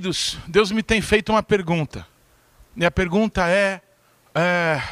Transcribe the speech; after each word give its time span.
Queridos, 0.00 0.38
Deus 0.48 0.72
me 0.72 0.82
tem 0.82 1.02
feito 1.02 1.30
uma 1.30 1.42
pergunta. 1.42 2.06
E 2.74 2.86
a 2.86 2.90
pergunta 2.90 3.46
é, 3.50 3.82
é: 4.34 4.82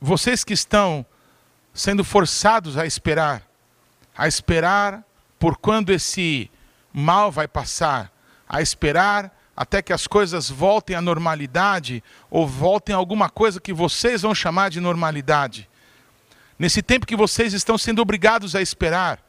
vocês 0.00 0.42
que 0.42 0.54
estão 0.54 1.04
sendo 1.74 2.02
forçados 2.02 2.78
a 2.78 2.86
esperar, 2.86 3.42
a 4.16 4.26
esperar 4.26 5.04
por 5.38 5.58
quando 5.58 5.90
esse 5.90 6.50
mal 6.94 7.30
vai 7.30 7.46
passar, 7.46 8.10
a 8.48 8.62
esperar 8.62 9.38
até 9.54 9.82
que 9.82 9.92
as 9.92 10.06
coisas 10.06 10.48
voltem 10.48 10.96
à 10.96 11.02
normalidade 11.02 12.02
ou 12.30 12.48
voltem 12.48 12.94
a 12.94 12.98
alguma 12.98 13.28
coisa 13.28 13.60
que 13.60 13.70
vocês 13.74 14.22
vão 14.22 14.34
chamar 14.34 14.70
de 14.70 14.80
normalidade. 14.80 15.68
Nesse 16.58 16.80
tempo 16.80 17.04
que 17.04 17.16
vocês 17.16 17.52
estão 17.52 17.76
sendo 17.76 18.00
obrigados 18.00 18.56
a 18.56 18.62
esperar, 18.62 19.20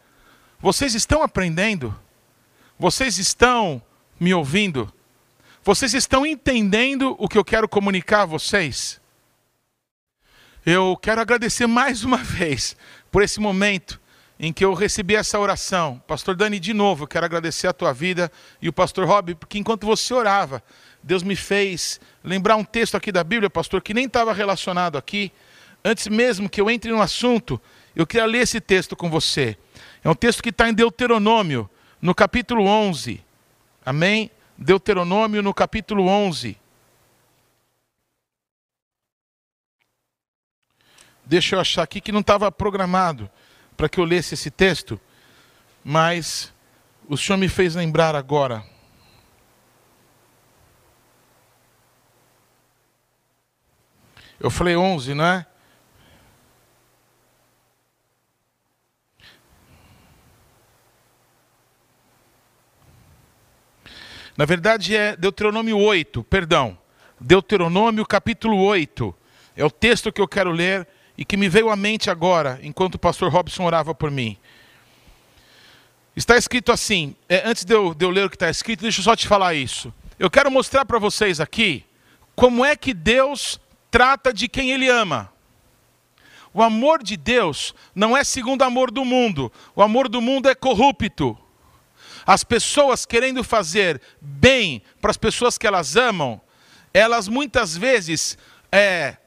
vocês 0.61 0.95
estão 0.95 1.21
aprendendo? 1.21 1.93
Vocês 2.79 3.17
estão 3.17 3.81
me 4.17 4.33
ouvindo? 4.33 4.94
Vocês 5.65 5.95
estão 5.95 6.27
entendendo 6.27 7.15
o 7.17 7.27
que 7.27 7.39
eu 7.39 7.43
quero 7.43 7.67
comunicar 7.67 8.21
a 8.21 8.25
vocês? 8.25 9.01
Eu 10.63 10.95
quero 10.95 11.19
agradecer 11.19 11.65
mais 11.65 12.03
uma 12.03 12.17
vez 12.21 12.77
por 13.11 13.23
esse 13.23 13.39
momento 13.39 13.99
em 14.39 14.53
que 14.53 14.63
eu 14.63 14.75
recebi 14.75 15.15
essa 15.15 15.39
oração. 15.39 15.99
Pastor 16.07 16.35
Dani, 16.35 16.59
de 16.59 16.71
novo, 16.71 17.05
eu 17.05 17.07
quero 17.07 17.25
agradecer 17.25 17.65
a 17.65 17.73
tua 17.73 17.91
vida 17.93 18.31
e 18.61 18.69
o 18.69 18.73
pastor 18.73 19.07
Rob, 19.07 19.33
porque 19.33 19.57
enquanto 19.57 19.87
você 19.87 20.13
orava, 20.13 20.63
Deus 21.01 21.23
me 21.23 21.35
fez 21.35 21.99
lembrar 22.23 22.57
um 22.57 22.63
texto 22.63 22.93
aqui 22.93 23.11
da 23.11 23.23
Bíblia, 23.23 23.49
pastor, 23.49 23.81
que 23.81 23.91
nem 23.91 24.05
estava 24.05 24.33
relacionado 24.33 24.99
aqui. 24.99 25.31
Antes 25.83 26.07
mesmo 26.07 26.47
que 26.47 26.61
eu 26.61 26.69
entre 26.69 26.91
no 26.91 27.01
assunto, 27.01 27.59
eu 27.95 28.05
queria 28.05 28.27
ler 28.27 28.43
esse 28.43 28.61
texto 28.61 28.95
com 28.95 29.09
você. 29.09 29.57
É 30.03 30.09
um 30.11 30.15
texto 30.15 30.43
que 30.43 30.49
está 30.49 30.69
em 30.69 30.75
Deuteronômio, 30.75 31.67
no 31.99 32.13
capítulo 32.13 32.67
11. 32.67 33.19
Amém? 33.83 34.29
Deuteronômio, 34.57 35.41
no 35.41 35.53
capítulo 35.53 36.07
11. 36.07 36.57
Deixa 41.25 41.55
eu 41.55 41.59
achar 41.59 41.83
aqui 41.83 41.99
que 41.99 42.11
não 42.11 42.21
estava 42.21 42.51
programado 42.51 43.29
para 43.75 43.89
que 43.89 43.99
eu 43.99 44.03
lesse 44.03 44.35
esse 44.35 44.51
texto, 44.51 44.99
mas 45.83 46.53
o 47.07 47.17
Senhor 47.17 47.37
me 47.37 47.49
fez 47.49 47.75
lembrar 47.75 48.15
agora. 48.15 48.63
Eu 54.39 54.51
falei 54.51 54.75
11, 54.75 55.13
não 55.15 55.25
é? 55.25 55.45
Na 64.37 64.43
verdade 64.43 64.95
é 64.95 65.15
Deuteronômio 65.15 65.77
8, 65.77 66.23
perdão. 66.25 66.77
Deuteronômio 67.19 68.05
capítulo 68.05 68.57
8. 68.57 69.15
É 69.55 69.63
o 69.63 69.71
texto 69.71 70.11
que 70.11 70.19
eu 70.19 70.27
quero 70.27 70.51
ler 70.51 70.85
e 71.17 71.23
que 71.23 71.37
me 71.37 71.47
veio 71.47 71.69
à 71.69 71.75
mente 71.75 72.09
agora, 72.09 72.59
enquanto 72.61 72.95
o 72.95 72.99
pastor 72.99 73.31
Robson 73.31 73.63
orava 73.63 73.95
por 73.95 74.11
mim. 74.11 74.37
Está 76.15 76.35
escrito 76.37 76.71
assim, 76.71 77.15
é, 77.29 77.47
antes 77.47 77.63
de 77.63 77.73
eu, 77.73 77.93
de 77.93 78.03
eu 78.03 78.09
ler 78.09 78.25
o 78.25 78.29
que 78.29 78.35
está 78.35 78.49
escrito, 78.49 78.81
deixa 78.81 78.99
eu 78.99 79.03
só 79.05 79.15
te 79.15 79.27
falar 79.27 79.53
isso. 79.53 79.93
Eu 80.19 80.29
quero 80.29 80.51
mostrar 80.51 80.83
para 80.83 80.99
vocês 80.99 81.39
aqui 81.39 81.85
como 82.35 82.65
é 82.65 82.75
que 82.75 82.93
Deus 82.93 83.59
trata 83.89 84.33
de 84.33 84.49
quem 84.49 84.71
Ele 84.71 84.89
ama. 84.89 85.31
O 86.53 86.61
amor 86.61 87.03
de 87.03 87.15
Deus 87.15 87.73
não 87.93 88.15
é 88.15 88.23
segundo 88.23 88.63
amor 88.63 88.91
do 88.91 89.05
mundo. 89.05 89.51
O 89.73 89.81
amor 89.81 90.09
do 90.09 90.21
mundo 90.21 90.49
é 90.49 90.55
corrupto. 90.55 91.37
As 92.25 92.43
pessoas 92.43 93.05
querendo 93.05 93.43
fazer 93.43 94.01
bem 94.19 94.81
para 94.99 95.11
as 95.11 95.17
pessoas 95.17 95.57
que 95.57 95.67
elas 95.67 95.95
amam, 95.95 96.41
elas 96.93 97.27
muitas 97.27 97.75
vezes 97.77 98.37
é, 98.71 99.17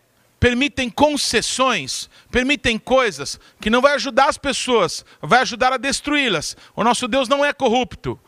permitem 0.41 0.88
concessões, 0.88 2.08
permitem 2.31 2.78
coisas 2.78 3.38
que 3.60 3.70
não 3.70 3.81
vai 3.81 3.94
ajudar 3.94 4.28
as 4.28 4.38
pessoas, 4.38 5.04
vai 5.20 5.41
ajudar 5.41 5.72
a 5.72 5.76
destruí-las. 5.76 6.56
O 6.75 6.82
nosso 6.82 7.06
Deus 7.06 7.28
não 7.28 7.44
é 7.44 7.53
corrupto. 7.53 8.19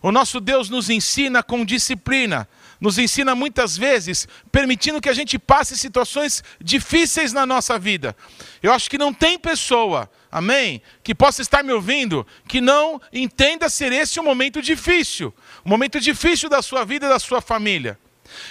O 0.00 0.12
nosso 0.12 0.40
Deus 0.40 0.70
nos 0.70 0.88
ensina 0.90 1.42
com 1.42 1.64
disciplina, 1.64 2.48
nos 2.80 2.98
ensina 2.98 3.34
muitas 3.34 3.76
vezes 3.76 4.28
permitindo 4.52 5.00
que 5.00 5.08
a 5.08 5.14
gente 5.14 5.38
passe 5.38 5.76
situações 5.76 6.42
difíceis 6.60 7.32
na 7.32 7.44
nossa 7.44 7.78
vida. 7.78 8.16
Eu 8.62 8.72
acho 8.72 8.88
que 8.88 8.96
não 8.96 9.12
tem 9.12 9.38
pessoa, 9.38 10.08
amém, 10.30 10.82
que 11.02 11.14
possa 11.14 11.42
estar 11.42 11.62
me 11.62 11.72
ouvindo 11.72 12.26
que 12.46 12.60
não 12.60 13.00
entenda 13.12 13.68
ser 13.68 13.92
esse 13.92 14.18
um 14.20 14.24
momento 14.24 14.60
difícil, 14.60 15.34
um 15.64 15.68
momento 15.68 16.00
difícil 16.00 16.48
da 16.48 16.62
sua 16.62 16.84
vida 16.84 17.06
e 17.06 17.08
da 17.08 17.18
sua 17.18 17.40
família. 17.40 17.98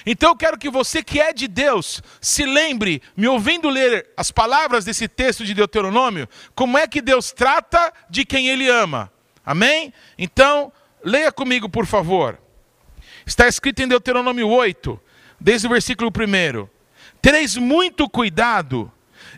Então 0.06 0.32
eu 0.32 0.36
quero 0.36 0.58
que 0.58 0.70
você 0.70 1.04
que 1.04 1.20
é 1.20 1.32
de 1.32 1.48
Deus 1.48 2.02
se 2.20 2.46
lembre, 2.46 3.02
me 3.16 3.28
ouvindo 3.28 3.70
ler 3.70 4.10
as 4.18 4.32
palavras 4.32 4.86
desse 4.86 5.08
texto 5.08 5.46
de 5.46 5.54
Deuteronômio, 5.54 6.28
como 6.56 6.78
é 6.78 6.88
que 6.88 7.02
Deus 7.02 7.32
trata 7.32 7.94
de 8.10 8.26
quem 8.26 8.50
Ele 8.50 8.68
ama. 8.70 9.12
Amém? 9.46 9.94
Então, 10.18 10.72
leia 11.04 11.32
comigo, 11.32 11.70
por 11.70 11.86
favor. 11.86 12.40
Está 13.26 13.48
escrito 13.48 13.82
em 13.82 13.88
Deuteronômio 13.88 14.48
8, 14.48 15.00
desde 15.40 15.68
o 15.68 15.70
versículo 15.70 16.10
1. 16.10 16.68
Tereis 17.22 17.56
muito 17.56 18.10
cuidado 18.10 18.92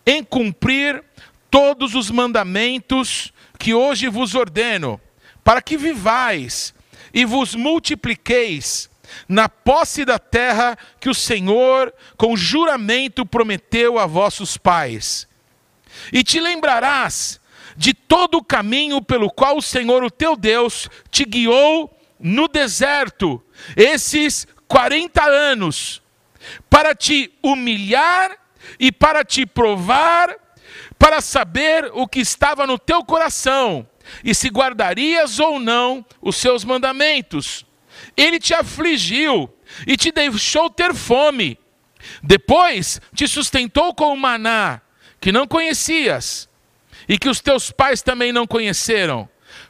em 0.06 0.24
cumprir 0.24 1.04
todos 1.50 1.96
os 1.96 2.12
mandamentos 2.12 3.34
que 3.58 3.74
hoje 3.74 4.08
vos 4.08 4.36
ordeno, 4.36 5.00
para 5.44 5.62
que 5.62 5.78
vivais 5.78 6.74
e 7.14 7.26
vos 7.26 7.56
multipliqueis 7.56 8.90
na 9.28 9.50
posse 9.50 10.06
da 10.06 10.20
terra 10.20 10.78
que 11.00 11.10
o 11.10 11.16
Senhor, 11.16 11.94
com 12.16 12.38
juramento, 12.38 13.26
prometeu 13.26 13.98
a 13.98 14.06
vossos 14.06 14.58
pais. 14.58 15.28
E 16.14 16.24
te 16.24 16.40
lembrarás 16.40 17.40
de 17.76 17.94
todo 17.94 18.38
o 18.38 18.44
caminho 18.44 19.02
pelo 19.02 19.30
qual 19.31 19.58
o 19.58 19.62
Senhor, 19.62 20.04
o 20.04 20.12
teu 20.12 20.36
Deus, 20.36 20.90
te 21.10 21.26
guiou 21.26 21.96
no 22.20 22.48
deserto, 22.48 23.42
esses 23.76 24.48
40 24.68 25.24
anos, 25.24 26.02
para 26.70 26.94
te 26.94 27.34
humilhar 27.42 28.38
e 28.80 28.92
para 28.92 29.24
te 29.24 29.46
provar, 29.46 30.36
para 31.00 31.22
saber 31.22 31.90
o 31.94 32.06
que 32.06 32.20
estava 32.20 32.68
no 32.68 32.78
teu 32.78 33.04
coração, 33.04 33.88
e 34.24 34.36
se 34.36 34.50
guardarias 34.50 35.40
ou 35.40 35.58
não 35.58 36.06
os 36.22 36.36
seus 36.36 36.66
mandamentos. 36.66 37.66
Ele 38.18 38.38
te 38.38 38.54
afligiu 38.54 39.52
e 39.88 39.96
te 39.96 40.12
deixou 40.12 40.70
ter 40.70 40.94
fome. 40.94 41.58
Depois 42.22 43.00
te 43.16 43.28
sustentou 43.28 43.96
com 43.96 44.14
o 44.14 44.18
maná, 44.18 44.82
que 45.22 45.32
não 45.32 45.48
conhecias, 45.48 46.50
e 47.08 47.18
que 47.18 47.30
os 47.30 47.40
teus 47.40 47.72
pais 47.72 48.02
também 48.02 48.31
não 48.31 48.46
conheceram, 48.46 49.28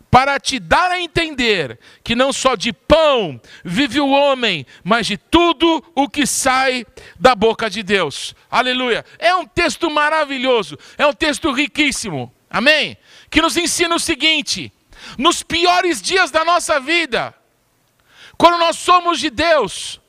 para 0.09 0.39
te 0.39 0.59
dar 0.59 0.89
a 0.91 0.99
entender 0.99 1.79
que 2.03 2.15
não 2.15 2.33
só 2.33 2.55
de 2.55 2.73
pão 2.73 3.39
vive 3.63 3.99
o 3.99 4.09
homem, 4.09 4.65
mas 4.83 5.05
de 5.05 5.17
tudo 5.17 5.83
o 5.93 6.09
que 6.09 6.25
sai 6.25 6.85
da 7.19 7.35
boca 7.35 7.69
de 7.69 7.83
Deus. 7.83 8.33
Aleluia. 8.49 9.05
É 9.19 9.35
um 9.35 9.45
texto 9.45 9.89
maravilhoso, 9.89 10.77
é 10.97 11.05
um 11.05 11.13
texto 11.13 11.51
riquíssimo. 11.51 12.33
Amém? 12.49 12.97
Que 13.29 13.41
nos 13.41 13.55
ensina 13.55 13.93
o 13.93 13.99
seguinte: 13.99 14.73
nos 15.17 15.43
piores 15.43 16.01
dias 16.01 16.31
da 16.31 16.43
nossa 16.43 16.79
vida, 16.79 17.33
quando 18.37 18.57
nós 18.57 18.77
somos 18.77 19.19
de 19.19 19.29
Deus 19.29 19.99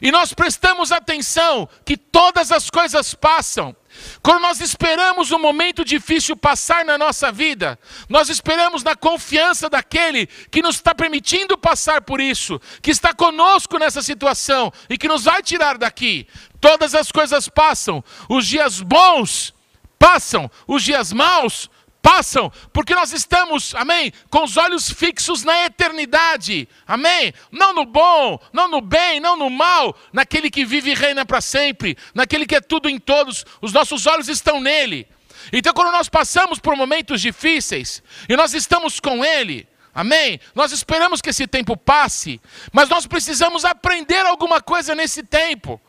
e 0.00 0.12
nós 0.12 0.32
prestamos 0.32 0.92
atenção 0.92 1.68
que 1.84 1.96
todas 1.96 2.52
as 2.52 2.70
coisas 2.70 3.14
passam, 3.14 3.74
quando 4.22 4.42
nós 4.42 4.60
esperamos 4.60 5.30
um 5.32 5.38
momento 5.38 5.84
difícil 5.84 6.36
passar 6.36 6.84
na 6.84 6.98
nossa 6.98 7.30
vida, 7.32 7.78
nós 8.08 8.28
esperamos 8.28 8.82
na 8.82 8.94
confiança 8.94 9.68
daquele 9.68 10.26
que 10.50 10.62
nos 10.62 10.76
está 10.76 10.94
permitindo 10.94 11.56
passar 11.56 12.02
por 12.02 12.20
isso, 12.20 12.60
que 12.82 12.90
está 12.90 13.14
conosco 13.14 13.78
nessa 13.78 14.02
situação 14.02 14.72
e 14.88 14.98
que 14.98 15.08
nos 15.08 15.24
vai 15.24 15.42
tirar 15.42 15.78
daqui. 15.78 16.26
Todas 16.60 16.94
as 16.94 17.12
coisas 17.12 17.48
passam, 17.48 18.02
os 18.28 18.46
dias 18.46 18.80
bons 18.80 19.54
passam, 19.98 20.50
os 20.66 20.82
dias 20.82 21.12
maus 21.12 21.68
passam, 22.02 22.50
porque 22.72 22.94
nós 22.94 23.12
estamos, 23.12 23.74
amém, 23.74 24.12
com 24.30 24.44
os 24.44 24.56
olhos 24.56 24.90
fixos 24.90 25.44
na 25.44 25.64
eternidade, 25.64 26.68
amém? 26.86 27.32
Não 27.50 27.74
no 27.74 27.84
bom, 27.84 28.38
não 28.52 28.68
no 28.68 28.80
bem, 28.80 29.20
não 29.20 29.36
no 29.36 29.50
mal, 29.50 29.96
naquele 30.12 30.50
que 30.50 30.64
vive 30.64 30.90
e 30.90 30.94
reina 30.94 31.26
para 31.26 31.40
sempre, 31.40 31.96
naquele 32.14 32.46
que 32.46 32.56
é 32.56 32.60
tudo 32.60 32.88
em 32.88 32.98
todos, 32.98 33.44
os 33.60 33.72
nossos 33.72 34.06
olhos 34.06 34.28
estão 34.28 34.60
nele. 34.60 35.06
Então, 35.52 35.72
quando 35.72 35.92
nós 35.92 36.08
passamos 36.08 36.58
por 36.58 36.76
momentos 36.76 37.20
difíceis 37.20 38.02
e 38.28 38.36
nós 38.36 38.54
estamos 38.54 39.00
com 39.00 39.24
ele, 39.24 39.68
Amém? 39.94 40.38
Nós 40.54 40.70
esperamos 40.70 41.20
que 41.20 41.30
esse 41.30 41.44
tempo 41.44 41.76
passe, 41.76 42.40
mas 42.72 42.88
nós 42.88 43.04
precisamos 43.04 43.64
aprender 43.64 44.24
alguma 44.24 44.60
coisa 44.60 44.94
nesse 44.94 45.24
tempo. 45.24 45.80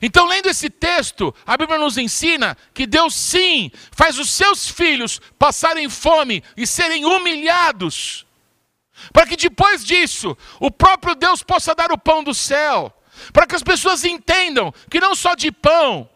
Então, 0.00 0.26
lendo 0.26 0.48
esse 0.48 0.68
texto, 0.68 1.34
a 1.46 1.56
Bíblia 1.56 1.78
nos 1.78 1.96
ensina 1.96 2.56
que 2.74 2.86
Deus 2.86 3.14
sim 3.14 3.70
faz 3.90 4.18
os 4.18 4.30
seus 4.30 4.68
filhos 4.68 5.20
passarem 5.38 5.88
fome 5.88 6.42
e 6.56 6.66
serem 6.66 7.04
humilhados. 7.04 8.26
Para 9.12 9.26
que 9.26 9.36
depois 9.36 9.84
disso, 9.84 10.36
o 10.60 10.70
próprio 10.70 11.14
Deus 11.14 11.42
possa 11.42 11.74
dar 11.74 11.92
o 11.92 11.98
pão 11.98 12.22
do 12.22 12.34
céu. 12.34 12.92
Para 13.32 13.46
que 13.46 13.54
as 13.54 13.62
pessoas 13.62 14.04
entendam 14.04 14.72
que 14.90 15.00
não 15.00 15.14
só 15.14 15.34
de 15.34 15.50
pão. 15.50 16.08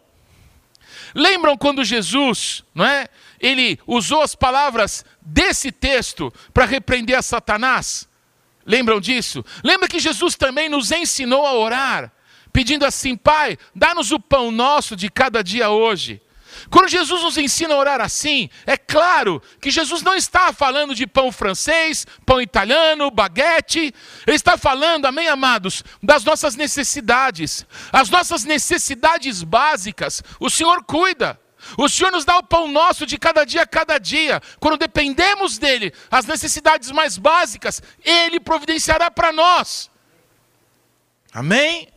Lembram 1.13 1.57
quando 1.57 1.83
Jesus, 1.83 2.63
não 2.73 2.85
é? 2.85 3.07
Ele 3.39 3.79
usou 3.87 4.21
as 4.21 4.35
palavras 4.35 5.03
desse 5.21 5.71
texto 5.71 6.31
para 6.53 6.65
repreender 6.65 7.17
a 7.17 7.21
Satanás? 7.21 8.07
Lembram 8.65 9.01
disso? 9.01 9.43
Lembra 9.63 9.87
que 9.87 9.99
Jesus 9.99 10.35
também 10.35 10.69
nos 10.69 10.91
ensinou 10.91 11.45
a 11.45 11.53
orar, 11.53 12.11
pedindo 12.51 12.85
assim: 12.85 13.15
Pai, 13.15 13.57
dá-nos 13.75 14.11
o 14.11 14.19
pão 14.19 14.51
nosso 14.51 14.95
de 14.95 15.09
cada 15.09 15.43
dia 15.43 15.69
hoje. 15.69 16.21
Quando 16.69 16.89
Jesus 16.89 17.23
nos 17.23 17.37
ensina 17.37 17.73
a 17.73 17.77
orar 17.77 18.01
assim, 18.01 18.49
é 18.65 18.77
claro 18.77 19.41
que 19.61 19.71
Jesus 19.71 20.01
não 20.01 20.15
está 20.15 20.51
falando 20.53 20.93
de 20.93 21.07
pão 21.07 21.31
francês, 21.31 22.05
pão 22.25 22.41
italiano, 22.41 23.09
baguete. 23.09 23.93
Ele 24.27 24.35
está 24.35 24.57
falando, 24.57 25.05
amém, 25.05 25.27
amados, 25.27 25.83
das 26.01 26.23
nossas 26.23 26.55
necessidades. 26.55 27.65
As 27.91 28.09
nossas 28.09 28.43
necessidades 28.43 29.43
básicas, 29.43 30.21
o 30.39 30.49
Senhor 30.49 30.83
cuida. 30.83 31.39
O 31.77 31.87
Senhor 31.87 32.11
nos 32.11 32.25
dá 32.25 32.37
o 32.37 32.43
pão 32.43 32.67
nosso 32.67 33.05
de 33.05 33.17
cada 33.17 33.45
dia 33.45 33.61
a 33.61 33.67
cada 33.67 33.97
dia. 33.97 34.41
Quando 34.59 34.77
dependemos 34.77 35.57
dele, 35.57 35.93
as 36.09 36.25
necessidades 36.25 36.89
mais 36.91 37.17
básicas, 37.17 37.81
ele 38.03 38.39
providenciará 38.39 39.11
para 39.11 39.31
nós. 39.31 39.89
Amém? 41.31 41.87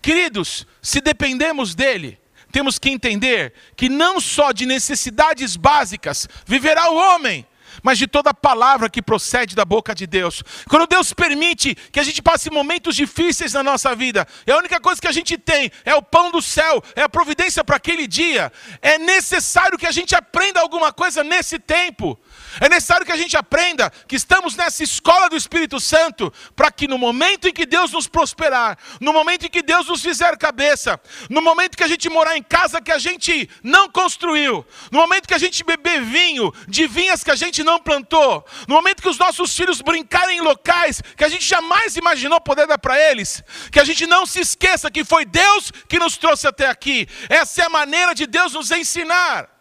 Queridos, 0.00 0.66
se 0.80 1.00
dependemos 1.00 1.74
dele, 1.74 2.18
temos 2.50 2.78
que 2.78 2.90
entender 2.90 3.52
que 3.76 3.88
não 3.88 4.20
só 4.20 4.52
de 4.52 4.64
necessidades 4.64 5.56
básicas 5.56 6.28
viverá 6.46 6.90
o 6.90 6.96
homem, 6.96 7.46
mas 7.82 7.98
de 7.98 8.06
toda 8.06 8.34
palavra 8.34 8.88
que 8.88 9.02
procede 9.02 9.54
da 9.54 9.64
boca 9.64 9.94
de 9.94 10.06
Deus. 10.06 10.42
Quando 10.68 10.86
Deus 10.86 11.12
permite 11.12 11.74
que 11.92 12.00
a 12.00 12.02
gente 12.02 12.22
passe 12.22 12.50
momentos 12.50 12.96
difíceis 12.96 13.52
na 13.52 13.62
nossa 13.62 13.94
vida, 13.94 14.26
e 14.46 14.50
a 14.50 14.56
única 14.56 14.80
coisa 14.80 15.00
que 15.00 15.06
a 15.08 15.12
gente 15.12 15.36
tem 15.36 15.70
é 15.84 15.94
o 15.94 16.02
pão 16.02 16.30
do 16.30 16.42
céu, 16.42 16.82
é 16.96 17.02
a 17.02 17.08
providência 17.08 17.62
para 17.62 17.76
aquele 17.76 18.06
dia, 18.06 18.52
é 18.80 18.98
necessário 18.98 19.78
que 19.78 19.86
a 19.86 19.92
gente 19.92 20.14
aprenda 20.14 20.60
alguma 20.60 20.92
coisa 20.92 21.22
nesse 21.22 21.58
tempo. 21.58 22.18
É 22.60 22.68
necessário 22.68 23.06
que 23.06 23.12
a 23.12 23.16
gente 23.16 23.36
aprenda 23.36 23.90
que 24.06 24.16
estamos 24.16 24.56
nessa 24.56 24.82
escola 24.82 25.28
do 25.28 25.36
Espírito 25.36 25.78
Santo, 25.78 26.32
para 26.56 26.70
que 26.70 26.88
no 26.88 26.98
momento 26.98 27.48
em 27.48 27.52
que 27.52 27.66
Deus 27.66 27.92
nos 27.92 28.06
prosperar, 28.06 28.78
no 29.00 29.12
momento 29.12 29.46
em 29.46 29.48
que 29.48 29.62
Deus 29.62 29.86
nos 29.86 30.02
fizer 30.02 30.36
cabeça, 30.36 31.00
no 31.30 31.40
momento 31.40 31.76
que 31.76 31.84
a 31.84 31.88
gente 31.88 32.08
morar 32.08 32.36
em 32.36 32.42
casa 32.42 32.80
que 32.80 32.92
a 32.92 32.98
gente 32.98 33.48
não 33.62 33.88
construiu, 33.88 34.66
no 34.90 34.98
momento 34.98 35.28
que 35.28 35.34
a 35.34 35.38
gente 35.38 35.62
beber 35.64 36.02
vinho 36.02 36.52
de 36.66 36.86
vinhas 36.86 37.22
que 37.22 37.30
a 37.30 37.36
gente 37.36 37.62
não 37.62 37.78
plantou, 37.78 38.44
no 38.66 38.74
momento 38.74 39.02
que 39.02 39.08
os 39.08 39.18
nossos 39.18 39.54
filhos 39.54 39.80
brincarem 39.80 40.38
em 40.38 40.40
locais 40.40 41.02
que 41.16 41.24
a 41.24 41.28
gente 41.28 41.44
jamais 41.44 41.96
imaginou 41.96 42.40
poder 42.40 42.66
dar 42.66 42.78
para 42.78 42.98
eles, 42.98 43.42
que 43.70 43.80
a 43.80 43.84
gente 43.84 44.06
não 44.06 44.26
se 44.26 44.40
esqueça 44.40 44.90
que 44.90 45.04
foi 45.04 45.24
Deus 45.24 45.70
que 45.88 45.98
nos 45.98 46.16
trouxe 46.16 46.46
até 46.46 46.66
aqui. 46.66 47.08
Essa 47.28 47.62
é 47.62 47.64
a 47.66 47.70
maneira 47.70 48.14
de 48.14 48.26
Deus 48.26 48.52
nos 48.52 48.70
ensinar. 48.70 49.57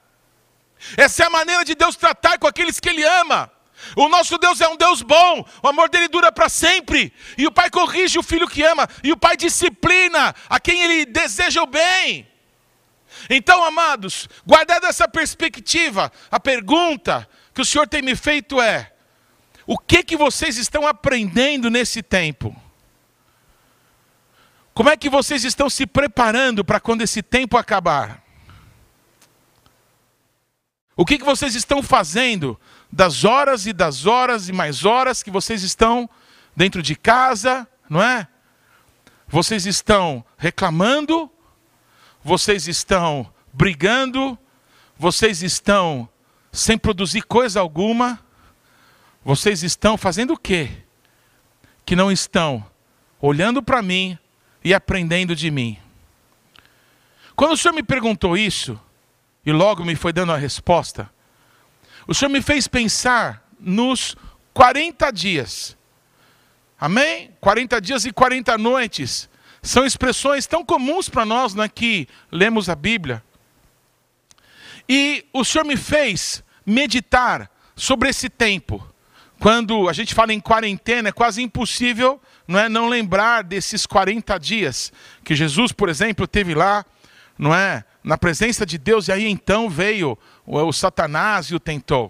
Essa 0.95 1.23
é 1.23 1.25
a 1.25 1.29
maneira 1.29 1.65
de 1.65 1.75
Deus 1.75 1.95
tratar 1.95 2.37
com 2.37 2.47
aqueles 2.47 2.79
que 2.79 2.89
Ele 2.89 3.03
ama. 3.03 3.51
O 3.95 4.09
nosso 4.09 4.37
Deus 4.37 4.59
é 4.61 4.67
um 4.67 4.75
Deus 4.75 5.01
bom, 5.01 5.45
o 5.61 5.67
amor 5.67 5.89
dele 5.89 6.07
dura 6.07 6.31
para 6.31 6.49
sempre. 6.49 7.13
E 7.37 7.45
o 7.45 7.51
Pai 7.51 7.69
corrige 7.69 8.17
o 8.17 8.23
filho 8.23 8.47
que 8.47 8.63
ama, 8.63 8.87
e 9.03 9.11
o 9.11 9.17
Pai 9.17 9.37
disciplina 9.37 10.33
a 10.49 10.59
quem 10.59 10.81
Ele 10.81 11.05
deseja 11.05 11.61
o 11.61 11.67
bem. 11.67 12.27
Então, 13.29 13.63
amados, 13.63 14.27
guardado 14.45 14.85
essa 14.85 15.07
perspectiva, 15.07 16.11
a 16.29 16.39
pergunta 16.39 17.27
que 17.53 17.61
o 17.61 17.65
Senhor 17.65 17.87
tem 17.87 18.01
me 18.01 18.15
feito 18.15 18.61
é: 18.61 18.91
o 19.65 19.77
que 19.77 20.03
que 20.03 20.15
vocês 20.15 20.57
estão 20.57 20.85
aprendendo 20.85 21.69
nesse 21.69 22.01
tempo? 22.01 22.55
Como 24.73 24.89
é 24.89 24.97
que 24.97 25.09
vocês 25.09 25.43
estão 25.43 25.69
se 25.69 25.87
preparando 25.87 26.63
para 26.63 26.79
quando 26.79 27.01
esse 27.01 27.23
tempo 27.23 27.57
acabar? 27.57 28.23
O 30.97 31.05
que, 31.05 31.19
que 31.19 31.23
vocês 31.23 31.53
estão 31.53 31.83
fazendo 31.83 32.59
das 32.91 33.23
horas 33.23 33.67
e 33.67 33.71
das 33.71 34.07
horas 34.07 34.49
e 34.49 34.51
mais 34.51 34.83
horas 34.83 35.21
que 35.21 35.29
vocês 35.29 35.61
estão 35.61 36.09
dentro 36.55 36.81
de 36.81 36.95
casa, 36.95 37.67
não 37.87 38.01
é? 38.01 38.27
Vocês 39.27 39.67
estão 39.67 40.25
reclamando, 40.39 41.29
vocês 42.23 42.67
estão 42.67 43.31
brigando, 43.53 44.35
vocês 44.97 45.43
estão 45.43 46.09
sem 46.51 46.79
produzir 46.79 47.21
coisa 47.21 47.59
alguma, 47.59 48.19
vocês 49.23 49.61
estão 49.61 49.97
fazendo 49.97 50.33
o 50.33 50.37
quê? 50.37 50.83
Que 51.85 51.95
não 51.95 52.11
estão 52.11 52.65
olhando 53.21 53.61
para 53.61 53.83
mim 53.83 54.17
e 54.63 54.73
aprendendo 54.73 55.35
de 55.35 55.51
mim. 55.51 55.77
Quando 57.35 57.51
o 57.51 57.57
Senhor 57.57 57.75
me 57.75 57.83
perguntou 57.83 58.35
isso, 58.35 58.81
e 59.47 59.51
logo 59.53 59.85
me 59.85 59.95
foi 59.95 60.11
dando 60.11 60.33
a 60.33 60.37
resposta, 60.37 61.09
o 62.05 62.13
Senhor 62.13 62.29
me 62.29 62.41
fez 62.41 62.67
pensar 62.67 63.47
nos 63.57 64.13
40 64.53 65.09
dias. 65.09 65.77
Amém? 66.77 67.31
40 67.39 67.79
dias 67.79 68.03
e 68.03 68.11
40 68.11 68.57
noites. 68.57 69.29
São 69.61 69.85
expressões 69.85 70.45
tão 70.45 70.65
comuns 70.65 71.07
para 71.07 71.23
nós 71.23 71.55
né, 71.55 71.69
que 71.69 72.09
lemos 72.29 72.67
a 72.67 72.75
Bíblia. 72.75 73.23
E 74.87 75.25
o 75.31 75.45
Senhor 75.45 75.63
me 75.63 75.77
fez 75.77 76.43
meditar 76.65 77.49
sobre 77.73 78.09
esse 78.09 78.27
tempo. 78.27 78.85
Quando 79.39 79.87
a 79.87 79.93
gente 79.93 80.13
fala 80.13 80.33
em 80.33 80.41
quarentena, 80.41 81.07
é 81.07 81.13
quase 81.13 81.41
impossível 81.41 82.21
não, 82.45 82.59
é, 82.59 82.67
não 82.67 82.89
lembrar 82.89 83.45
desses 83.45 83.85
40 83.85 84.37
dias 84.39 84.91
que 85.23 85.33
Jesus, 85.33 85.71
por 85.71 85.87
exemplo, 85.87 86.27
teve 86.27 86.53
lá, 86.53 86.85
não 87.37 87.55
é, 87.55 87.85
na 88.07 88.17
presença 88.17 88.65
de 88.65 88.77
Deus, 88.77 89.09
e 89.09 89.11
aí 89.11 89.27
então 89.27 89.69
veio 89.69 90.17
o, 90.45 90.71
Satanás 90.71 91.47
e 91.47 91.55
o 91.55 91.59
tentou. 91.59 92.09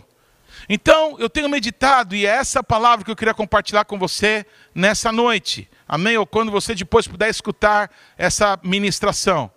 Então, 0.69 1.15
eu 1.17 1.27
tenho 1.27 1.49
meditado, 1.49 2.16
e 2.16 2.23
é 2.23 2.30
essa 2.30 2.63
palavra 2.63 3.04
que 3.04 3.09
eu 3.09 3.16
queria 3.16 3.33
compartilhar 3.33 3.83
com 3.83 3.97
você 3.97 4.45
nessa 4.75 5.11
noite. 5.11 5.68
Amém? 5.87 6.16
Ou 6.16 6.27
quando 6.27 6.51
você 6.51 6.75
depois 6.75 7.07
puder 7.07 7.31
escutar 7.31 7.89
essa 8.16 8.59
ministração. 8.63 9.49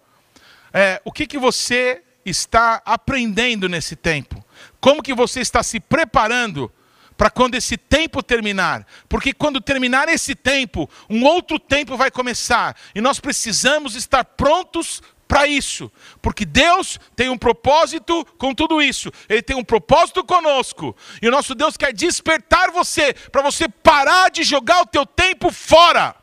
É, 0.73 1.03
o 1.05 1.13
que, 1.13 1.27
que 1.27 1.39
você 1.39 2.03
está 2.25 2.81
aprendendo 2.87 3.69
nesse 3.69 3.95
tempo? 3.95 4.43
Como 4.81 5.03
que 5.03 5.13
você 5.13 5.41
está 5.41 5.63
se 5.63 5.79
preparando 5.79 6.73
para 7.19 7.29
quando 7.29 7.55
esse 7.55 7.77
tempo 7.77 8.23
terminar? 8.23 8.87
Porque 9.11 9.35
quando 9.35 9.61
terminar 9.61 10.09
esse 10.09 10.35
tempo, 10.35 10.89
um 11.09 11.23
outro 11.23 11.59
tempo 11.59 11.99
vai 11.99 12.11
começar. 12.11 12.75
E 12.95 13.01
nós 13.03 13.21
precisamos 13.21 13.95
estar 13.95 14.25
prontos 14.25 15.03
para 15.31 15.47
isso, 15.47 15.93
porque 16.21 16.45
Deus 16.45 16.99
tem 17.15 17.29
um 17.29 17.39
propósito 17.39 18.25
com 18.37 18.53
tudo 18.53 18.83
isso, 18.83 19.13
Ele 19.29 19.41
tem 19.41 19.55
um 19.55 19.63
propósito 19.63 20.25
conosco, 20.25 20.97
e 21.23 21.29
o 21.29 21.31
nosso 21.31 21.55
Deus 21.55 21.77
quer 21.77 21.93
despertar 21.93 22.73
você, 22.73 23.15
para 23.15 23.41
você 23.41 23.69
parar 23.69 24.29
de 24.29 24.43
jogar 24.43 24.81
o 24.81 24.87
teu 24.87 25.07
tempo 25.07 25.53
fora 25.53 26.17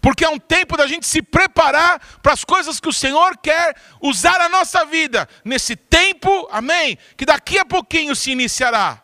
porque 0.00 0.24
é 0.24 0.28
um 0.28 0.38
tempo 0.38 0.76
da 0.76 0.86
gente 0.86 1.06
se 1.06 1.20
preparar 1.20 2.00
para 2.22 2.32
as 2.32 2.44
coisas 2.44 2.78
que 2.78 2.88
o 2.88 2.92
Senhor 2.92 3.36
quer 3.36 3.76
usar 4.00 4.40
a 4.40 4.48
nossa 4.48 4.84
vida, 4.84 5.28
nesse 5.44 5.74
tempo, 5.74 6.48
amém? 6.52 6.96
Que 7.16 7.26
daqui 7.26 7.58
a 7.58 7.64
pouquinho 7.64 8.14
se 8.14 8.30
iniciará. 8.30 9.02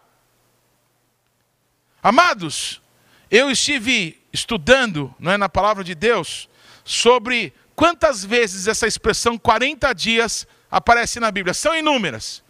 Amados, 2.01 2.81
eu 3.29 3.51
estive 3.51 4.23
estudando, 4.33 5.13
não 5.19 5.33
é, 5.33 5.37
na 5.37 5.49
palavra 5.49 5.83
de 5.83 5.97
Deus, 5.97 6.49
sobre 6.85 7.53
quantas 7.79 8.25
vezes 8.25 8.67
essa 8.67 8.89
expressão 8.89 9.39
40 9.39 9.93
dias 9.93 10.49
aparece 10.69 11.21
na 11.21 11.31
Bíblia. 11.31 11.55
São 11.55 11.77
inúmeras. 11.77 12.43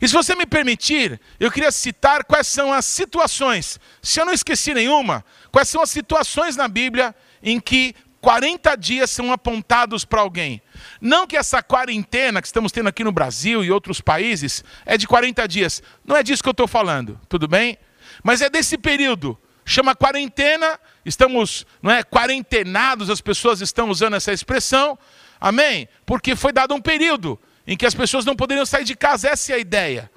E 0.00 0.06
se 0.06 0.14
você 0.14 0.36
me 0.36 0.46
permitir, 0.46 1.20
eu 1.40 1.50
queria 1.50 1.72
citar 1.72 2.22
quais 2.22 2.46
são 2.46 2.72
as 2.72 2.86
situações, 2.86 3.80
se 4.00 4.20
eu 4.20 4.24
não 4.24 4.32
esqueci 4.32 4.72
nenhuma, 4.72 5.24
quais 5.50 5.68
são 5.68 5.82
as 5.82 5.90
situações 5.90 6.54
na 6.54 6.68
Bíblia 6.68 7.12
em 7.42 7.58
que 7.58 7.92
40 8.20 8.76
dias 8.76 9.10
são 9.10 9.32
apontados 9.32 10.04
para 10.04 10.20
alguém. 10.20 10.62
Não 11.00 11.26
que 11.26 11.36
essa 11.36 11.60
quarentena 11.60 12.40
que 12.40 12.46
estamos 12.46 12.70
tendo 12.70 12.88
aqui 12.88 13.02
no 13.02 13.10
Brasil 13.10 13.64
e 13.64 13.72
outros 13.72 14.00
países 14.00 14.62
é 14.86 14.96
de 14.96 15.08
40 15.08 15.48
dias. 15.48 15.82
Não 16.04 16.16
é 16.16 16.22
disso 16.22 16.40
que 16.40 16.48
eu 16.48 16.52
estou 16.52 16.68
falando, 16.68 17.20
tudo 17.28 17.48
bem? 17.48 17.76
Mas 18.22 18.40
é 18.40 18.48
desse 18.48 18.78
período. 18.78 19.36
Chama 19.72 19.96
quarentena, 19.96 20.78
estamos 21.02 21.64
não 21.80 21.90
é, 21.90 22.04
quarentenados, 22.04 23.08
as 23.08 23.22
pessoas 23.22 23.62
estão 23.62 23.88
usando 23.88 24.14
essa 24.14 24.30
expressão. 24.30 24.98
Amém? 25.40 25.88
Porque 26.04 26.36
foi 26.36 26.52
dado 26.52 26.74
um 26.74 26.80
período 26.80 27.40
em 27.66 27.74
que 27.74 27.86
as 27.86 27.94
pessoas 27.94 28.26
não 28.26 28.36
poderiam 28.36 28.66
sair 28.66 28.84
de 28.84 28.94
casa, 28.94 29.30
essa 29.30 29.50
é 29.50 29.54
a 29.54 29.58
ideia. 29.58 30.10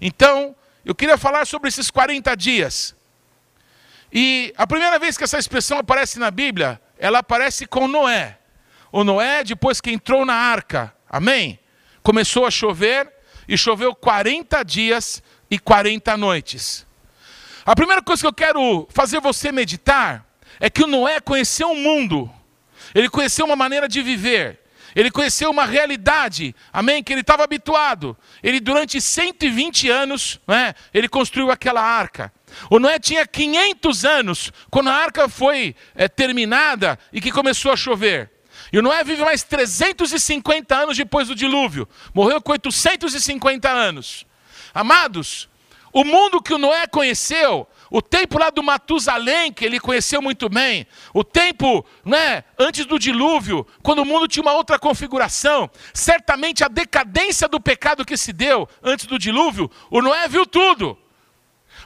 Então, 0.00 0.56
eu 0.84 0.92
queria 0.92 1.16
falar 1.16 1.46
sobre 1.46 1.68
esses 1.68 1.88
40 1.88 2.36
dias. 2.36 2.96
E 4.12 4.52
a 4.56 4.66
primeira 4.66 4.98
vez 4.98 5.16
que 5.16 5.22
essa 5.22 5.38
expressão 5.38 5.78
aparece 5.78 6.18
na 6.18 6.32
Bíblia, 6.32 6.80
ela 6.98 7.20
aparece 7.20 7.64
com 7.64 7.86
Noé. 7.86 8.36
O 8.90 9.04
Noé, 9.04 9.44
depois 9.44 9.80
que 9.80 9.92
entrou 9.92 10.26
na 10.26 10.34
arca, 10.34 10.92
amém? 11.08 11.60
Começou 12.02 12.44
a 12.44 12.50
chover 12.50 13.08
e 13.46 13.56
choveu 13.56 13.94
40 13.94 14.64
dias 14.64 15.22
e 15.48 15.60
40 15.60 16.16
noites. 16.16 16.85
A 17.66 17.74
primeira 17.74 18.00
coisa 18.00 18.22
que 18.22 18.28
eu 18.28 18.32
quero 18.32 18.86
fazer 18.90 19.20
você 19.20 19.50
meditar 19.50 20.24
é 20.60 20.70
que 20.70 20.84
o 20.84 20.86
Noé 20.86 21.20
conheceu 21.20 21.68
um 21.68 21.74
mundo, 21.74 22.32
ele 22.94 23.08
conheceu 23.08 23.44
uma 23.44 23.56
maneira 23.56 23.88
de 23.88 24.00
viver, 24.02 24.60
ele 24.94 25.10
conheceu 25.10 25.50
uma 25.50 25.66
realidade, 25.66 26.54
amém, 26.72 27.02
que 27.02 27.12
ele 27.12 27.22
estava 27.22 27.42
habituado. 27.42 28.16
Ele, 28.40 28.60
durante 28.60 29.00
120 29.00 29.90
anos, 29.90 30.40
né, 30.46 30.74
ele 30.94 31.08
construiu 31.08 31.50
aquela 31.50 31.82
arca. 31.82 32.32
O 32.70 32.78
Noé 32.78 33.00
tinha 33.00 33.26
500 33.26 34.04
anos 34.04 34.52
quando 34.70 34.88
a 34.88 34.94
arca 34.94 35.28
foi 35.28 35.74
é, 35.96 36.06
terminada 36.06 36.96
e 37.12 37.20
que 37.20 37.32
começou 37.32 37.72
a 37.72 37.76
chover. 37.76 38.30
E 38.72 38.78
o 38.78 38.82
Noé 38.82 39.02
vive 39.02 39.22
mais 39.22 39.42
350 39.42 40.72
anos 40.72 40.96
depois 40.96 41.26
do 41.26 41.34
dilúvio. 41.34 41.88
Morreu 42.14 42.40
com 42.40 42.52
850 42.52 43.68
anos. 43.68 44.24
Amados, 44.72 45.48
o 45.92 46.04
mundo 46.04 46.42
que 46.42 46.52
o 46.52 46.58
Noé 46.58 46.86
conheceu, 46.86 47.66
o 47.90 48.02
tempo 48.02 48.38
lá 48.38 48.50
do 48.50 48.62
Matusalém, 48.62 49.52
que 49.52 49.64
ele 49.64 49.80
conheceu 49.80 50.20
muito 50.20 50.48
bem, 50.48 50.86
o 51.14 51.22
tempo 51.24 51.84
né, 52.04 52.44
antes 52.58 52.84
do 52.84 52.98
dilúvio, 52.98 53.66
quando 53.82 54.00
o 54.00 54.04
mundo 54.04 54.28
tinha 54.28 54.42
uma 54.42 54.52
outra 54.52 54.78
configuração, 54.78 55.70
certamente 55.94 56.64
a 56.64 56.68
decadência 56.68 57.48
do 57.48 57.60
pecado 57.60 58.04
que 58.04 58.16
se 58.16 58.32
deu 58.32 58.68
antes 58.82 59.06
do 59.06 59.18
dilúvio, 59.18 59.70
o 59.90 60.02
Noé 60.02 60.28
viu 60.28 60.44
tudo. 60.46 60.98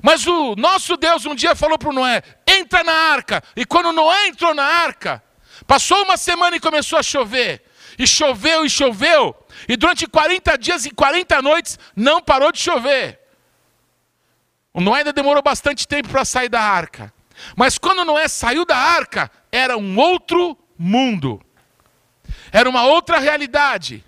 Mas 0.03 0.27
o 0.27 0.55
nosso 0.57 0.97
Deus 0.97 1.27
um 1.27 1.35
dia 1.35 1.55
falou 1.55 1.79
para 1.79 1.91
o 1.91 1.93
Noé: 1.93 2.23
entra 2.47 2.83
na 2.83 2.93
arca. 2.93 3.43
E 3.55 3.65
quando 3.67 3.93
Noé 3.93 4.29
entrou 4.29 4.55
na 4.55 4.65
arca, 4.65 5.23
passou 5.67 6.03
uma 6.05 6.17
semana 6.17 6.57
e 6.57 6.61
começou 6.61 6.99
a 6.99 7.03
chover. 7.03 7.63
E 7.99 8.07
choveu 8.07 8.65
e 8.65 8.71
choveu. 8.71 9.37
E 9.69 9.77
durante 9.77 10.07
40 10.07 10.57
dias 10.57 10.87
e 10.87 10.91
40 10.91 11.43
noites 11.43 11.79
não 11.95 12.23
parou 12.23 12.51
de 12.51 12.59
chover. 12.59 13.20
O 14.73 14.81
Noé 14.81 14.99
ainda 14.99 15.13
demorou 15.13 15.43
bastante 15.43 15.87
tempo 15.87 16.09
para 16.09 16.25
sair 16.25 16.49
da 16.49 16.61
arca. 16.61 17.13
Mas 17.57 17.79
quando 17.79 18.05
Noé 18.05 18.29
saiu 18.29 18.65
da 18.65 18.77
arca, 18.77 19.31
era 19.51 19.77
um 19.77 19.99
outro 19.99 20.57
mundo. 20.79 21.41
Era 22.53 22.69
uma 22.69 22.85
outra 22.85 23.19
realidade. 23.19 24.05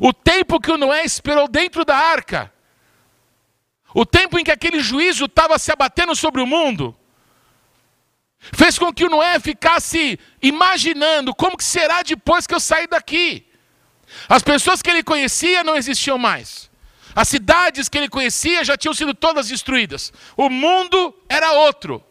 O 0.00 0.12
tempo 0.12 0.60
que 0.60 0.70
o 0.70 0.76
Noé 0.76 1.04
esperou 1.04 1.48
dentro 1.48 1.84
da 1.84 1.96
arca, 1.96 2.52
o 3.94 4.04
tempo 4.04 4.38
em 4.38 4.44
que 4.44 4.50
aquele 4.50 4.80
juízo 4.80 5.26
estava 5.26 5.58
se 5.58 5.70
abatendo 5.72 6.14
sobre 6.14 6.42
o 6.42 6.46
mundo, 6.46 6.96
fez 8.38 8.78
com 8.78 8.92
que 8.92 9.04
o 9.04 9.10
Noé 9.10 9.38
ficasse 9.40 10.18
imaginando 10.42 11.34
como 11.34 11.56
que 11.56 11.64
será 11.64 12.02
depois 12.02 12.46
que 12.46 12.54
eu 12.54 12.60
sair 12.60 12.86
daqui. 12.86 13.46
As 14.28 14.42
pessoas 14.42 14.82
que 14.82 14.90
ele 14.90 15.02
conhecia 15.02 15.64
não 15.64 15.76
existiam 15.76 16.18
mais. 16.18 16.70
As 17.16 17.28
cidades 17.28 17.88
que 17.88 17.96
ele 17.96 18.10
conhecia 18.10 18.62
já 18.62 18.76
tinham 18.76 18.92
sido 18.92 19.14
todas 19.14 19.48
destruídas. 19.48 20.12
O 20.36 20.50
mundo 20.50 21.14
era 21.30 21.50
outro. 21.52 22.04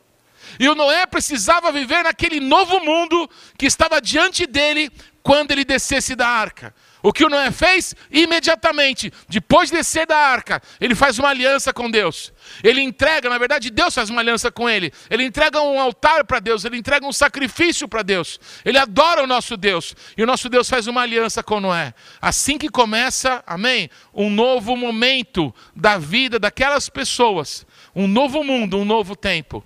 E 0.59 0.67
o 0.67 0.73
Noé 0.73 1.05
precisava 1.05 1.71
viver 1.71 2.03
naquele 2.03 2.39
novo 2.39 2.79
mundo 2.83 3.29
que 3.55 3.67
estava 3.67 4.01
diante 4.01 4.47
dele 4.47 4.91
quando 5.21 5.51
ele 5.51 5.63
descesse 5.63 6.15
da 6.15 6.27
arca. 6.27 6.73
O 7.05 7.13
que 7.13 7.23
o 7.23 7.29
Noé 7.29 7.51
fez? 7.51 7.93
Imediatamente, 8.09 9.13
depois 9.29 9.69
de 9.69 9.77
descer 9.77 10.07
da 10.07 10.17
arca, 10.17 10.59
ele 10.81 10.95
faz 10.95 11.19
uma 11.19 11.29
aliança 11.29 11.71
com 11.71 11.87
Deus. 11.87 12.33
Ele 12.63 12.81
entrega, 12.81 13.29
na 13.29 13.37
verdade, 13.37 13.69
Deus 13.69 13.93
faz 13.93 14.09
uma 14.09 14.21
aliança 14.21 14.51
com 14.51 14.67
ele. 14.67 14.91
Ele 15.07 15.23
entrega 15.23 15.61
um 15.61 15.79
altar 15.79 16.25
para 16.25 16.39
Deus, 16.39 16.65
ele 16.65 16.77
entrega 16.77 17.05
um 17.05 17.13
sacrifício 17.13 17.87
para 17.87 18.01
Deus. 18.01 18.39
Ele 18.65 18.79
adora 18.79 19.21
o 19.21 19.27
nosso 19.27 19.55
Deus. 19.55 19.95
E 20.17 20.23
o 20.23 20.25
nosso 20.25 20.49
Deus 20.49 20.67
faz 20.67 20.87
uma 20.87 21.03
aliança 21.03 21.43
com 21.43 21.59
Noé. 21.59 21.93
Assim 22.19 22.57
que 22.57 22.69
começa, 22.69 23.43
amém, 23.45 23.87
um 24.11 24.31
novo 24.31 24.75
momento 24.75 25.53
da 25.75 25.99
vida 25.99 26.39
daquelas 26.39 26.89
pessoas. 26.89 27.67
Um 27.95 28.07
novo 28.07 28.43
mundo, 28.43 28.79
um 28.79 28.85
novo 28.85 29.15
tempo. 29.15 29.63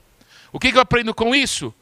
O 0.51 0.59
que, 0.59 0.75
eu 0.75 0.81
aprendo 0.81 1.13
com 1.13 1.33
isso? 1.33 1.73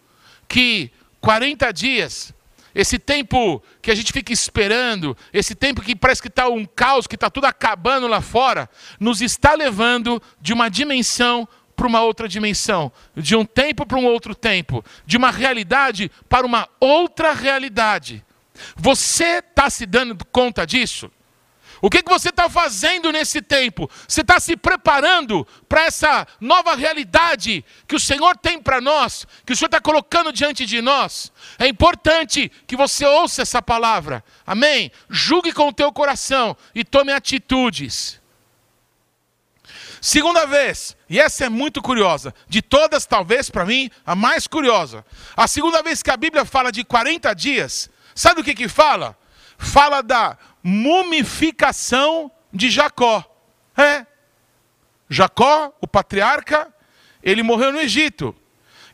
Que 0.47 0.91
40 1.19 1.73
dias 1.73 2.31
esse 2.77 2.99
tempo 2.99 3.59
que 3.81 3.89
a 3.89 3.95
gente 3.95 4.13
fica 4.13 4.31
esperando, 4.31 5.17
esse 5.33 5.55
tempo 5.55 5.81
que 5.81 5.95
parece 5.95 6.21
que 6.21 6.27
está 6.27 6.47
um 6.47 6.63
caos, 6.63 7.07
que 7.07 7.15
está 7.15 7.27
tudo 7.27 7.45
acabando 7.45 8.07
lá 8.07 8.21
fora, 8.21 8.69
nos 8.99 9.19
está 9.19 9.55
levando 9.55 10.21
de 10.39 10.53
uma 10.53 10.69
dimensão 10.69 11.49
para 11.75 11.87
uma 11.87 12.03
outra 12.03 12.27
dimensão, 12.27 12.91
de 13.15 13.35
um 13.35 13.43
tempo 13.43 13.83
para 13.83 13.97
um 13.97 14.05
outro 14.05 14.35
tempo, 14.35 14.85
de 15.07 15.17
uma 15.17 15.31
realidade 15.31 16.11
para 16.29 16.45
uma 16.45 16.69
outra 16.79 17.33
realidade. 17.33 18.23
Você 18.75 19.39
está 19.39 19.71
se 19.71 19.87
dando 19.87 20.15
conta 20.31 20.63
disso? 20.63 21.11
O 21.81 21.89
que, 21.89 22.01
que 22.01 22.09
você 22.09 22.29
está 22.29 22.49
fazendo 22.49 23.11
nesse 23.11 23.41
tempo? 23.41 23.89
Você 24.07 24.21
está 24.21 24.39
se 24.39 24.57
preparando 24.57 25.47
para 25.69 25.85
essa 25.85 26.27
nova 26.39 26.75
realidade 26.75 27.63
que 27.87 27.95
o 27.95 27.99
Senhor 27.99 28.35
tem 28.37 28.61
para 28.61 28.81
nós, 28.81 29.27
que 29.45 29.53
o 29.53 29.55
Senhor 29.55 29.67
está 29.67 29.79
colocando 29.79 30.33
diante 30.33 30.65
de 30.65 30.81
nós? 30.81 31.31
É 31.59 31.67
importante 31.67 32.51
que 32.65 32.75
você 32.75 33.05
ouça 33.05 33.41
essa 33.41 33.61
palavra, 33.61 34.23
amém? 34.45 34.91
Julgue 35.09 35.51
com 35.51 35.67
o 35.67 35.73
teu 35.73 35.91
coração 35.91 36.57
e 36.73 36.83
tome 36.83 37.11
atitudes. 37.11 38.19
Segunda 40.01 40.45
vez, 40.45 40.95
e 41.09 41.19
essa 41.19 41.45
é 41.45 41.49
muito 41.49 41.81
curiosa, 41.81 42.33
de 42.47 42.61
todas, 42.61 43.05
talvez 43.05 43.49
para 43.49 43.65
mim, 43.65 43.89
a 44.05 44.15
mais 44.15 44.47
curiosa. 44.47 45.05
A 45.35 45.47
segunda 45.47 45.81
vez 45.81 46.03
que 46.03 46.11
a 46.11 46.17
Bíblia 46.17 46.45
fala 46.45 46.71
de 46.71 46.83
40 46.83 47.33
dias, 47.33 47.89
sabe 48.15 48.41
o 48.41 48.43
que 48.43 48.53
que 48.53 48.67
fala? 48.67 49.17
Fala 49.57 50.01
da 50.01 50.37
mumificação 50.63 52.31
de 52.53 52.69
Jacó. 52.69 53.23
É. 53.75 54.05
Jacó, 55.09 55.73
o 55.79 55.87
patriarca, 55.87 56.73
ele 57.23 57.43
morreu 57.43 57.71
no 57.71 57.79
Egito. 57.79 58.35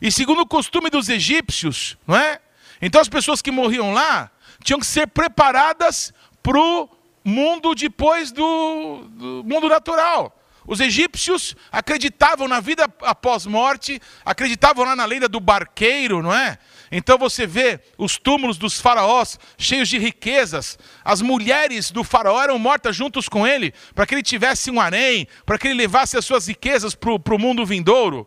E 0.00 0.10
segundo 0.10 0.42
o 0.42 0.46
costume 0.46 0.90
dos 0.90 1.08
egípcios, 1.08 1.96
não 2.06 2.16
é? 2.16 2.40
Então 2.80 3.00
as 3.00 3.08
pessoas 3.08 3.40
que 3.40 3.50
morriam 3.50 3.92
lá 3.92 4.30
tinham 4.62 4.78
que 4.78 4.86
ser 4.86 5.06
preparadas 5.08 6.12
para 6.42 6.58
o 6.58 6.88
mundo 7.24 7.74
depois 7.74 8.30
do, 8.30 9.04
do 9.08 9.42
mundo 9.44 9.68
natural. 9.68 10.38
Os 10.66 10.80
egípcios 10.80 11.54
acreditavam 11.70 12.48
na 12.48 12.60
vida 12.60 12.86
após 13.02 13.46
morte, 13.46 14.00
acreditavam 14.24 14.84
lá 14.84 14.96
na 14.96 15.04
lenda 15.04 15.28
do 15.28 15.40
barqueiro, 15.40 16.22
não 16.22 16.34
é? 16.34 16.58
Então 16.96 17.18
você 17.18 17.44
vê 17.44 17.80
os 17.98 18.16
túmulos 18.16 18.56
dos 18.56 18.80
faraós 18.80 19.36
cheios 19.58 19.88
de 19.88 19.98
riquezas. 19.98 20.78
As 21.04 21.20
mulheres 21.20 21.90
do 21.90 22.04
faraó 22.04 22.40
eram 22.40 22.56
mortas 22.56 22.94
juntos 22.94 23.28
com 23.28 23.44
ele, 23.44 23.74
para 23.96 24.06
que 24.06 24.14
ele 24.14 24.22
tivesse 24.22 24.70
um 24.70 24.80
harém, 24.80 25.26
para 25.44 25.58
que 25.58 25.66
ele 25.66 25.74
levasse 25.74 26.16
as 26.16 26.24
suas 26.24 26.46
riquezas 26.46 26.94
para 26.94 27.34
o 27.34 27.38
mundo 27.38 27.66
vindouro. 27.66 28.24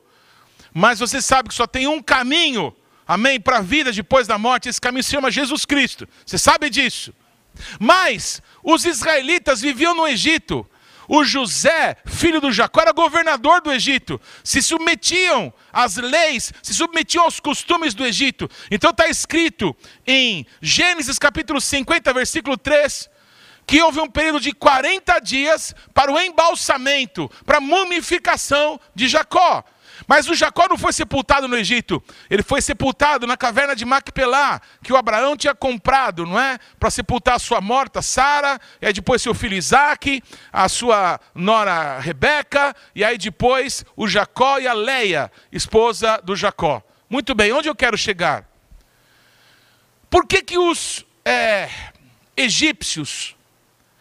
Mas 0.73 0.99
você 0.99 1.21
sabe 1.21 1.47
que 1.47 1.55
só 1.55 1.65
tem 1.65 1.87
um 1.87 2.03
caminho, 2.03 2.75
amém, 3.07 3.39
para 3.39 3.59
a 3.59 3.61
vida 3.61 3.89
depois 3.89 4.27
da 4.27 4.37
morte. 4.37 4.67
Esse 4.67 4.81
caminho 4.81 5.01
se 5.01 5.11
chama 5.11 5.31
Jesus 5.31 5.63
Cristo. 5.63 6.05
Você 6.25 6.37
sabe 6.37 6.69
disso. 6.69 7.13
Mas 7.79 8.41
os 8.61 8.83
israelitas 8.83 9.61
viviam 9.61 9.95
no 9.95 10.05
Egito 10.05 10.69
o 11.07 11.23
José, 11.23 11.97
filho 12.05 12.41
do 12.41 12.51
Jacó, 12.51 12.81
era 12.81 12.91
governador 12.91 13.61
do 13.61 13.71
Egito. 13.71 14.19
Se 14.43 14.61
submetiam 14.61 15.53
às 15.71 15.95
leis, 15.97 16.51
se 16.61 16.73
submetiam 16.73 17.23
aos 17.23 17.39
costumes 17.39 17.93
do 17.93 18.05
Egito. 18.05 18.49
Então 18.69 18.91
está 18.91 19.07
escrito 19.07 19.75
em 20.05 20.45
Gênesis 20.61 21.17
capítulo 21.17 21.61
50, 21.61 22.13
versículo 22.13 22.57
3, 22.57 23.09
que 23.65 23.81
houve 23.81 23.99
um 23.99 24.09
período 24.09 24.39
de 24.39 24.51
40 24.51 25.19
dias 25.19 25.75
para 25.93 26.11
o 26.11 26.19
embalsamento, 26.19 27.29
para 27.45 27.57
a 27.57 27.61
mumificação 27.61 28.79
de 28.93 29.07
Jacó. 29.07 29.63
Mas 30.05 30.27
o 30.27 30.35
Jacó 30.35 30.67
não 30.69 30.77
foi 30.77 30.93
sepultado 30.93 31.47
no 31.47 31.57
Egito, 31.57 32.03
ele 32.29 32.43
foi 32.43 32.61
sepultado 32.61 33.25
na 33.25 33.37
caverna 33.37 33.75
de 33.75 33.85
Macpelá, 33.85 34.61
que 34.83 34.91
o 34.91 34.97
Abraão 34.97 35.37
tinha 35.37 35.55
comprado, 35.55 36.25
não 36.25 36.39
é? 36.39 36.59
Para 36.79 36.89
sepultar 36.89 37.35
a 37.35 37.39
sua 37.39 37.61
morta 37.61 38.01
Sara, 38.01 38.59
e 38.81 38.85
aí 38.85 38.93
depois 38.93 39.21
seu 39.21 39.33
filho 39.33 39.55
Isaac, 39.55 40.21
a 40.51 40.69
sua 40.69 41.19
nora 41.33 41.99
Rebeca, 41.99 42.75
e 42.93 43.03
aí 43.03 43.17
depois 43.17 43.85
o 43.95 44.07
Jacó 44.07 44.59
e 44.59 44.67
a 44.67 44.73
Leia, 44.73 45.31
esposa 45.51 46.21
do 46.23 46.35
Jacó. 46.35 46.83
Muito 47.09 47.33
bem, 47.33 47.53
onde 47.53 47.69
eu 47.69 47.75
quero 47.75 47.97
chegar? 47.97 48.45
Por 50.09 50.25
que, 50.25 50.41
que 50.41 50.57
os 50.57 51.05
é, 51.25 51.69
egípcios, 52.35 53.35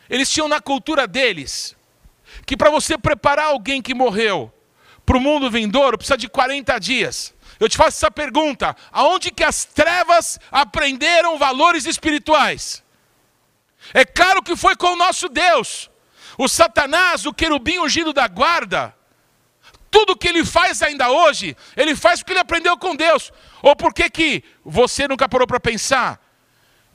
eles 0.08 0.30
tinham 0.30 0.48
na 0.48 0.60
cultura 0.60 1.06
deles, 1.06 1.76
que 2.44 2.56
para 2.56 2.70
você 2.70 2.98
preparar 2.98 3.46
alguém 3.46 3.80
que 3.80 3.94
morreu, 3.94 4.52
para 5.06 5.16
o 5.16 5.20
mundo 5.20 5.48
vindouro 5.48 5.96
precisa 5.96 6.18
de 6.18 6.28
40 6.28 6.76
dias. 6.80 7.32
Eu 7.60 7.68
te 7.68 7.76
faço 7.76 7.96
essa 7.96 8.10
pergunta: 8.10 8.76
aonde 8.90 9.30
que 9.30 9.44
as 9.44 9.64
trevas 9.64 10.38
aprenderam 10.50 11.38
valores 11.38 11.86
espirituais? 11.86 12.84
É 13.94 14.04
claro 14.04 14.42
que 14.42 14.56
foi 14.56 14.74
com 14.74 14.88
o 14.88 14.96
nosso 14.96 15.28
Deus. 15.28 15.88
O 16.36 16.48
Satanás, 16.48 17.24
o 17.24 17.32
querubim 17.32 17.78
ungido 17.78 18.12
da 18.12 18.26
guarda, 18.26 18.94
tudo 19.90 20.16
que 20.16 20.28
ele 20.28 20.44
faz 20.44 20.82
ainda 20.82 21.08
hoje, 21.08 21.56
ele 21.76 21.94
faz 21.94 22.20
porque 22.20 22.32
ele 22.32 22.40
aprendeu 22.40 22.76
com 22.76 22.94
Deus. 22.94 23.32
Ou 23.62 23.74
por 23.74 23.94
que 23.94 24.10
que 24.10 24.44
você 24.64 25.06
nunca 25.06 25.28
parou 25.28 25.46
para 25.46 25.60
pensar 25.60 26.20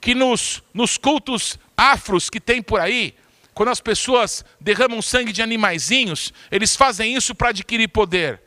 que 0.00 0.14
nos, 0.14 0.62
nos 0.74 0.98
cultos 0.98 1.58
afros 1.76 2.28
que 2.28 2.40
tem 2.40 2.62
por 2.62 2.78
aí, 2.78 3.16
quando 3.54 3.68
as 3.68 3.80
pessoas 3.80 4.44
derramam 4.60 5.02
sangue 5.02 5.32
de 5.32 5.42
animaizinhos, 5.42 6.32
eles 6.50 6.74
fazem 6.74 7.14
isso 7.14 7.34
para 7.34 7.50
adquirir 7.50 7.88
poder. 7.88 8.40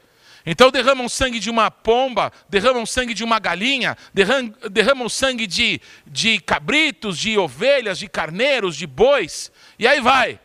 Então 0.46 0.70
derramam 0.70 1.10
sangue 1.10 1.40
de 1.40 1.50
uma 1.50 1.72
pomba, 1.72 2.32
derramam 2.48 2.86
sangue 2.86 3.14
de 3.14 3.24
uma 3.24 3.40
galinha, 3.40 3.98
derram, 4.14 4.54
derramam 4.70 5.10
sangue 5.10 5.48
de, 5.48 5.82
de 6.06 6.40
cabritos, 6.40 7.18
de 7.18 7.38
ovelhas, 7.38 7.98
de 7.98 8.08
carneiros, 8.08 8.76
de 8.76 8.86
bois, 8.86 9.52
e 9.80 9.88
aí 9.88 10.00
vai. 10.00 10.40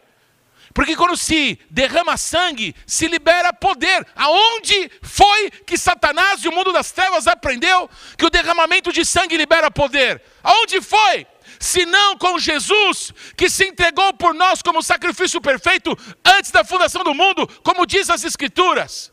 Porque 0.72 0.94
quando 0.94 1.16
se 1.16 1.58
derrama 1.68 2.16
sangue, 2.16 2.74
se 2.86 3.08
libera 3.08 3.52
poder. 3.52 4.06
Aonde 4.14 4.90
foi 5.02 5.50
que 5.66 5.76
Satanás 5.76 6.44
e 6.44 6.48
o 6.48 6.52
mundo 6.52 6.72
das 6.72 6.92
trevas 6.92 7.26
aprendeu 7.26 7.90
que 8.16 8.24
o 8.24 8.30
derramamento 8.30 8.92
de 8.92 9.04
sangue 9.04 9.36
libera 9.36 9.70
poder? 9.70 10.22
Aonde 10.42 10.80
foi? 10.80 11.26
Se 11.60 11.84
não 11.84 12.16
com 12.16 12.38
Jesus, 12.38 13.12
que 13.36 13.50
se 13.50 13.66
entregou 13.66 14.14
por 14.14 14.32
nós 14.32 14.62
como 14.62 14.82
sacrifício 14.82 15.42
perfeito 15.42 15.94
antes 16.24 16.50
da 16.50 16.64
fundação 16.64 17.04
do 17.04 17.12
mundo, 17.12 17.46
como 17.62 17.86
diz 17.86 18.08
as 18.08 18.24
Escrituras. 18.24 19.12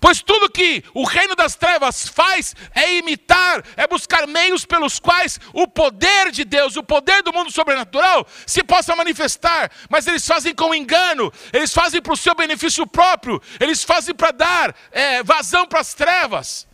Pois 0.00 0.22
tudo 0.22 0.50
que 0.50 0.82
o 0.94 1.04
reino 1.04 1.36
das 1.36 1.54
trevas 1.54 2.08
faz 2.08 2.56
é 2.74 2.96
imitar, 2.96 3.62
é 3.76 3.86
buscar 3.86 4.26
meios 4.26 4.64
pelos 4.64 4.98
quais 4.98 5.38
o 5.52 5.68
poder 5.68 6.30
de 6.30 6.42
Deus, 6.42 6.74
o 6.74 6.82
poder 6.82 7.22
do 7.22 7.34
mundo 7.34 7.52
sobrenatural, 7.52 8.26
se 8.46 8.64
possa 8.64 8.96
manifestar. 8.96 9.70
Mas 9.90 10.06
eles 10.06 10.26
fazem 10.26 10.54
com 10.54 10.74
engano, 10.74 11.30
eles 11.52 11.72
fazem 11.72 12.00
para 12.00 12.14
o 12.14 12.16
seu 12.16 12.34
benefício 12.34 12.86
próprio, 12.86 13.40
eles 13.60 13.84
fazem 13.84 14.14
para 14.14 14.30
dar 14.30 14.76
é, 14.90 15.22
vazão 15.22 15.66
para 15.66 15.80
as 15.80 15.92
trevas, 15.92 16.66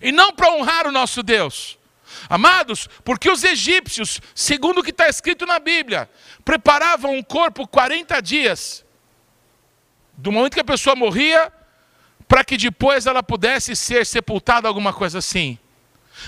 e 0.00 0.10
não 0.10 0.32
para 0.32 0.50
honrar 0.54 0.86
o 0.86 0.92
nosso 0.92 1.22
Deus. 1.22 1.78
Amados, 2.28 2.88
porque 3.04 3.30
os 3.30 3.44
egípcios, 3.44 4.20
segundo 4.34 4.78
o 4.78 4.82
que 4.82 4.90
está 4.90 5.08
escrito 5.08 5.46
na 5.46 5.58
Bíblia, 5.58 6.08
preparavam 6.44 7.14
um 7.16 7.22
corpo 7.22 7.66
40 7.66 8.20
dias, 8.20 8.84
do 10.16 10.32
momento 10.32 10.54
que 10.54 10.60
a 10.60 10.64
pessoa 10.64 10.96
morria 10.96 11.52
para 12.26 12.44
que 12.44 12.56
depois 12.56 13.06
ela 13.06 13.22
pudesse 13.22 13.76
ser 13.76 14.04
sepultada, 14.04 14.66
alguma 14.66 14.92
coisa 14.92 15.18
assim. 15.18 15.58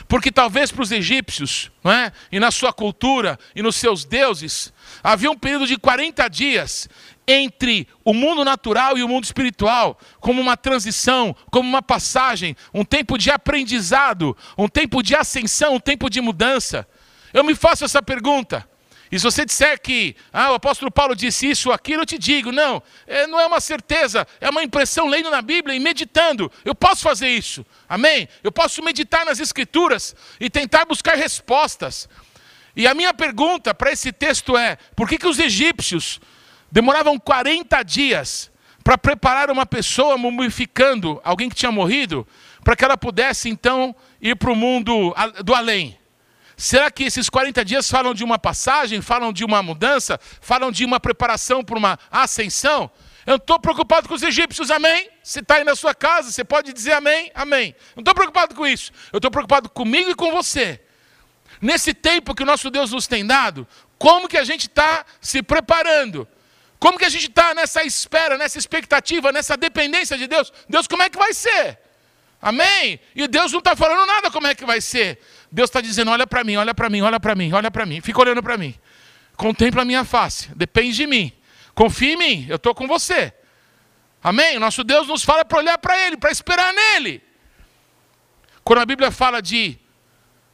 Porque 0.07 0.31
talvez 0.31 0.71
para 0.71 0.83
os 0.83 0.93
egípcios, 0.93 1.71
não 1.83 1.91
é? 1.91 2.13
e 2.31 2.39
na 2.39 2.51
sua 2.51 2.73
cultura, 2.73 3.39
e 3.55 3.63
nos 3.63 3.77
seus 3.77 4.05
deuses, 4.05 4.73
havia 5.03 5.31
um 5.31 5.39
período 5.39 5.67
de 5.67 5.79
40 5.79 6.29
dias 6.29 6.89
entre 7.29 7.87
o 8.03 8.15
mundo 8.15 8.43
natural 8.43 8.97
e 8.97 9.03
o 9.03 9.09
mundo 9.09 9.25
espiritual, 9.25 10.01
como 10.19 10.41
uma 10.41 10.57
transição, 10.57 11.37
como 11.51 11.69
uma 11.69 11.83
passagem, 11.83 12.57
um 12.73 12.83
tempo 12.83 13.19
de 13.19 13.31
aprendizado, 13.31 14.35
um 14.57 14.67
tempo 14.67 15.03
de 15.03 15.15
ascensão, 15.15 15.75
um 15.75 15.81
tempo 15.81 16.09
de 16.09 16.23
mudança. 16.23 16.89
Eu 17.35 17.45
me 17.45 17.55
faço 17.55 17.85
essa 17.85 18.03
pergunta: 18.03 18.67
e 19.13 19.19
se 19.19 19.25
você 19.25 19.45
disser 19.45 19.79
que 19.79 20.17
ah, 20.33 20.53
o 20.53 20.55
apóstolo 20.55 20.91
Paulo 20.91 21.15
disse 21.15 21.51
isso 21.51 21.69
ou 21.69 21.75
aquilo, 21.75 22.03
eu 22.03 22.07
te 22.07 22.19
digo, 22.19 22.51
não, 22.51 22.83
é, 23.07 23.27
não 23.27 23.39
é 23.39 23.47
uma 23.47 23.61
certeza, 23.61 24.27
é 24.41 24.49
uma 24.49 24.63
impressão 24.63 25.07
lendo 25.07 25.31
na 25.31 25.43
Bíblia 25.43 25.77
e 25.77 25.81
meditando. 25.81 26.51
Eu 26.65 26.75
posso 26.75 27.03
fazer 27.03 27.29
isso, 27.29 27.65
amém? 27.87 28.27
Eu 28.43 28.51
posso 28.51 28.83
meditar 28.83 29.27
nas 29.27 29.39
Escrituras 29.39 30.17
e 30.41 30.49
tentar 30.49 30.87
buscar 30.87 31.15
respostas. 31.15 32.09
E 32.75 32.87
a 32.87 32.95
minha 32.95 33.13
pergunta 33.13 33.75
para 33.75 33.93
esse 33.93 34.13
texto 34.13 34.57
é: 34.57 34.79
por 34.97 35.07
que, 35.07 35.19
que 35.19 35.27
os 35.27 35.39
egípcios 35.39 36.21
demoravam 36.71 37.19
40 37.19 37.83
dias 37.83 38.51
para 38.85 38.97
preparar 38.97 39.51
uma 39.51 39.67
pessoa 39.67 40.17
mumificando 40.17 41.21
alguém 41.23 41.49
que 41.49 41.57
tinha 41.57 41.73
morrido, 41.73 42.27
para 42.65 42.75
que 42.75 42.85
ela 42.85 42.97
pudesse 42.97 43.49
então 43.49 43.95
ir 44.21 44.37
para 44.37 44.51
o 44.51 44.57
mundo 44.57 45.15
do 45.45 45.55
além? 45.55 45.99
Será 46.57 46.91
que 46.91 47.05
esses 47.05 47.29
40 47.29 47.65
dias 47.65 47.89
falam 47.89 48.13
de 48.13 48.25
uma 48.25 48.39
passagem, 48.39 49.01
falam 49.01 49.33
de 49.33 49.45
uma 49.45 49.63
mudança, 49.63 50.19
falam 50.41 50.73
de 50.73 50.85
uma 50.85 50.99
preparação 50.99 51.63
para 51.63 51.79
uma 51.79 51.99
ascensão? 52.11 52.91
Eu 53.25 53.33
não 53.33 53.37
estou 53.37 53.61
preocupado 53.61 54.09
com 54.09 54.15
os 54.15 54.23
egípcios, 54.23 54.71
amém? 54.71 55.09
Se 55.23 55.41
está 55.41 55.57
aí 55.57 55.65
na 55.65 55.77
sua 55.77 55.95
casa, 55.95 56.33
você 56.33 56.43
pode 56.43 56.73
dizer 56.73 56.93
amém, 56.93 57.31
amém. 57.35 57.77
Não 57.95 58.01
estou 58.01 58.15
preocupado 58.15 58.55
com 58.55 58.67
isso. 58.67 58.91
Eu 59.13 59.19
estou 59.19 59.31
preocupado 59.31 59.69
comigo 59.69 60.11
e 60.11 60.15
com 60.15 60.33
você. 60.33 60.81
Nesse 61.61 61.93
tempo 61.93 62.35
que 62.35 62.43
o 62.43 62.47
nosso 62.47 62.71
Deus 62.71 62.91
nos 62.91 63.07
tem 63.07 63.27
dado, 63.27 63.69
como 63.99 64.29
que 64.29 64.39
a 64.39 64.45
gente 64.45 64.63
está 64.63 65.05
se 65.21 65.43
preparando? 65.43 66.27
Como 66.79 66.99
que 66.99 67.05
a 67.05 67.09
gente 67.09 67.29
está 67.29 67.55
nessa 67.55 67.83
espera, 67.83 68.39
nessa 68.39 68.59
expectativa, 68.59 69.33
nessa 69.33 69.57
dependência 69.57 70.17
de 70.17 70.27
Deus? 70.27 70.53
Deus, 70.69 70.87
como 70.87 71.03
é 71.03 71.11
que 71.11 71.19
vai 71.19 71.35
ser? 71.35 71.79
Amém? 72.41 73.01
E 73.17 73.27
Deus 73.27 73.51
não 73.51 73.59
está 73.59 73.75
falando 73.75 74.07
nada 74.07 74.31
como 74.31 74.47
é 74.47 74.55
que 74.55 74.65
vai 74.65 74.81
ser. 74.81 75.19
Deus 75.51 75.69
está 75.69 75.81
dizendo: 75.81 76.11
olha 76.11 76.27
para 76.27 76.45
mim, 76.45 76.57
olha 76.57 76.73
para 76.73 76.89
mim, 76.89 77.03
olha 77.03 77.19
para 77.19 77.35
mim, 77.35 77.53
olha 77.53 77.71
para 77.71 77.85
mim. 77.85 78.01
Fica 78.01 78.21
olhando 78.21 78.43
para 78.43 78.57
mim. 78.57 78.75
Contempla 79.37 79.83
a 79.83 79.85
minha 79.85 80.05
face. 80.05 80.49
Depende 80.55 80.97
de 80.97 81.07
mim. 81.07 81.33
Confia 81.75 82.13
em 82.13 82.17
mim. 82.17 82.47
Eu 82.49 82.57
estou 82.57 82.75
com 82.75 82.87
você. 82.87 83.33
Amém? 84.23 84.59
Nosso 84.59 84.85
Deus 84.85 85.09
nos 85.09 85.25
fala 85.25 85.45
para 85.45 85.59
olhar 85.59 85.79
para 85.79 85.99
Ele, 86.07 86.17
para 86.17 86.31
esperar 86.31 86.73
nele. 86.73 87.23
Quando 88.63 88.81
a 88.81 88.87
Bíblia 88.87 89.11
fala 89.11 89.41
de 89.41 89.79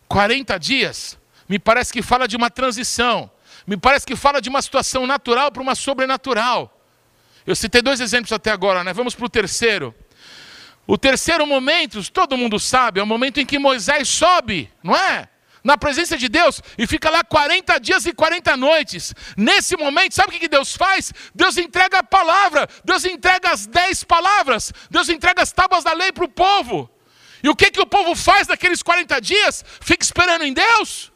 40 0.08 0.58
dias, 0.58 1.18
me 1.48 1.58
parece 1.58 1.92
que 1.92 2.02
fala 2.02 2.28
de 2.28 2.37
uma 2.37 2.50
transição. 2.50 3.30
Me 3.66 3.77
parece 3.77 4.07
que 4.07 4.14
fala 4.14 4.40
de 4.40 4.48
uma 4.48 4.61
situação 4.61 5.07
natural 5.07 5.50
para 5.50 5.62
uma 5.62 5.74
sobrenatural. 5.74 6.70
Eu 7.46 7.55
citei 7.55 7.83
dois 7.83 8.00
exemplos 8.00 8.33
até 8.33 8.50
agora, 8.50 8.83
né? 8.83 8.92
Vamos 8.92 9.14
para 9.14 9.27
o 9.27 9.29
terceiro. 9.29 9.94
O 10.87 10.98
terceiro 10.98 11.46
momento, 11.46 12.11
todo 12.11 12.37
mundo 12.37 12.59
sabe, 12.61 13.00
é 13.00 13.03
o 13.03 13.07
momento 13.07 13.40
em 13.40 13.46
que 13.46 13.59
Moisés 13.59 14.07
sobe, 14.09 14.70
não 14.83 14.94
é? 14.94 15.29
Na 15.62 15.79
presença 15.79 16.18
de 16.18 16.29
Deus 16.29 16.61
e 16.77 16.87
fica 16.87 17.09
lá 17.09 17.24
40 17.24 17.79
dias 17.81 18.05
e 18.05 18.12
40 18.12 18.55
noites. 18.55 19.14
Nesse 19.35 19.79
momento, 19.79 20.14
sabe 20.14 20.37
o 20.37 20.38
que 20.38 20.46
Deus 20.46 20.77
faz? 20.77 21.11
Deus 21.35 21.57
entrega 21.57 22.00
a 22.00 22.03
palavra, 22.03 22.68
Deus 22.85 23.07
entrega 23.07 23.50
as 23.50 23.66
dez 23.66 24.05
palavras, 24.05 24.74
Deus 24.90 25.09
entrega 25.09 25.40
as 25.40 25.53
tábuas 25.53 25.83
da 25.83 25.94
lei 25.94 26.12
para 26.12 26.24
o 26.24 26.29
povo. 26.29 26.90
E 27.42 27.48
o 27.48 27.57
que, 27.57 27.70
que 27.70 27.81
o 27.81 27.87
povo 27.87 28.14
faz 28.14 28.46
naqueles 28.46 28.83
40 28.83 29.20
dias? 29.20 29.64
Fica 29.81 30.05
esperando 30.05 30.44
em 30.44 30.53
Deus? 30.53 31.13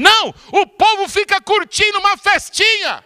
Não, 0.00 0.34
o 0.50 0.66
povo 0.66 1.06
fica 1.10 1.38
curtindo 1.42 1.98
uma 1.98 2.16
festinha. 2.16 3.04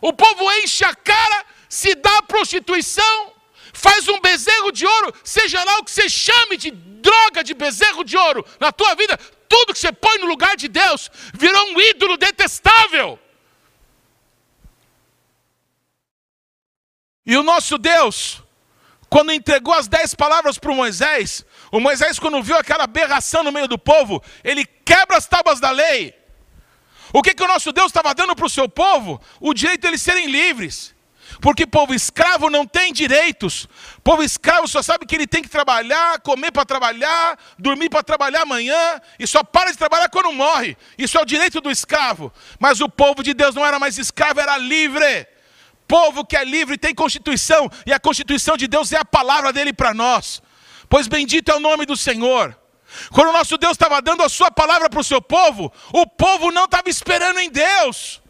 O 0.00 0.12
povo 0.12 0.50
enche 0.58 0.84
a 0.84 0.92
cara, 0.92 1.44
se 1.68 1.94
dá 1.94 2.18
à 2.18 2.22
prostituição, 2.22 3.32
faz 3.72 4.08
um 4.08 4.20
bezerro 4.20 4.72
de 4.72 4.84
ouro, 4.84 5.14
seja 5.22 5.62
lá 5.62 5.78
o 5.78 5.84
que 5.84 5.92
você 5.92 6.08
chame 6.08 6.56
de 6.56 6.72
droga 6.72 7.44
de 7.44 7.54
bezerro 7.54 8.02
de 8.02 8.16
ouro 8.16 8.44
na 8.58 8.72
tua 8.72 8.96
vida, 8.96 9.16
tudo 9.48 9.72
que 9.72 9.78
você 9.78 9.92
põe 9.92 10.18
no 10.18 10.26
lugar 10.26 10.56
de 10.56 10.66
Deus 10.66 11.08
virou 11.34 11.64
um 11.68 11.80
ídolo 11.80 12.16
detestável. 12.16 13.16
E 17.24 17.36
o 17.36 17.44
nosso 17.44 17.78
Deus, 17.78 18.42
quando 19.08 19.30
entregou 19.30 19.72
as 19.72 19.86
dez 19.86 20.16
palavras 20.16 20.58
para 20.58 20.74
Moisés, 20.74 21.44
o 21.70 21.80
Moisés, 21.80 22.18
quando 22.18 22.42
viu 22.42 22.56
aquela 22.56 22.84
aberração 22.84 23.42
no 23.42 23.52
meio 23.52 23.68
do 23.68 23.78
povo, 23.78 24.22
ele 24.42 24.64
quebra 24.64 25.16
as 25.16 25.26
tábuas 25.26 25.60
da 25.60 25.70
lei. 25.70 26.14
O 27.12 27.22
que, 27.22 27.34
que 27.34 27.42
o 27.42 27.48
nosso 27.48 27.72
Deus 27.72 27.88
estava 27.88 28.14
dando 28.14 28.34
para 28.34 28.46
o 28.46 28.50
seu 28.50 28.68
povo? 28.68 29.20
O 29.40 29.52
direito 29.52 29.82
de 29.82 29.88
eles 29.88 30.02
serem 30.02 30.26
livres. 30.26 30.94
Porque 31.40 31.66
povo 31.66 31.94
escravo 31.94 32.50
não 32.50 32.66
tem 32.66 32.92
direitos. 32.92 33.68
Povo 34.02 34.22
escravo 34.22 34.66
só 34.66 34.82
sabe 34.82 35.06
que 35.06 35.14
ele 35.14 35.26
tem 35.26 35.42
que 35.42 35.48
trabalhar, 35.48 36.20
comer 36.20 36.50
para 36.50 36.64
trabalhar, 36.64 37.38
dormir 37.58 37.88
para 37.88 38.02
trabalhar 38.02 38.42
amanhã, 38.42 39.00
e 39.18 39.26
só 39.26 39.44
para 39.44 39.70
de 39.70 39.78
trabalhar 39.78 40.08
quando 40.08 40.32
morre. 40.32 40.76
Isso 40.98 41.16
é 41.16 41.20
o 41.20 41.24
direito 41.24 41.60
do 41.60 41.70
escravo. 41.70 42.32
Mas 42.58 42.80
o 42.80 42.88
povo 42.88 43.22
de 43.22 43.32
Deus 43.32 43.54
não 43.54 43.64
era 43.64 43.78
mais 43.78 43.96
escravo, 43.96 44.40
era 44.40 44.56
livre. 44.56 45.26
Povo 45.86 46.24
que 46.24 46.36
é 46.36 46.44
livre 46.44 46.76
tem 46.76 46.94
constituição, 46.94 47.70
e 47.86 47.92
a 47.92 48.00
constituição 48.00 48.56
de 48.56 48.66
Deus 48.66 48.92
é 48.92 48.98
a 48.98 49.04
palavra 49.04 49.52
dele 49.52 49.72
para 49.72 49.94
nós. 49.94 50.42
Pois 50.90 51.06
bendito 51.06 51.52
é 51.52 51.54
o 51.54 51.60
nome 51.60 51.86
do 51.86 51.96
Senhor. 51.96 52.58
Quando 53.12 53.28
o 53.28 53.32
nosso 53.32 53.56
Deus 53.56 53.72
estava 53.72 54.02
dando 54.02 54.24
a 54.24 54.28
sua 54.28 54.50
palavra 54.50 54.90
para 54.90 54.98
o 54.98 55.04
seu 55.04 55.22
povo, 55.22 55.72
o 55.92 56.04
povo 56.04 56.50
não 56.50 56.64
estava 56.64 56.90
esperando 56.90 57.38
em 57.38 57.48
Deus. 57.48 58.20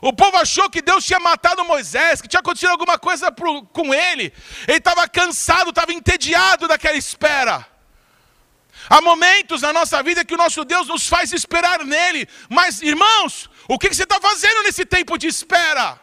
O 0.00 0.10
povo 0.10 0.38
achou 0.38 0.70
que 0.70 0.80
Deus 0.80 1.04
tinha 1.04 1.20
matado 1.20 1.62
Moisés, 1.62 2.22
que 2.22 2.28
tinha 2.28 2.40
acontecido 2.40 2.70
alguma 2.70 2.98
coisa 2.98 3.30
pro, 3.30 3.62
com 3.66 3.92
ele. 3.92 4.32
Ele 4.66 4.78
estava 4.78 5.06
cansado, 5.06 5.68
estava 5.68 5.92
entediado 5.92 6.66
daquela 6.66 6.96
espera. 6.96 7.66
Há 8.88 9.02
momentos 9.02 9.60
na 9.60 9.74
nossa 9.74 10.02
vida 10.02 10.24
que 10.24 10.32
o 10.32 10.38
nosso 10.38 10.64
Deus 10.64 10.88
nos 10.88 11.06
faz 11.06 11.30
esperar 11.30 11.84
nele. 11.84 12.26
Mas, 12.48 12.80
irmãos, 12.80 13.50
o 13.68 13.78
que 13.78 13.92
você 13.92 14.04
está 14.04 14.18
fazendo 14.18 14.62
nesse 14.62 14.86
tempo 14.86 15.18
de 15.18 15.26
espera? 15.26 16.00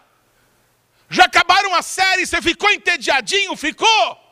Já 1.10 1.26
acabaram 1.26 1.74
a 1.74 1.82
série, 1.82 2.28
você 2.28 2.39
ficou 2.43 2.70
entediadinho? 2.70 3.58
Ficou? 3.58 4.27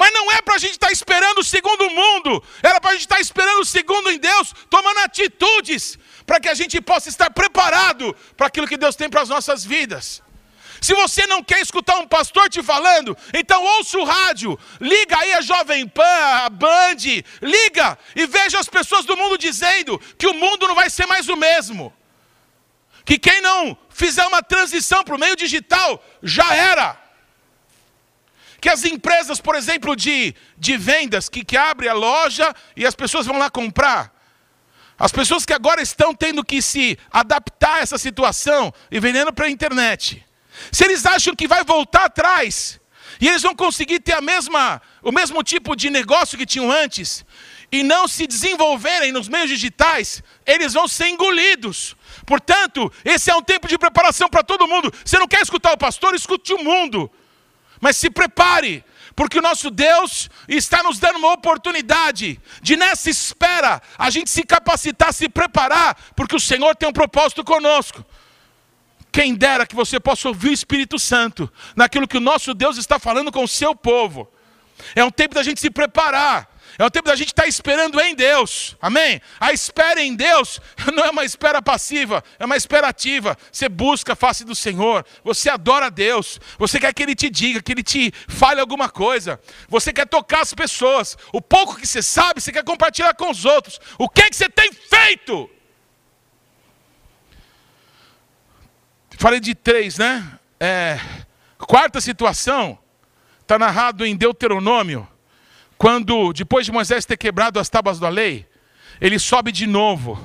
Mas 0.00 0.14
não 0.14 0.32
é 0.32 0.40
para 0.40 0.54
a 0.54 0.58
gente 0.58 0.72
estar 0.72 0.86
tá 0.86 0.92
esperando 0.94 1.40
o 1.40 1.44
segundo 1.44 1.90
mundo, 1.90 2.42
era 2.62 2.80
para 2.80 2.92
a 2.92 2.92
gente 2.94 3.02
estar 3.02 3.16
tá 3.16 3.20
esperando 3.20 3.60
o 3.60 3.66
segundo 3.66 4.10
em 4.10 4.18
Deus, 4.18 4.54
tomando 4.70 4.96
atitudes, 5.00 5.98
para 6.24 6.40
que 6.40 6.48
a 6.48 6.54
gente 6.54 6.80
possa 6.80 7.10
estar 7.10 7.28
preparado 7.28 8.16
para 8.34 8.46
aquilo 8.46 8.66
que 8.66 8.78
Deus 8.78 8.96
tem 8.96 9.10
para 9.10 9.20
as 9.20 9.28
nossas 9.28 9.62
vidas. 9.62 10.22
Se 10.80 10.94
você 10.94 11.26
não 11.26 11.44
quer 11.44 11.60
escutar 11.60 11.98
um 11.98 12.08
pastor 12.08 12.48
te 12.48 12.62
falando, 12.62 13.14
então 13.34 13.62
ouça 13.62 13.98
o 13.98 14.04
rádio, 14.04 14.58
liga 14.80 15.18
aí 15.18 15.34
a 15.34 15.42
Jovem 15.42 15.86
Pan, 15.86 16.20
a 16.46 16.48
Band, 16.48 17.02
liga 17.42 17.98
e 18.16 18.26
veja 18.26 18.58
as 18.58 18.70
pessoas 18.70 19.04
do 19.04 19.18
mundo 19.18 19.36
dizendo 19.36 20.00
que 20.16 20.26
o 20.26 20.32
mundo 20.32 20.66
não 20.66 20.74
vai 20.74 20.88
ser 20.88 21.04
mais 21.04 21.28
o 21.28 21.36
mesmo. 21.36 21.92
Que 23.04 23.18
quem 23.18 23.42
não 23.42 23.76
fizer 23.90 24.26
uma 24.26 24.42
transição 24.42 25.04
para 25.04 25.14
o 25.14 25.18
meio 25.18 25.36
digital 25.36 26.02
já 26.22 26.54
era. 26.54 27.09
Que 28.60 28.68
as 28.68 28.84
empresas, 28.84 29.40
por 29.40 29.54
exemplo, 29.54 29.96
de, 29.96 30.34
de 30.56 30.76
vendas, 30.76 31.28
que, 31.28 31.44
que 31.44 31.56
abrem 31.56 31.88
a 31.88 31.94
loja 31.94 32.54
e 32.76 32.86
as 32.86 32.94
pessoas 32.94 33.26
vão 33.26 33.38
lá 33.38 33.50
comprar. 33.50 34.12
As 34.98 35.10
pessoas 35.10 35.46
que 35.46 35.54
agora 35.54 35.80
estão 35.80 36.14
tendo 36.14 36.44
que 36.44 36.60
se 36.60 36.98
adaptar 37.10 37.76
a 37.76 37.80
essa 37.80 37.96
situação 37.96 38.72
e 38.90 39.00
vendendo 39.00 39.32
para 39.32 39.46
a 39.46 39.50
internet. 39.50 40.24
Se 40.70 40.84
eles 40.84 41.06
acham 41.06 41.34
que 41.34 41.48
vai 41.48 41.64
voltar 41.64 42.04
atrás 42.04 42.78
e 43.18 43.26
eles 43.26 43.40
vão 43.40 43.54
conseguir 43.54 44.00
ter 44.00 44.12
a 44.12 44.20
mesma, 44.20 44.80
o 45.02 45.10
mesmo 45.10 45.42
tipo 45.42 45.74
de 45.74 45.88
negócio 45.88 46.36
que 46.36 46.44
tinham 46.44 46.70
antes 46.70 47.24
e 47.72 47.82
não 47.82 48.06
se 48.06 48.26
desenvolverem 48.26 49.10
nos 49.10 49.26
meios 49.26 49.48
digitais, 49.48 50.22
eles 50.44 50.74
vão 50.74 50.86
ser 50.86 51.08
engolidos. 51.08 51.96
Portanto, 52.26 52.92
esse 53.02 53.30
é 53.30 53.34
um 53.34 53.42
tempo 53.42 53.68
de 53.68 53.78
preparação 53.78 54.28
para 54.28 54.42
todo 54.42 54.68
mundo. 54.68 54.92
Você 55.02 55.18
não 55.18 55.28
quer 55.28 55.40
escutar 55.40 55.72
o 55.72 55.78
pastor? 55.78 56.14
Escute 56.14 56.52
o 56.52 56.62
mundo. 56.62 57.10
Mas 57.80 57.96
se 57.96 58.10
prepare, 58.10 58.84
porque 59.16 59.38
o 59.38 59.42
nosso 59.42 59.70
Deus 59.70 60.28
está 60.46 60.82
nos 60.82 60.98
dando 60.98 61.18
uma 61.18 61.32
oportunidade 61.32 62.40
de, 62.62 62.76
nessa 62.76 63.08
espera, 63.08 63.80
a 63.98 64.10
gente 64.10 64.30
se 64.30 64.42
capacitar, 64.42 65.12
se 65.12 65.28
preparar, 65.28 65.96
porque 66.14 66.36
o 66.36 66.40
Senhor 66.40 66.76
tem 66.76 66.88
um 66.88 66.92
propósito 66.92 67.42
conosco. 67.42 68.04
Quem 69.12 69.34
dera 69.34 69.66
que 69.66 69.74
você 69.74 69.98
possa 69.98 70.28
ouvir 70.28 70.50
o 70.50 70.52
Espírito 70.52 70.98
Santo 70.98 71.52
naquilo 71.74 72.06
que 72.06 72.16
o 72.16 72.20
nosso 72.20 72.54
Deus 72.54 72.76
está 72.76 72.98
falando 72.98 73.32
com 73.32 73.42
o 73.42 73.48
seu 73.48 73.74
povo. 73.74 74.30
É 74.94 75.04
um 75.04 75.10
tempo 75.10 75.34
da 75.34 75.42
gente 75.42 75.60
se 75.60 75.70
preparar. 75.70 76.49
É 76.80 76.84
o 76.86 76.90
tempo 76.90 77.08
da 77.08 77.14
gente 77.14 77.28
estar 77.28 77.42
tá 77.42 77.48
esperando 77.48 78.00
em 78.00 78.14
Deus. 78.14 78.74
Amém? 78.80 79.20
A 79.38 79.52
espera 79.52 80.00
em 80.00 80.16
Deus 80.16 80.62
não 80.94 81.04
é 81.04 81.10
uma 81.10 81.26
espera 81.26 81.60
passiva, 81.60 82.24
é 82.38 82.44
uma 82.46 82.56
espera 82.56 82.88
ativa. 82.88 83.36
Você 83.52 83.68
busca 83.68 84.14
a 84.14 84.16
face 84.16 84.46
do 84.46 84.54
Senhor, 84.54 85.04
você 85.22 85.50
adora 85.50 85.86
a 85.86 85.90
Deus, 85.90 86.40
você 86.58 86.80
quer 86.80 86.94
que 86.94 87.02
Ele 87.02 87.14
te 87.14 87.28
diga, 87.28 87.60
que 87.60 87.70
Ele 87.70 87.82
te 87.82 88.10
fale 88.26 88.62
alguma 88.62 88.88
coisa. 88.88 89.38
Você 89.68 89.92
quer 89.92 90.06
tocar 90.06 90.40
as 90.40 90.54
pessoas. 90.54 91.18
O 91.34 91.42
pouco 91.42 91.76
que 91.76 91.86
você 91.86 92.00
sabe, 92.00 92.40
você 92.40 92.50
quer 92.50 92.64
compartilhar 92.64 93.12
com 93.12 93.28
os 93.30 93.44
outros. 93.44 93.78
O 93.98 94.08
que, 94.08 94.22
é 94.22 94.30
que 94.30 94.36
você 94.36 94.48
tem 94.48 94.72
feito? 94.72 95.50
Falei 99.18 99.38
de 99.38 99.54
três, 99.54 99.98
né? 99.98 100.26
É, 100.58 100.98
quarta 101.58 102.00
situação, 102.00 102.78
está 103.42 103.58
narrado 103.58 104.06
em 104.06 104.16
Deuteronômio 104.16 105.06
quando, 105.80 106.34
depois 106.34 106.66
de 106.66 106.72
Moisés 106.72 107.06
ter 107.06 107.16
quebrado 107.16 107.58
as 107.58 107.70
tábuas 107.70 107.98
da 107.98 108.10
lei, 108.10 108.46
ele 109.00 109.18
sobe 109.18 109.50
de 109.50 109.66
novo. 109.66 110.22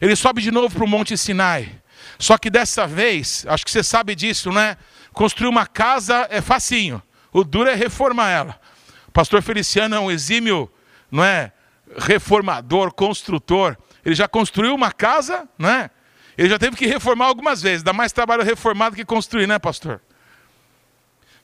Ele 0.00 0.16
sobe 0.16 0.40
de 0.40 0.50
novo 0.50 0.74
para 0.74 0.84
o 0.84 0.88
Monte 0.88 1.18
Sinai. 1.18 1.82
Só 2.18 2.38
que 2.38 2.48
dessa 2.48 2.86
vez, 2.86 3.44
acho 3.46 3.62
que 3.62 3.70
você 3.70 3.82
sabe 3.82 4.14
disso, 4.14 4.50
né? 4.50 4.78
Construir 5.12 5.48
uma 5.48 5.66
casa 5.66 6.26
é 6.30 6.40
facinho. 6.40 7.02
O 7.30 7.44
duro 7.44 7.68
é 7.68 7.74
reformar 7.74 8.30
ela. 8.30 8.58
O 9.06 9.10
pastor 9.10 9.42
Feliciano 9.42 9.96
é 9.96 10.00
um 10.00 10.10
exímio, 10.10 10.72
não 11.10 11.22
é? 11.22 11.52
Reformador, 11.98 12.90
construtor. 12.94 13.76
Ele 14.02 14.14
já 14.14 14.26
construiu 14.26 14.74
uma 14.74 14.90
casa, 14.90 15.46
não 15.58 15.68
é? 15.68 15.90
Ele 16.38 16.48
já 16.48 16.58
teve 16.58 16.74
que 16.74 16.86
reformar 16.86 17.26
algumas 17.26 17.60
vezes. 17.60 17.82
Dá 17.82 17.92
mais 17.92 18.12
trabalho 18.12 18.42
reformar 18.42 18.88
do 18.88 18.96
que 18.96 19.04
construir, 19.04 19.46
né, 19.46 19.58
pastor? 19.58 20.00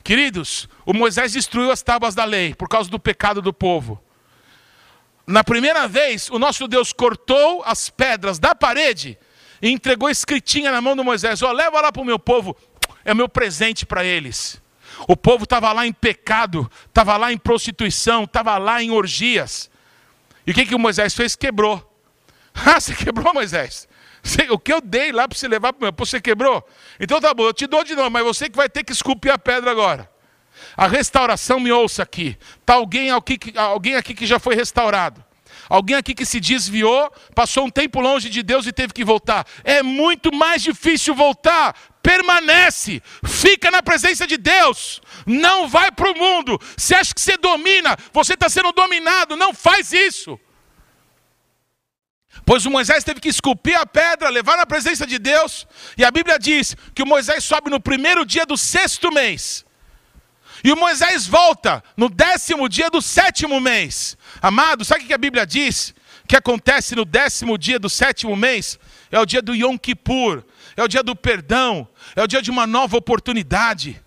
Queridos, 0.03 0.69
o 0.85 0.93
Moisés 0.93 1.33
destruiu 1.33 1.71
as 1.71 1.83
tábuas 1.83 2.15
da 2.15 2.25
lei 2.25 2.55
por 2.55 2.69
causa 2.69 2.91
do 2.91 2.99
pecado 2.99 3.43
do 3.43 3.53
povo. 3.53 4.03
Na 5.27 5.45
primeira 5.45 5.87
vez, 5.87 6.29
o 6.31 6.39
nosso 6.39 6.67
Deus 6.67 6.93
cortou 6.93 7.63
as 7.65 7.89
pedras 7.91 8.39
da 8.39 8.55
parede 8.55 9.19
e 9.63 9.71
entregou 9.71 10.09
escritinha 10.11 10.73
na 10.73 10.81
mão 10.81 10.97
do 10.97 11.05
Moisés: 11.05 11.43
Ó, 11.43 11.51
oh, 11.51 11.53
leva 11.53 11.81
lá 11.81 11.93
para 11.93 12.03
o 12.03 12.05
meu 12.05 12.19
povo, 12.19 12.57
é 13.05 13.15
meu 13.15 13.29
presente 13.29 13.87
para 13.87 14.05
eles. 14.05 14.61
O 15.07 15.17
povo 15.17 15.45
estava 15.45 15.73
lá 15.73 15.87
em 15.87 15.93
pecado, 15.93 16.71
estava 16.87 17.17
lá 17.17 17.33
em 17.33 17.39
prostituição, 17.39 18.25
estava 18.25 18.59
lá 18.59 18.83
em 18.83 18.91
orgias. 18.91 19.71
E 20.47 20.51
o 20.51 20.55
que, 20.55 20.67
que 20.67 20.75
o 20.75 20.79
Moisés 20.79 21.15
fez? 21.15 21.37
Quebrou. 21.37 21.87
Ah, 22.53 22.81
você 22.81 22.95
quebrou, 22.95 23.33
Moisés? 23.33 23.89
O 24.51 24.59
que 24.59 24.73
eu 24.73 24.81
dei 24.81 25.13
lá 25.13 25.27
para 25.27 25.37
você 25.37 25.49
levar 25.49 25.73
para 25.73 25.81
o 25.81 25.83
meu, 25.85 25.95
você 25.97 26.21
quebrou? 26.21 26.67
Então 26.99 27.21
tá 27.21 27.33
bom, 27.33 27.45
eu 27.45 27.53
te 27.53 27.67
dou 27.67 27.83
de 27.83 27.95
novo, 27.95 28.11
mas 28.11 28.25
você 28.25 28.49
que 28.49 28.57
vai 28.57 28.69
ter 28.69 28.85
que 28.85 28.93
esculpir 28.93 29.33
a 29.33 29.39
pedra 29.39 29.71
agora. 29.71 30.11
A 30.77 30.87
restauração, 30.87 31.59
me 31.59 31.73
ouça 31.73 32.03
aqui. 32.03 32.37
Está 32.61 32.75
alguém 32.75 33.11
aqui, 33.11 33.39
alguém 33.57 33.97
aqui 33.97 34.15
que 34.15 34.27
já 34.27 34.39
foi 34.39 34.55
restaurado. 34.55 35.25
Alguém 35.69 35.97
aqui 35.97 36.15
que 36.15 36.27
se 36.27 36.41
desviou, 36.41 37.13
passou 37.35 37.65
um 37.65 37.71
tempo 37.71 38.01
longe 38.01 38.29
de 38.29 38.43
Deus 38.43 38.67
e 38.67 38.73
teve 38.73 38.93
que 38.93 39.05
voltar. 39.05 39.47
É 39.63 39.83
muito 39.83 40.35
mais 40.35 40.63
difícil 40.63 41.15
voltar. 41.15 41.77
Permanece, 42.03 43.03
fica 43.25 43.71
na 43.71 43.83
presença 43.83 44.27
de 44.27 44.37
Deus, 44.37 45.01
não 45.27 45.69
vai 45.69 45.93
para 45.93 46.11
o 46.11 46.19
mundo. 46.19 46.59
Você 46.77 46.95
acha 46.95 47.15
que 47.15 47.21
você 47.21 47.37
domina, 47.37 47.97
você 48.13 48.35
está 48.35 48.49
sendo 48.49 48.73
dominado, 48.73 49.37
não 49.37 49.53
faz 49.53 49.93
isso. 49.93 50.39
Pois 52.45 52.67
o 52.67 52.71
Moisés 52.71 53.05
teve 53.05 53.21
que 53.21 53.29
esculpir 53.29 53.79
a 53.79 53.87
pedra, 53.87 54.29
levar 54.29 54.57
na 54.57 54.67
presença 54.67 55.07
de 55.07 55.19
Deus, 55.19 55.67
e 55.97 56.05
a 56.05 56.11
Bíblia 56.11 56.39
diz 56.39 56.77
que 56.95 57.03
o 57.03 57.07
Moisés 57.07 57.45
sobe 57.45 57.71
no 57.71 57.81
primeiro 57.81 58.25
dia 58.25 58.45
do 58.45 58.57
sexto 58.57 59.13
mês. 59.13 59.65
E 60.63 60.73
o 60.73 60.77
Moisés 60.77 61.27
volta 61.27 61.83
no 61.97 62.09
décimo 62.09 62.69
dia 62.69 62.91
do 62.91 63.01
sétimo 63.01 63.61
mês. 63.61 64.17
Amado, 64.43 64.85
sabe 64.85 65.05
o 65.05 65.07
que 65.07 65.15
a 65.15 65.19
Bíblia 65.19 65.47
diz? 65.47 65.95
Que 66.27 66.37
acontece 66.37 66.95
no 66.95 67.05
décimo 67.05 67.57
dia 67.57 67.79
do 67.79 67.89
sétimo 67.89 68.37
mês? 68.37 68.79
É 69.11 69.19
o 69.19 69.27
dia 69.27 69.43
do 69.43 69.55
Yom 69.55 69.77
Kippur, 69.77 70.45
é 70.77 70.83
o 70.83 70.89
dia 70.89 71.03
do 71.03 71.17
perdão, 71.17 71.89
é 72.15 72.23
o 72.23 72.27
dia 72.27 72.43
de 72.43 72.51
uma 72.51 72.67
nova 72.67 72.97
oportunidade. 72.97 74.01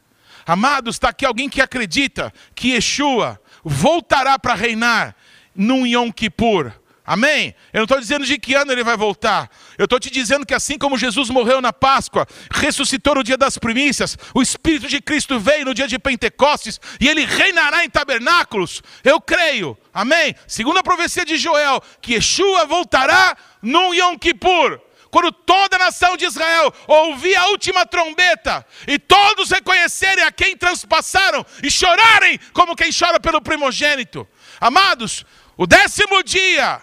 Amados, 0.46 0.96
está 0.96 1.10
aqui 1.10 1.26
alguém 1.26 1.50
que 1.50 1.62
acredita 1.62 2.34
que 2.54 2.74
Yeshua 2.74 3.40
voltará 3.64 4.38
para 4.38 4.54
reinar 4.54 5.16
num 5.56 5.86
Yom 5.86 6.12
Kippur. 6.12 6.72
Amém? 7.06 7.54
Eu 7.74 7.80
não 7.80 7.84
estou 7.84 8.00
dizendo 8.00 8.26
de 8.26 8.38
que 8.38 8.54
ano 8.54 8.72
ele 8.72 8.84
vai 8.84 8.96
voltar. 8.96 9.50
Eu 9.78 9.84
estou 9.84 10.00
te 10.00 10.10
dizendo 10.10 10.46
que 10.46 10.54
assim 10.54 10.78
como 10.78 10.98
Jesus 10.98 11.30
morreu 11.30 11.60
na 11.60 11.74
Páscoa, 11.74 12.26
ressuscitou 12.50 13.16
no 13.16 13.24
dia 13.24 13.38
das 13.38 13.58
primícias, 13.58 14.18
o 14.34 14.42
Espírito 14.42 14.88
de 14.88 15.02
Cristo 15.02 15.38
veio 15.38 15.66
no 15.66 15.74
dia 15.74 15.88
de 15.88 16.00
Pentecostes 16.00 16.80
e 17.02 17.10
ele 17.10 17.26
reinará 17.26 17.84
em 17.84 17.90
tabernáculos. 17.90 18.82
Eu 19.04 19.20
creio. 19.20 19.78
Amém? 19.94 20.34
Segundo 20.48 20.80
a 20.80 20.84
profecia 20.84 21.26
de 21.26 21.38
Joel, 21.38 21.82
que 22.02 22.14
Yeshua 22.14 22.66
voltará 22.66 23.36
num 23.62 23.94
Yom 23.94 24.18
Kippur. 24.18 24.80
Quando 25.12 25.32
toda 25.32 25.76
a 25.76 25.80
nação 25.80 26.18
de 26.18 26.26
Israel 26.26 26.74
ouvir 26.88 27.36
a 27.36 27.48
última 27.48 27.86
trombeta 27.86 28.66
e 28.88 28.98
todos 28.98 29.52
reconhecerem 29.52 30.24
a 30.24 30.32
quem 30.32 30.58
transpassaram 30.58 31.46
e 31.62 31.70
chorarem 31.70 32.40
como 32.52 32.76
quem 32.76 32.92
chora 32.92 33.20
pelo 33.20 33.42
primogênito. 33.42 34.28
Amados, 34.60 35.24
o 35.56 35.68
décimo 35.68 36.24
dia 36.24 36.82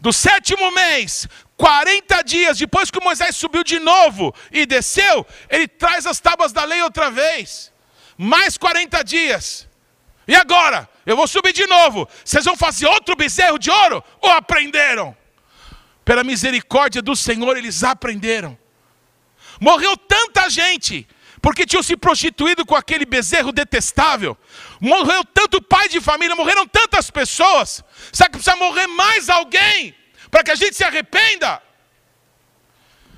do 0.00 0.12
sétimo 0.12 0.70
mês, 0.70 1.26
40 1.56 2.22
dias 2.22 2.58
depois 2.58 2.90
que 2.90 3.02
Moisés 3.02 3.36
subiu 3.36 3.64
de 3.64 3.78
novo 3.80 4.34
e 4.52 4.64
desceu, 4.64 5.26
ele 5.50 5.66
traz 5.66 6.06
as 6.06 6.20
tábuas 6.20 6.52
da 6.52 6.64
lei 6.64 6.80
outra 6.82 7.10
vez. 7.10 7.72
Mais 8.16 8.56
40 8.56 9.02
dias. 9.02 9.68
E 10.26 10.34
agora? 10.34 10.88
Eu 11.06 11.16
vou 11.16 11.26
subir 11.26 11.52
de 11.52 11.66
novo. 11.66 12.08
Vocês 12.24 12.44
vão 12.44 12.56
fazer 12.56 12.86
outro 12.86 13.16
bezerro 13.16 13.58
de 13.58 13.70
ouro? 13.70 14.04
Ou 14.20 14.30
aprenderam? 14.30 15.16
Pela 16.04 16.22
misericórdia 16.22 17.00
do 17.00 17.16
Senhor, 17.16 17.56
eles 17.56 17.82
aprenderam. 17.82 18.58
Morreu 19.60 19.96
tanta 19.96 20.48
gente 20.48 21.06
porque 21.40 21.64
tinham 21.64 21.82
se 21.82 21.96
prostituído 21.96 22.66
com 22.66 22.74
aquele 22.74 23.04
bezerro 23.04 23.52
detestável. 23.52 24.36
Morreu 24.80 25.24
tanto 25.24 25.60
pai 25.60 25.88
de 25.88 26.00
família, 26.00 26.36
morreram 26.36 26.66
tantas 26.66 27.10
pessoas. 27.10 27.82
Sabe 28.12 28.30
que 28.30 28.38
precisa 28.38 28.56
morrer 28.56 28.86
mais 28.86 29.28
alguém 29.28 29.94
para 30.30 30.44
que 30.44 30.50
a 30.50 30.54
gente 30.54 30.76
se 30.76 30.84
arrependa? 30.84 31.60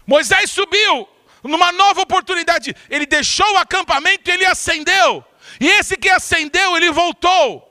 Moisés 0.06 0.50
subiu 0.50 1.08
numa 1.44 1.70
nova 1.72 2.02
oportunidade. 2.02 2.74
Ele 2.88 3.06
deixou 3.06 3.50
o 3.54 3.58
acampamento 3.58 4.28
e 4.28 4.32
ele 4.32 4.46
acendeu. 4.46 5.24
E 5.60 5.68
esse 5.68 5.96
que 5.96 6.08
acendeu, 6.08 6.76
ele 6.76 6.90
voltou. 6.90 7.66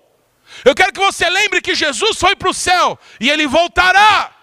Eu 0.65 0.75
quero 0.75 0.93
que 0.93 0.99
você 0.99 1.29
lembre 1.29 1.61
que 1.61 1.75
Jesus 1.75 2.17
foi 2.17 2.35
para 2.35 2.49
o 2.49 2.53
céu 2.53 2.97
e 3.19 3.29
ele 3.29 3.47
voltará. 3.47 4.35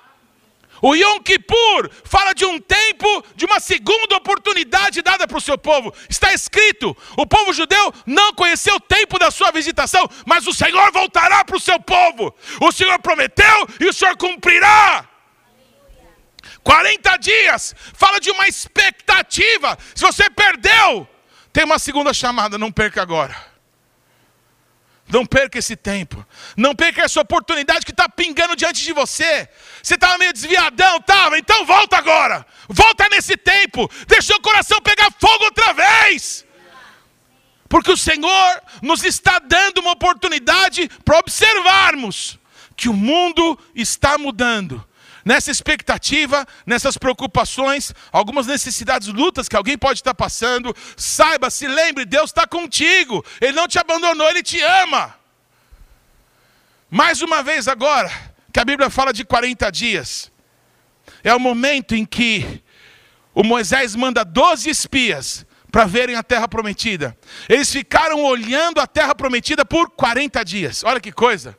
O 0.87 0.95
Yom 0.95 1.19
Kippur 1.19 1.91
fala 2.05 2.33
de 2.33 2.45
um 2.45 2.61
tempo, 2.61 3.25
de 3.35 3.45
uma 3.45 3.59
segunda 3.59 4.19
oportunidade 4.19 5.03
dada 5.03 5.27
para 5.27 5.37
o 5.37 5.41
seu 5.41 5.59
povo. 5.59 5.93
Está 6.09 6.33
escrito: 6.33 6.97
o 7.17 7.27
povo 7.27 7.53
judeu 7.53 7.93
não 8.07 8.33
conheceu 8.33 8.77
o 8.77 8.81
tempo 8.81 9.19
da 9.19 9.33
sua 9.33 9.51
visitação, 9.51 10.09
mas 10.25 10.47
o 10.47 10.55
Senhor 10.55 10.93
voltará 10.93 11.45
para 11.45 11.57
o 11.57 11.61
seu 11.61 11.81
povo. 11.81 12.33
O 12.61 12.71
Senhor 12.71 13.01
prometeu 13.01 13.69
e 13.81 13.89
o 13.89 13.93
Senhor 13.93 14.17
cumprirá. 14.17 15.09
40 16.63 17.17
dias, 17.17 17.75
fala 17.93 18.21
de 18.21 18.31
uma 18.31 18.47
expectativa. 18.47 19.77
Se 19.93 20.03
você 20.03 20.31
perdeu, 20.31 21.09
tem 21.53 21.65
uma 21.65 21.81
segunda 21.81 22.15
chamada, 22.15 22.57
não 22.57 22.71
perca 22.71 23.03
agora. 23.03 23.35
Não 25.09 25.25
perca 25.25 25.59
esse 25.59 25.77
tempo. 25.77 26.25
Não 26.57 26.75
perca 26.75 27.03
essa 27.03 27.21
oportunidade 27.21 27.85
que 27.85 27.93
está 27.93 28.09
pingando 28.09 28.57
diante 28.57 28.83
de 28.83 28.93
você. 28.93 29.49
Você 29.87 29.95
estava 29.95 30.19
meio 30.19 30.33
desviadão, 30.33 30.97
estava? 30.97 31.39
Então 31.39 31.65
volta 31.65 31.97
agora. 31.97 32.45
Volta 32.69 33.09
nesse 33.09 33.37
tempo. 33.37 33.89
Deixa 34.09 34.35
o 34.35 34.41
coração 34.41 34.83
pegar 34.83 35.13
fogo 35.17 35.45
outra 35.45 35.73
vez. 35.75 36.45
Porque 37.69 37.93
o 37.93 37.97
Senhor 37.97 38.63
nos 38.83 39.05
está 39.05 39.39
dando 39.39 39.79
uma 39.79 39.93
oportunidade 39.93 40.89
para 41.05 41.21
observarmos 41.21 42.37
que 42.77 42.89
o 42.89 42.93
mundo 42.93 43.57
está 43.77 44.19
mudando. 44.19 44.85
Nessa 45.25 45.53
expectativa, 45.53 46.45
nessas 46.67 46.99
preocupações, 46.99 47.95
algumas 48.11 48.49
necessidades, 48.49 49.07
lutas 49.07 49.49
que 49.49 49.55
alguém 49.55 49.79
pode 49.79 50.01
estar 50.01 50.15
passando, 50.15 50.75
saiba, 50.97 51.49
se 51.49 51.69
lembre, 51.69 52.05
Deus 52.05 52.31
está 52.31 52.45
contigo, 52.45 53.25
Ele 53.41 53.53
não 53.53 53.69
te 53.69 53.79
abandonou, 53.79 54.29
Ele 54.29 54.43
te 54.43 54.61
ama. 54.61 55.15
Mais 56.91 57.23
uma 57.23 57.41
vez 57.41 57.69
agora, 57.69 58.36
que 58.57 58.61
a 58.61 58.65
Bíblia 58.65 58.89
fala 58.89 59.13
de 59.13 59.23
40 59.23 59.71
dias, 59.71 60.33
é 61.23 61.35
o 61.35 61.39
momento 61.39 61.95
em 61.95 62.07
que 62.07 62.65
o 63.35 63.45
Moisés 63.45 63.95
manda 63.95 64.25
12 64.25 64.71
espias 64.71 65.45
para 65.71 65.85
verem 65.85 66.17
a 66.17 66.23
terra 66.23 66.49
prometida. 66.49 67.15
Eles 67.51 67.71
ficaram 67.71 68.25
olhando 68.25 68.81
a 68.81 68.87
terra 68.87 69.15
prometida 69.15 69.63
por 69.63 69.91
40 69.91 70.43
dias. 70.43 70.83
Olha 70.85 70.99
que 70.99 71.13
coisa. 71.13 71.55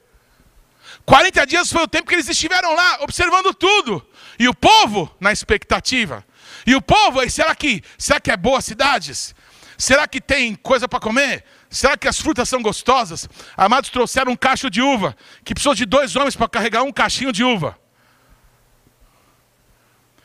40 1.06 1.46
dias 1.46 1.72
foi 1.72 1.84
o 1.84 1.88
tempo 1.88 2.08
que 2.08 2.16
eles 2.16 2.30
estiveram 2.30 2.74
lá, 2.74 2.98
observando 3.02 3.54
tudo. 3.54 4.04
E 4.40 4.50
o 4.50 4.56
povo 4.56 5.16
na 5.20 5.32
expectativa. 5.32 6.26
E 6.66 6.74
o 6.74 6.82
povo, 6.82 7.30
será 7.30 7.54
que, 7.54 7.84
será 7.96 8.20
que 8.20 8.32
é 8.32 8.36
boas 8.36 8.66
cidades? 8.66 9.36
Será 9.78 10.08
que 10.08 10.20
tem 10.20 10.56
coisa 10.56 10.88
para 10.88 11.00
comer? 11.00 11.46
Será 11.70 11.98
que 11.98 12.08
as 12.08 12.20
frutas 12.20 12.48
são 12.48 12.62
gostosas? 12.62 13.28
Amados 13.56 13.90
trouxeram 13.90 14.32
um 14.32 14.36
cacho 14.36 14.70
de 14.70 14.82
uva, 14.82 15.16
que 15.44 15.54
precisou 15.54 15.76
de 15.76 15.86
dois 15.86 16.16
homens 16.16 16.36
para 16.36 16.48
carregar 16.48 16.84
um 16.84 16.92
cachinho 16.92 17.32
de 17.32 17.44
uva. 17.44 17.78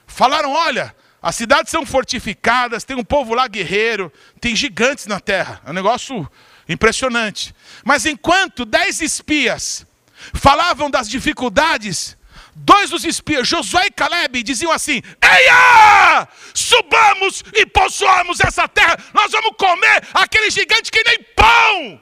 Falaram: 0.06 0.52
olha, 0.52 0.94
as 1.20 1.34
cidades 1.34 1.70
são 1.70 1.86
fortificadas, 1.86 2.84
tem 2.84 2.96
um 2.96 3.04
povo 3.04 3.34
lá 3.34 3.48
guerreiro, 3.48 4.12
tem 4.40 4.54
gigantes 4.54 5.06
na 5.06 5.20
terra. 5.20 5.60
É 5.64 5.70
um 5.70 5.74
negócio 5.74 6.30
impressionante. 6.68 7.54
Mas 7.84 8.06
enquanto 8.06 8.64
dez 8.64 9.00
espias 9.00 9.86
falavam 10.34 10.90
das 10.90 11.08
dificuldades, 11.08 12.16
dois 12.54 12.90
dos 12.90 13.04
espias, 13.04 13.48
Josué 13.48 13.86
e 13.86 13.90
Caleb, 13.90 14.42
diziam 14.42 14.72
assim: 14.72 15.02
Eia! 15.20 16.28
Subamos 16.54 17.42
e 17.54 17.66
possuamos 17.66 18.40
essa 18.40 18.68
terra, 18.68 18.96
nós 19.12 19.30
vamos 19.32 19.52
comer 19.56 20.08
aquele 20.14 20.50
gigante 20.50 20.90
que 20.90 21.02
nem 21.04 21.22
pão. 21.34 22.00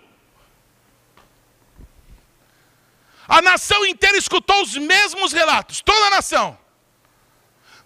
A 3.28 3.40
nação 3.40 3.86
inteira 3.86 4.18
escutou 4.18 4.60
os 4.62 4.76
mesmos 4.76 5.32
relatos, 5.32 5.80
toda 5.80 6.06
a 6.06 6.10
nação. 6.10 6.58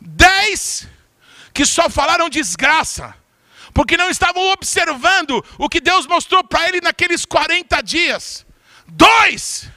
Dez 0.00 0.88
que 1.52 1.64
só 1.64 1.88
falaram 1.88 2.28
desgraça, 2.28 3.14
porque 3.72 3.96
não 3.96 4.10
estavam 4.10 4.42
observando 4.50 5.44
o 5.58 5.68
que 5.68 5.80
Deus 5.80 6.06
mostrou 6.06 6.42
para 6.42 6.68
ele 6.68 6.80
naqueles 6.80 7.24
40 7.24 7.80
dias. 7.82 8.44
Dois 8.86 9.70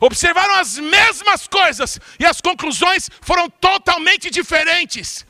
observaram 0.00 0.54
as 0.54 0.78
mesmas 0.78 1.46
coisas 1.46 2.00
e 2.18 2.24
as 2.24 2.40
conclusões 2.40 3.10
foram 3.20 3.48
totalmente 3.48 4.30
diferentes. 4.30 5.26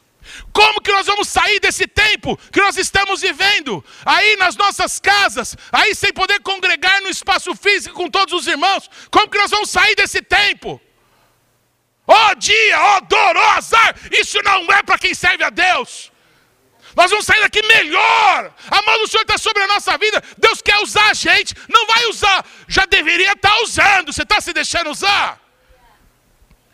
Como 0.52 0.80
que 0.80 0.92
nós 0.92 1.06
vamos 1.06 1.28
sair 1.28 1.58
desse 1.60 1.86
tempo 1.86 2.38
que 2.52 2.60
nós 2.60 2.76
estamos 2.76 3.20
vivendo? 3.20 3.84
Aí 4.04 4.36
nas 4.36 4.56
nossas 4.56 5.00
casas, 5.00 5.56
aí 5.72 5.94
sem 5.94 6.12
poder 6.12 6.40
congregar 6.40 7.00
no 7.02 7.08
espaço 7.08 7.54
físico 7.54 7.94
com 7.94 8.08
todos 8.08 8.32
os 8.34 8.46
irmãos, 8.46 8.88
como 9.10 9.28
que 9.28 9.38
nós 9.38 9.50
vamos 9.50 9.70
sair 9.70 9.94
desse 9.96 10.22
tempo? 10.22 10.80
Ó 12.06 12.30
oh, 12.30 12.34
dia, 12.34 12.80
ó 12.80 12.96
oh, 12.96 13.00
dor, 13.02 13.36
ó 13.36 13.40
oh, 13.40 13.58
azar, 13.58 13.94
isso 14.10 14.40
não 14.42 14.64
é 14.72 14.82
para 14.82 14.98
quem 14.98 15.14
serve 15.14 15.44
a 15.44 15.50
Deus. 15.50 16.09
Nós 16.96 17.10
vamos 17.10 17.26
sair 17.26 17.40
daqui 17.40 17.62
melhor. 17.66 18.52
A 18.70 18.82
mão 18.82 18.98
do 18.98 19.08
Senhor 19.08 19.22
está 19.22 19.38
sobre 19.38 19.62
a 19.62 19.66
nossa 19.66 19.96
vida. 19.96 20.22
Deus 20.38 20.60
quer 20.60 20.78
usar 20.78 21.10
a 21.10 21.14
gente, 21.14 21.54
não 21.68 21.86
vai 21.86 22.06
usar. 22.06 22.44
Já 22.68 22.84
deveria 22.86 23.32
estar 23.32 23.50
tá 23.50 23.62
usando. 23.62 24.12
Você 24.12 24.22
está 24.22 24.40
se 24.40 24.52
deixando 24.52 24.90
usar? 24.90 25.38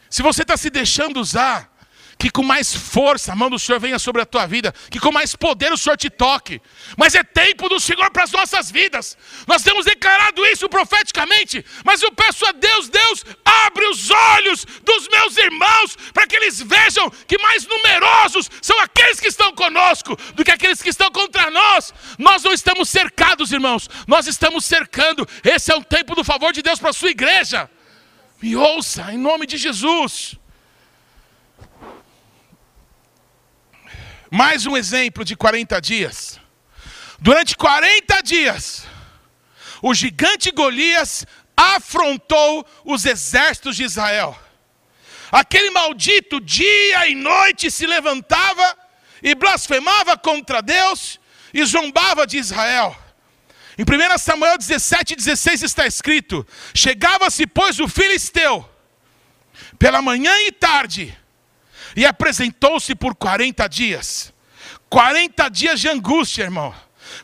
Se 0.08 0.22
você 0.22 0.42
está 0.42 0.56
se 0.56 0.70
deixando 0.70 1.20
usar, 1.20 1.70
que 2.18 2.30
com 2.30 2.42
mais 2.42 2.74
força 2.74 3.32
a 3.32 3.36
mão 3.36 3.50
do 3.50 3.58
Senhor 3.58 3.78
venha 3.78 3.98
sobre 3.98 4.22
a 4.22 4.26
tua 4.26 4.46
vida, 4.46 4.72
que 4.90 4.98
com 4.98 5.12
mais 5.12 5.36
poder 5.36 5.72
o 5.72 5.76
Senhor 5.76 5.96
te 5.96 6.08
toque. 6.08 6.60
Mas 6.96 7.14
é 7.14 7.22
tempo 7.22 7.68
do 7.68 7.78
Senhor 7.78 8.10
para 8.10 8.24
as 8.24 8.32
nossas 8.32 8.70
vidas. 8.70 9.16
Nós 9.46 9.62
temos 9.62 9.84
declarado 9.84 10.44
isso 10.46 10.68
profeticamente, 10.68 11.64
mas 11.84 12.02
eu 12.02 12.10
peço 12.12 12.46
a 12.46 12.52
Deus, 12.52 12.88
Deus, 12.88 13.24
abre 13.44 13.86
os 13.86 14.10
olhos 14.10 14.66
dos 14.82 15.08
meus 15.08 15.36
irmãos 15.36 15.96
para 16.14 16.26
que 16.26 16.36
eles 16.36 16.60
vejam 16.60 17.10
que 17.26 17.38
mais 17.38 17.66
numerosos 17.66 18.50
são 18.62 18.78
aqueles 18.80 19.20
que 19.20 19.28
estão 19.28 19.52
conosco 19.52 20.16
do 20.34 20.44
que 20.44 20.50
aqueles 20.50 20.82
que 20.82 20.88
estão 20.88 21.10
contra 21.10 21.50
nós. 21.50 21.92
Nós 22.18 22.42
não 22.42 22.52
estamos 22.52 22.88
cercados, 22.88 23.52
irmãos, 23.52 23.90
nós 24.06 24.26
estamos 24.26 24.64
cercando. 24.64 25.28
Esse 25.44 25.70
é 25.70 25.76
um 25.76 25.82
tempo 25.82 26.14
do 26.14 26.24
favor 26.24 26.52
de 26.52 26.62
Deus 26.62 26.78
para 26.78 26.90
a 26.90 26.94
sua 26.94 27.10
igreja. 27.10 27.70
Me 28.40 28.56
ouça, 28.56 29.12
em 29.12 29.18
nome 29.18 29.46
de 29.46 29.56
Jesus. 29.56 30.38
Mais 34.30 34.66
um 34.66 34.76
exemplo 34.76 35.24
de 35.24 35.36
40 35.36 35.80
dias. 35.80 36.40
Durante 37.18 37.56
40 37.56 38.22
dias, 38.22 38.84
o 39.80 39.94
gigante 39.94 40.50
Golias 40.50 41.26
afrontou 41.56 42.66
os 42.84 43.06
exércitos 43.06 43.76
de 43.76 43.84
Israel. 43.84 44.38
Aquele 45.30 45.70
maldito 45.70 46.40
dia 46.40 47.08
e 47.08 47.14
noite 47.14 47.70
se 47.70 47.86
levantava 47.86 48.76
e 49.22 49.34
blasfemava 49.34 50.16
contra 50.16 50.60
Deus 50.60 51.18
e 51.52 51.64
zombava 51.64 52.26
de 52.26 52.38
Israel. 52.38 52.96
Em 53.78 53.82
1 53.82 54.18
Samuel 54.18 54.58
17, 54.58 55.16
16 55.16 55.62
está 55.62 55.86
escrito: 55.86 56.46
Chegava-se, 56.74 57.46
pois, 57.46 57.78
o 57.78 57.88
filisteu, 57.88 58.68
pela 59.78 60.00
manhã 60.00 60.32
e 60.46 60.52
tarde, 60.52 61.16
e 61.96 62.04
apresentou-se 62.04 62.94
por 62.94 63.14
40 63.14 63.66
dias. 63.68 64.32
40 64.90 65.48
dias 65.48 65.80
de 65.80 65.88
angústia, 65.88 66.44
irmão. 66.44 66.74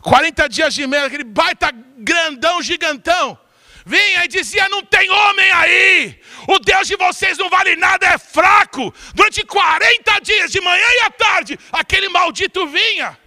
40 0.01 0.49
dias 0.49 0.75
de 0.75 0.87
medo, 0.87 1.07
aquele 1.07 1.25
baita 1.25 1.71
grandão, 1.99 2.63
gigantão. 2.63 3.39
Vinha 3.85 4.25
e 4.25 4.29
dizia: 4.29 4.69
Não 4.69 4.83
tem 4.83 5.11
homem 5.11 5.51
aí, 5.53 6.21
o 6.49 6.59
Deus 6.59 6.89
de 6.89 6.97
vocês 6.97 7.37
não 7.37 7.51
vale 7.51 7.77
nada, 7.77 8.07
é 8.07 8.17
fraco. 8.17 8.95
Durante 9.15 9.45
40 9.45 10.21
dias, 10.21 10.51
de 10.51 10.61
manhã 10.61 10.87
e 10.87 11.01
à 11.01 11.11
tarde, 11.11 11.59
aquele 11.73 12.09
maldito 12.09 12.67
vinha. 12.67 13.19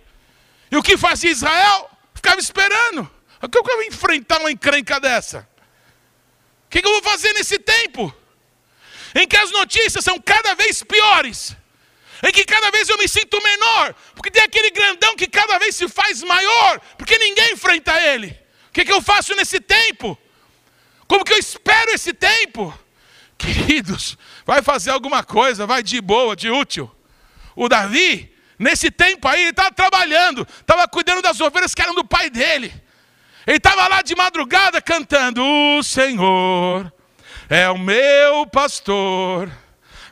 E 0.72 0.78
o 0.78 0.82
que 0.82 0.98
fazia 0.98 1.30
Israel? 1.30 1.90
Ficava 2.14 2.40
esperando. 2.40 3.10
O 3.42 3.50
que 3.50 3.58
eu 3.58 3.64
vou 3.64 3.84
enfrentar 3.84 4.40
uma 4.40 4.52
encrenca 4.52 5.00
dessa? 5.00 5.48
O 6.66 6.70
que 6.70 6.80
eu 6.80 6.92
vou 6.92 7.04
fazer 7.04 7.34
nesse 7.34 7.60
tempo? 7.60 8.14
Em 9.15 9.25
que 9.25 9.38
as 9.38 9.49
notícias 9.49 10.04
são 10.04 10.19
cada 10.19 10.54
vez 10.56 10.84
piores, 10.84 11.56
em 12.21 12.32
que 12.34 12.43
cada 12.43 12.69
vez 12.69 12.89
eu 12.89 12.97
me 12.97 13.08
sinto 13.08 13.41
menor, 13.41 13.95
porque 14.13 14.30
tem 14.30 14.43
aquele 14.43 14.69
grandão 14.71 15.15
que 15.15 15.25
cada 15.25 15.58
vez 15.58 15.73
se 15.75 15.88
faz 15.88 16.21
maior, 16.21 16.82
porque 16.97 17.17
ninguém 17.17 17.54
enfrenta 17.54 17.97
ele. 18.01 18.38
O 18.67 18.71
que, 18.73 18.84
que 18.84 18.91
eu 18.91 19.01
faço 19.01 19.34
nesse 19.36 19.62
tempo? 19.62 20.17
Como 21.08 21.23
que 21.23 21.32
eu 21.32 21.38
espero 21.38 21.91
esse 21.91 22.13
tempo? 22.13 22.78
Queridos, 23.38 24.17
vai 24.45 24.62
fazer 24.62 24.91
alguma 24.91 25.23
coisa, 25.23 25.65
vai 25.65 25.82
de 25.82 26.01
boa, 26.01 26.36
de 26.36 26.49
útil. 26.49 26.91
O 27.56 27.69
Davi, 27.69 28.34
nesse 28.60 28.91
tempo 28.91 29.28
aí, 29.30 29.41
ele 29.41 29.49
estava 29.51 29.71
trabalhando, 29.71 30.45
estava 30.60 30.88
cuidando 30.89 31.21
das 31.21 31.39
ovelhas 31.39 31.73
que 31.73 31.82
eram 31.82 31.95
do 31.95 32.04
pai 32.04 32.30
dele. 32.30 32.73
Ele 33.47 33.58
estava 33.58 33.88
lá 33.88 34.01
de 34.01 34.15
madrugada 34.15 34.82
cantando: 34.82 35.41
O 35.43 35.84
Senhor 35.84 36.91
é 37.50 37.70
o 37.70 37.78
meu 37.78 38.46
pastor, 38.48 39.50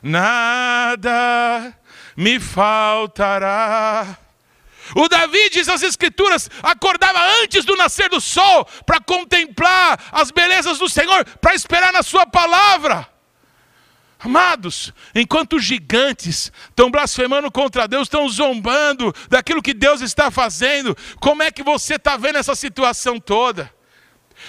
nada 0.02 1.74
me 2.16 2.38
faltará. 2.38 4.18
O 4.94 5.08
Davi, 5.08 5.50
diz 5.50 5.68
as 5.68 5.82
Escrituras, 5.82 6.50
acordava 6.62 7.18
antes 7.42 7.64
do 7.64 7.76
nascer 7.76 8.10
do 8.10 8.20
sol 8.20 8.66
para 8.84 9.00
contemplar 9.00 9.98
as 10.12 10.30
belezas 10.30 10.78
do 10.78 10.88
Senhor, 10.88 11.24
para 11.40 11.54
esperar 11.54 11.92
na 11.92 12.02
Sua 12.02 12.26
palavra. 12.26 13.08
Amados, 14.18 14.92
enquanto 15.14 15.56
os 15.56 15.64
gigantes 15.64 16.52
estão 16.68 16.90
blasfemando 16.90 17.50
contra 17.50 17.88
Deus, 17.88 18.04
estão 18.04 18.28
zombando 18.28 19.14
daquilo 19.28 19.62
que 19.62 19.74
Deus 19.74 20.00
está 20.00 20.30
fazendo, 20.30 20.96
como 21.20 21.42
é 21.42 21.50
que 21.50 21.62
você 21.62 21.96
está 21.96 22.16
vendo 22.16 22.38
essa 22.38 22.54
situação 22.54 23.18
toda? 23.20 23.73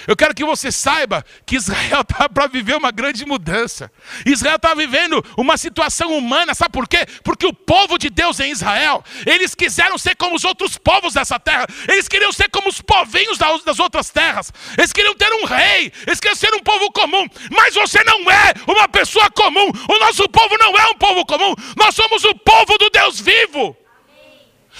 Eu 0.08 0.16
quero 0.16 0.34
que 0.34 0.44
você 0.44 0.72
saiba 0.72 1.24
que 1.46 1.56
Israel 1.56 2.02
está 2.08 2.30
para 2.30 2.48
viver 2.48 2.76
uma 2.76 2.92
grande 2.92 3.26
mudança. 3.26 3.92
Israel 4.26 4.58
está 4.58 4.74
vivendo 4.74 5.24
uma 5.38 5.58
situação 5.58 6.16
humana, 6.18 6.54
sabe 6.54 6.72
por 6.72 6.88
quê? 6.88 7.06
Porque 7.24 7.46
o 7.46 7.54
povo 7.54 7.98
de 7.98 8.10
Deus 8.10 8.40
em 8.40 8.52
Israel, 8.52 9.04
eles 9.26 9.56
quiseram 9.56 9.98
ser 9.98 10.16
como 10.16 10.36
os 10.36 10.44
outros 10.44 10.78
povos 10.78 11.14
dessa 11.14 11.40
terra, 11.40 11.68
eles 11.88 12.08
queriam 12.08 12.32
ser 12.32 12.50
como 12.50 12.70
os 12.70 12.82
povinhos 12.82 13.38
das 13.38 13.80
outras 13.80 14.10
terras, 14.10 14.52
eles 14.78 14.94
queriam 14.94 15.16
ter 15.16 15.32
um 15.34 15.46
rei, 15.46 15.92
eles 16.06 16.20
queriam 16.20 16.36
ser 16.36 16.54
um 16.54 16.60
povo 16.60 16.92
comum, 16.92 17.28
mas 17.52 17.76
você 17.76 18.04
não 18.04 18.30
é 18.30 18.54
uma 18.68 18.88
pessoa 18.88 19.30
comum, 19.32 19.70
o 19.90 20.00
nosso 20.00 20.28
povo 20.30 20.58
não 20.58 20.78
é 20.78 20.88
um 20.88 20.96
povo 20.96 21.26
comum, 21.26 21.54
nós 21.78 21.96
somos 21.96 22.24
o 22.24 22.36
povo 22.36 22.78
do 22.78 22.90
Deus 22.90 23.20
vivo. 23.20 23.76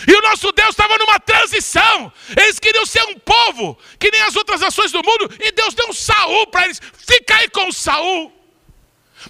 E 0.08 0.14
o 0.14 0.22
nosso 0.22 0.52
Deus 0.52 0.70
estava 0.70 0.98
numa 0.98 1.20
transição. 1.20 2.12
Eles 2.36 2.60
queriam 2.60 2.86
ser 2.86 3.04
um 3.04 3.18
povo, 3.18 3.78
que 3.98 4.12
nem 4.12 4.22
as 4.22 4.36
outras 4.36 4.62
nações 4.62 4.92
do 4.92 5.02
mundo, 5.04 5.32
e 5.40 5.52
Deus 5.52 5.74
deu 5.74 5.88
um 5.88 5.94
Saul 5.94 6.48
para 6.48 6.66
eles. 6.66 6.82
Fica 6.94 7.36
aí 7.38 7.50
com 7.50 7.72
Saul. 7.72 8.34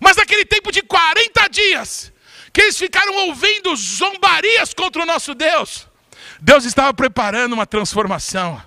Mas 0.01 0.17
naquele 0.17 0.45
tempo 0.45 0.71
de 0.71 0.82
40 0.82 1.47
dias, 1.49 2.12
que 2.51 2.62
eles 2.62 2.78
ficaram 2.78 3.13
ouvindo 3.28 3.75
zombarias 3.75 4.73
contra 4.73 5.04
o 5.04 5.06
nosso 5.06 5.36
Deus, 5.36 5.88
Deus 6.41 6.65
estava 6.65 6.93
preparando 6.93 7.54
uma 7.54 7.65
transformação. 7.65 8.62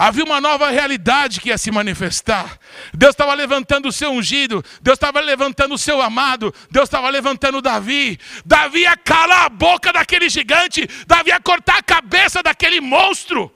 Havia 0.00 0.22
uma 0.22 0.40
nova 0.40 0.70
realidade 0.70 1.40
que 1.40 1.48
ia 1.48 1.58
se 1.58 1.72
manifestar. 1.72 2.56
Deus 2.94 3.14
estava 3.14 3.34
levantando 3.34 3.88
o 3.88 3.92
seu 3.92 4.12
ungido, 4.12 4.64
Deus 4.80 4.94
estava 4.94 5.18
levantando 5.18 5.74
o 5.74 5.78
seu 5.78 6.00
amado, 6.00 6.54
Deus 6.70 6.84
estava 6.84 7.10
levantando 7.10 7.60
Davi. 7.60 8.16
Davi 8.46 8.82
ia 8.82 8.96
calar 8.96 9.46
a 9.46 9.48
boca 9.48 9.92
daquele 9.92 10.28
gigante, 10.28 10.88
Davi 11.04 11.30
ia 11.30 11.40
cortar 11.40 11.78
a 11.78 11.82
cabeça 11.82 12.44
daquele 12.44 12.80
monstro, 12.80 13.52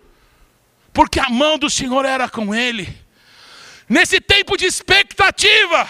porque 0.92 1.20
a 1.20 1.30
mão 1.30 1.56
do 1.56 1.70
Senhor 1.70 2.04
era 2.04 2.28
com 2.28 2.52
ele. 2.52 2.92
Nesse 3.88 4.20
tempo 4.20 4.56
de 4.56 4.66
expectativa, 4.66 5.88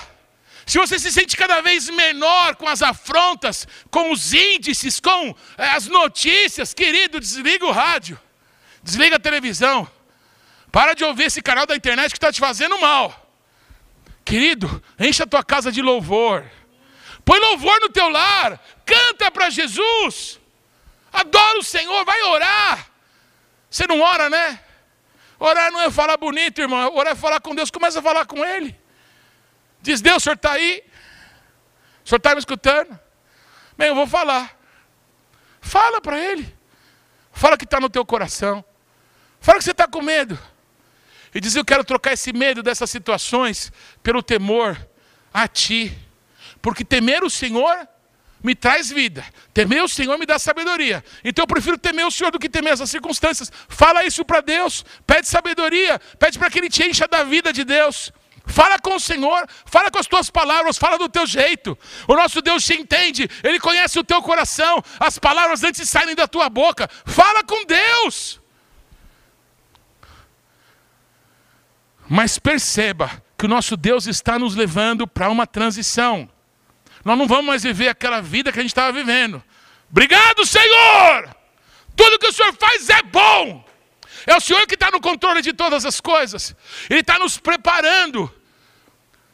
se 0.66 0.76
você 0.76 0.98
se 0.98 1.10
sente 1.10 1.34
cada 1.34 1.62
vez 1.62 1.88
menor 1.88 2.56
com 2.56 2.68
as 2.68 2.82
afrontas, 2.82 3.66
com 3.90 4.12
os 4.12 4.34
índices, 4.34 5.00
com 5.00 5.34
é, 5.56 5.70
as 5.70 5.86
notícias, 5.86 6.74
querido, 6.74 7.18
desliga 7.18 7.64
o 7.64 7.72
rádio, 7.72 8.20
desliga 8.82 9.16
a 9.16 9.18
televisão. 9.18 9.88
Para 10.72 10.94
de 10.94 11.04
ouvir 11.04 11.24
esse 11.24 11.42
canal 11.42 11.66
da 11.66 11.76
internet 11.76 12.11
que 12.11 12.16
está 12.16 12.32
te 12.32 12.40
fazendo 12.40 12.80
mal. 12.80 13.30
Querido, 14.24 14.82
encha 14.98 15.24
a 15.24 15.26
tua 15.26 15.44
casa 15.44 15.70
de 15.70 15.82
louvor. 15.82 16.50
Põe 17.26 17.38
louvor 17.38 17.78
no 17.80 17.90
teu 17.90 18.08
lar. 18.08 18.58
Canta 18.87 19.30
para 19.30 19.50
Jesus. 19.50 20.40
Adora 21.12 21.58
o 21.58 21.62
Senhor, 21.62 22.04
vai 22.06 22.22
orar. 22.22 22.90
Você 23.70 23.87
não 23.87 24.00
ora, 24.00 24.30
né? 24.30 24.61
Orar 25.38 25.70
não 25.70 25.82
é 25.82 25.90
falar 25.90 26.16
bonito, 26.16 26.62
irmão. 26.62 26.94
Orar 26.94 27.12
é 27.12 27.16
falar 27.16 27.40
com 27.40 27.54
Deus. 27.54 27.70
Começa 27.70 27.98
a 27.98 28.02
falar 28.02 28.24
com 28.24 28.42
Ele. 28.42 28.74
Diz, 29.82 30.00
Deus, 30.00 30.18
o 30.18 30.20
senhor 30.20 30.37
está 30.37 30.52
aí? 30.52 30.82
O 32.04 32.08
senhor 32.08 32.18
está 32.18 32.32
me 32.32 32.38
escutando? 32.38 32.98
Bem, 33.76 33.88
eu 33.88 33.94
vou 33.94 34.06
falar. 34.06 34.56
Fala 35.61 36.00
para 36.00 36.18
Ele. 36.18 36.56
Fala 37.30 37.58
que 37.58 37.64
está 37.64 37.78
no 37.78 37.90
teu 37.90 38.06
coração. 38.06 38.64
Fala 39.40 39.58
que 39.58 39.64
você 39.64 39.72
está 39.72 39.87
com 39.87 40.00
medo. 40.00 40.38
E 41.34 41.40
diz: 41.40 41.54
Eu 41.54 41.64
quero 41.64 41.84
trocar 41.84 42.12
esse 42.12 42.32
medo 42.32 42.62
dessas 42.62 42.90
situações 42.90 43.72
pelo 44.02 44.22
temor 44.22 44.76
a 45.32 45.48
Ti. 45.48 45.96
Porque 46.60 46.84
temer 46.84 47.24
o 47.24 47.30
Senhor 47.30 47.88
me 48.42 48.54
traz 48.54 48.90
vida. 48.90 49.24
Temer 49.54 49.82
o 49.82 49.88
Senhor 49.88 50.18
me 50.18 50.26
dá 50.26 50.38
sabedoria. 50.38 51.04
Então 51.24 51.44
eu 51.44 51.46
prefiro 51.46 51.78
temer 51.78 52.06
o 52.06 52.10
Senhor 52.10 52.30
do 52.30 52.38
que 52.38 52.48
temer 52.48 52.72
essas 52.72 52.90
circunstâncias. 52.90 53.50
Fala 53.68 54.04
isso 54.04 54.24
para 54.24 54.40
Deus. 54.40 54.84
Pede 55.06 55.28
sabedoria. 55.28 56.00
Pede 56.18 56.38
para 56.38 56.50
que 56.50 56.58
Ele 56.58 56.68
te 56.68 56.84
encha 56.84 57.06
da 57.06 57.24
vida 57.24 57.52
de 57.52 57.64
Deus. 57.64 58.12
Fala 58.44 58.78
com 58.78 58.96
o 58.96 59.00
Senhor, 59.00 59.46
fala 59.64 59.88
com 59.88 59.98
as 59.98 60.06
tuas 60.08 60.28
palavras, 60.28 60.76
fala 60.76 60.98
do 60.98 61.08
teu 61.08 61.24
jeito. 61.26 61.78
O 62.08 62.14
nosso 62.14 62.42
Deus 62.42 62.64
te 62.64 62.74
entende, 62.74 63.30
Ele 63.42 63.60
conhece 63.60 63.98
o 64.00 64.04
teu 64.04 64.20
coração, 64.20 64.82
as 64.98 65.16
palavras 65.16 65.62
antes 65.62 65.88
saírem 65.88 66.16
da 66.16 66.26
tua 66.26 66.48
boca. 66.48 66.88
Fala 67.06 67.44
com 67.44 67.64
Deus. 67.64 68.41
Mas 72.08 72.38
perceba 72.38 73.22
que 73.38 73.46
o 73.46 73.48
nosso 73.48 73.76
Deus 73.76 74.06
está 74.06 74.38
nos 74.38 74.54
levando 74.54 75.06
para 75.06 75.30
uma 75.30 75.46
transição. 75.46 76.28
Nós 77.04 77.18
não 77.18 77.26
vamos 77.26 77.46
mais 77.46 77.62
viver 77.62 77.88
aquela 77.88 78.20
vida 78.20 78.52
que 78.52 78.58
a 78.58 78.62
gente 78.62 78.70
estava 78.70 78.92
vivendo. 78.92 79.42
Obrigado, 79.90 80.46
Senhor! 80.46 81.36
Tudo 81.96 82.18
que 82.18 82.26
o 82.26 82.32
Senhor 82.32 82.54
faz 82.54 82.88
é 82.88 83.02
bom. 83.02 83.64
É 84.26 84.36
o 84.36 84.40
Senhor 84.40 84.66
que 84.66 84.74
está 84.74 84.90
no 84.90 85.00
controle 85.00 85.42
de 85.42 85.52
todas 85.52 85.84
as 85.84 86.00
coisas. 86.00 86.54
Ele 86.88 87.00
está 87.00 87.18
nos 87.18 87.38
preparando. 87.38 88.32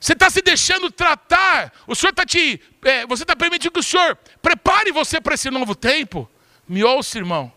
Você 0.00 0.12
está 0.12 0.31
se 0.31 0.40
deixando 0.40 0.90
tratar. 0.90 1.72
O 1.87 1.94
Senhor 1.94 2.11
está 2.11 2.24
te. 2.24 2.61
É, 2.85 3.07
você 3.07 3.24
está 3.24 3.37
permitindo 3.37 3.72
que 3.72 3.81
o 3.81 3.83
Senhor 3.83 4.16
prepare 4.40 4.92
você 4.92 5.20
para 5.20 5.35
esse 5.35 5.50
novo 5.50 5.74
tempo. 5.74 6.31
Me 6.68 6.83
ouça, 6.85 7.18
irmão. 7.18 7.52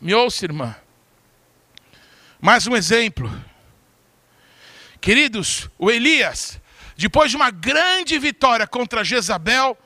Me 0.00 0.14
ouça, 0.14 0.44
irmã. 0.44 0.74
Mais 2.40 2.66
um 2.66 2.76
exemplo. 2.76 3.30
Queridos, 5.00 5.68
o 5.78 5.90
Elias, 5.90 6.60
depois 6.96 7.30
de 7.30 7.36
uma 7.36 7.50
grande 7.50 8.18
vitória 8.18 8.66
contra 8.66 9.04
Jezabel, 9.04 9.76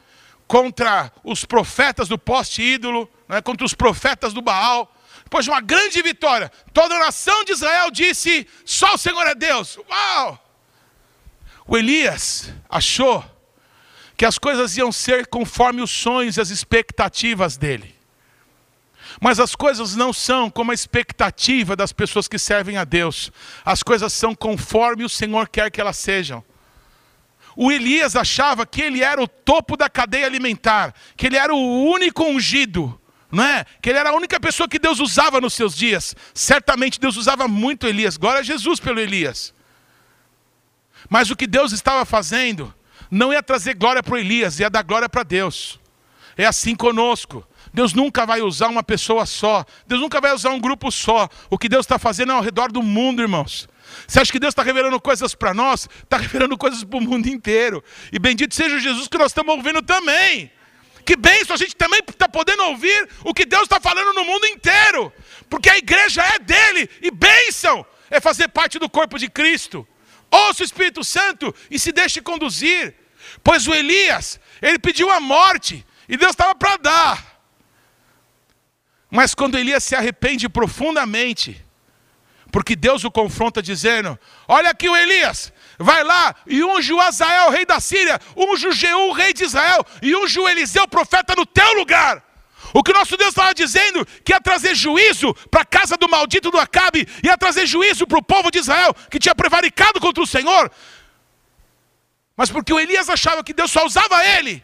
contra 0.46 1.12
os 1.22 1.44
profetas 1.44 2.08
do 2.08 2.18
poste 2.18 2.62
ídolo, 2.62 3.08
né, 3.28 3.40
contra 3.40 3.64
os 3.64 3.74
profetas 3.74 4.32
do 4.32 4.42
Baal, 4.42 4.92
depois 5.22 5.44
de 5.44 5.50
uma 5.50 5.60
grande 5.60 6.02
vitória, 6.02 6.50
toda 6.72 6.96
a 6.96 6.98
nação 6.98 7.44
de 7.44 7.52
Israel 7.52 7.90
disse: 7.90 8.48
só 8.64 8.94
o 8.94 8.98
Senhor 8.98 9.24
é 9.26 9.34
Deus. 9.34 9.78
Uau! 9.88 10.44
O 11.66 11.78
Elias 11.78 12.52
achou 12.68 13.24
que 14.16 14.24
as 14.24 14.38
coisas 14.38 14.76
iam 14.76 14.90
ser 14.90 15.28
conforme 15.28 15.80
os 15.82 15.90
sonhos 15.90 16.36
e 16.36 16.40
as 16.40 16.50
expectativas 16.50 17.56
dele. 17.56 17.99
Mas 19.20 19.40
as 19.40 19.54
coisas 19.54 19.96
não 19.96 20.12
são 20.12 20.50
como 20.50 20.70
a 20.70 20.74
expectativa 20.74 21.74
das 21.74 21.92
pessoas 21.92 22.28
que 22.28 22.38
servem 22.38 22.76
a 22.76 22.84
Deus. 22.84 23.32
As 23.64 23.82
coisas 23.82 24.12
são 24.12 24.34
conforme 24.34 25.04
o 25.04 25.08
Senhor 25.08 25.48
quer 25.48 25.70
que 25.70 25.80
elas 25.80 25.96
sejam. 25.96 26.44
O 27.56 27.72
Elias 27.72 28.14
achava 28.14 28.64
que 28.64 28.80
ele 28.80 29.02
era 29.02 29.20
o 29.20 29.26
topo 29.26 29.76
da 29.76 29.88
cadeia 29.88 30.26
alimentar, 30.26 30.94
que 31.16 31.26
ele 31.26 31.36
era 31.36 31.52
o 31.52 31.84
único 31.84 32.24
ungido, 32.24 32.98
não 33.30 33.44
é? 33.44 33.64
Que 33.82 33.90
ele 33.90 33.98
era 33.98 34.10
a 34.10 34.14
única 34.14 34.38
pessoa 34.38 34.68
que 34.68 34.78
Deus 34.78 35.00
usava 35.00 35.40
nos 35.40 35.54
seus 35.54 35.74
dias. 35.74 36.14
Certamente 36.32 37.00
Deus 37.00 37.16
usava 37.16 37.48
muito 37.48 37.86
Elias. 37.86 38.16
Glória 38.16 38.40
a 38.40 38.44
Jesus 38.44 38.78
pelo 38.78 39.00
Elias. 39.00 39.52
Mas 41.08 41.30
o 41.30 41.36
que 41.36 41.46
Deus 41.46 41.72
estava 41.72 42.04
fazendo 42.04 42.72
não 43.10 43.32
ia 43.32 43.42
trazer 43.42 43.74
glória 43.74 44.02
para 44.02 44.20
Elias, 44.20 44.60
ia 44.60 44.70
dar 44.70 44.82
glória 44.82 45.08
para 45.08 45.22
Deus. 45.22 45.80
É 46.36 46.46
assim 46.46 46.74
conosco. 46.74 47.46
Deus 47.72 47.94
nunca 47.94 48.26
vai 48.26 48.40
usar 48.40 48.68
uma 48.68 48.82
pessoa 48.82 49.24
só. 49.26 49.64
Deus 49.86 50.00
nunca 50.00 50.20
vai 50.20 50.34
usar 50.34 50.50
um 50.50 50.60
grupo 50.60 50.90
só. 50.90 51.28
O 51.48 51.56
que 51.56 51.68
Deus 51.68 51.86
está 51.86 51.98
fazendo 51.98 52.32
é 52.32 52.34
ao 52.34 52.42
redor 52.42 52.72
do 52.72 52.82
mundo, 52.82 53.22
irmãos. 53.22 53.68
Você 54.06 54.20
acha 54.20 54.32
que 54.32 54.38
Deus 54.38 54.52
está 54.52 54.62
revelando 54.62 55.00
coisas 55.00 55.34
para 55.34 55.54
nós? 55.54 55.88
Está 56.02 56.16
revelando 56.16 56.56
coisas 56.56 56.82
para 56.84 56.98
o 56.98 57.00
mundo 57.00 57.28
inteiro. 57.28 57.82
E 58.12 58.18
bendito 58.18 58.54
seja 58.54 58.78
Jesus 58.78 59.08
que 59.08 59.18
nós 59.18 59.30
estamos 59.30 59.54
ouvindo 59.54 59.82
também. 59.82 60.50
Que 61.04 61.16
bênção, 61.16 61.54
a 61.54 61.58
gente 61.58 61.74
também 61.74 62.00
está 62.06 62.28
podendo 62.28 62.62
ouvir 62.64 63.08
o 63.24 63.32
que 63.32 63.44
Deus 63.44 63.62
está 63.62 63.80
falando 63.80 64.12
no 64.12 64.24
mundo 64.24 64.46
inteiro. 64.46 65.12
Porque 65.48 65.70
a 65.70 65.78
igreja 65.78 66.22
é 66.22 66.38
dele. 66.38 66.88
E 67.00 67.10
bênção 67.10 67.84
é 68.10 68.20
fazer 68.20 68.48
parte 68.48 68.78
do 68.78 68.88
corpo 68.88 69.18
de 69.18 69.28
Cristo. 69.28 69.86
Ouça 70.30 70.62
o 70.62 70.66
Espírito 70.66 71.02
Santo 71.02 71.54
e 71.70 71.78
se 71.78 71.92
deixe 71.92 72.20
conduzir. 72.20 72.94
Pois 73.42 73.66
o 73.66 73.74
Elias, 73.74 74.40
ele 74.60 74.78
pediu 74.78 75.10
a 75.10 75.20
morte. 75.20 75.84
E 76.08 76.16
Deus 76.16 76.30
estava 76.30 76.54
para 76.54 76.76
dar. 76.76 77.39
Mas 79.10 79.34
quando 79.34 79.58
Elias 79.58 79.82
se 79.82 79.96
arrepende 79.96 80.48
profundamente, 80.48 81.64
porque 82.52 82.76
Deus 82.76 83.04
o 83.04 83.10
confronta 83.10 83.62
dizendo: 83.62 84.18
Olha 84.46 84.70
aqui 84.70 84.88
o 84.88 84.96
Elias, 84.96 85.52
vai 85.78 86.04
lá 86.04 86.34
e 86.46 86.62
unge 86.62 86.92
o 86.92 87.00
Azael, 87.00 87.50
rei 87.50 87.64
da 87.64 87.80
Síria, 87.80 88.20
unge 88.36 88.68
o 88.68 88.72
Jeú, 88.72 89.12
rei 89.12 89.32
de 89.32 89.44
Israel, 89.44 89.84
e 90.00 90.14
unge 90.14 90.38
o 90.38 90.48
Eliseu, 90.48 90.86
profeta, 90.86 91.34
no 91.36 91.44
teu 91.46 91.72
lugar. 91.74 92.22
O 92.72 92.82
que 92.82 92.92
nosso 92.92 93.16
Deus 93.16 93.30
estava 93.30 93.52
dizendo 93.52 94.06
que 94.24 94.32
ia 94.32 94.40
trazer 94.40 94.74
juízo 94.74 95.34
para 95.50 95.62
a 95.62 95.64
casa 95.64 95.96
do 95.96 96.08
maldito 96.08 96.50
do 96.50 96.58
Acabe, 96.58 97.08
ia 97.22 97.36
trazer 97.36 97.66
juízo 97.66 98.06
para 98.06 98.18
o 98.18 98.22
povo 98.22 98.50
de 98.50 98.58
Israel 98.58 98.94
que 99.10 99.18
tinha 99.18 99.34
prevaricado 99.34 100.00
contra 100.00 100.22
o 100.22 100.26
Senhor. 100.26 100.70
Mas 102.36 102.48
porque 102.48 102.72
o 102.72 102.78
Elias 102.78 103.08
achava 103.08 103.42
que 103.42 103.52
Deus 103.52 103.70
só 103.72 103.84
usava 103.84 104.24
ele, 104.24 104.62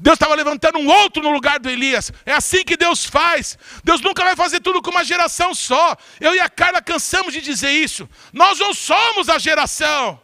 Deus 0.00 0.14
estava 0.14 0.34
levantando 0.34 0.78
um 0.78 0.86
outro 0.86 1.22
no 1.22 1.30
lugar 1.30 1.58
do 1.58 1.68
Elias. 1.68 2.12
É 2.24 2.32
assim 2.32 2.64
que 2.64 2.76
Deus 2.76 3.04
faz. 3.04 3.58
Deus 3.82 4.00
nunca 4.00 4.22
vai 4.22 4.36
fazer 4.36 4.60
tudo 4.60 4.80
com 4.80 4.90
uma 4.90 5.04
geração 5.04 5.54
só. 5.54 5.96
Eu 6.20 6.34
e 6.34 6.40
a 6.40 6.48
Carla 6.48 6.80
cansamos 6.80 7.32
de 7.32 7.40
dizer 7.40 7.70
isso. 7.70 8.08
Nós 8.32 8.58
não 8.58 8.72
somos 8.72 9.28
a 9.28 9.38
geração. 9.38 10.20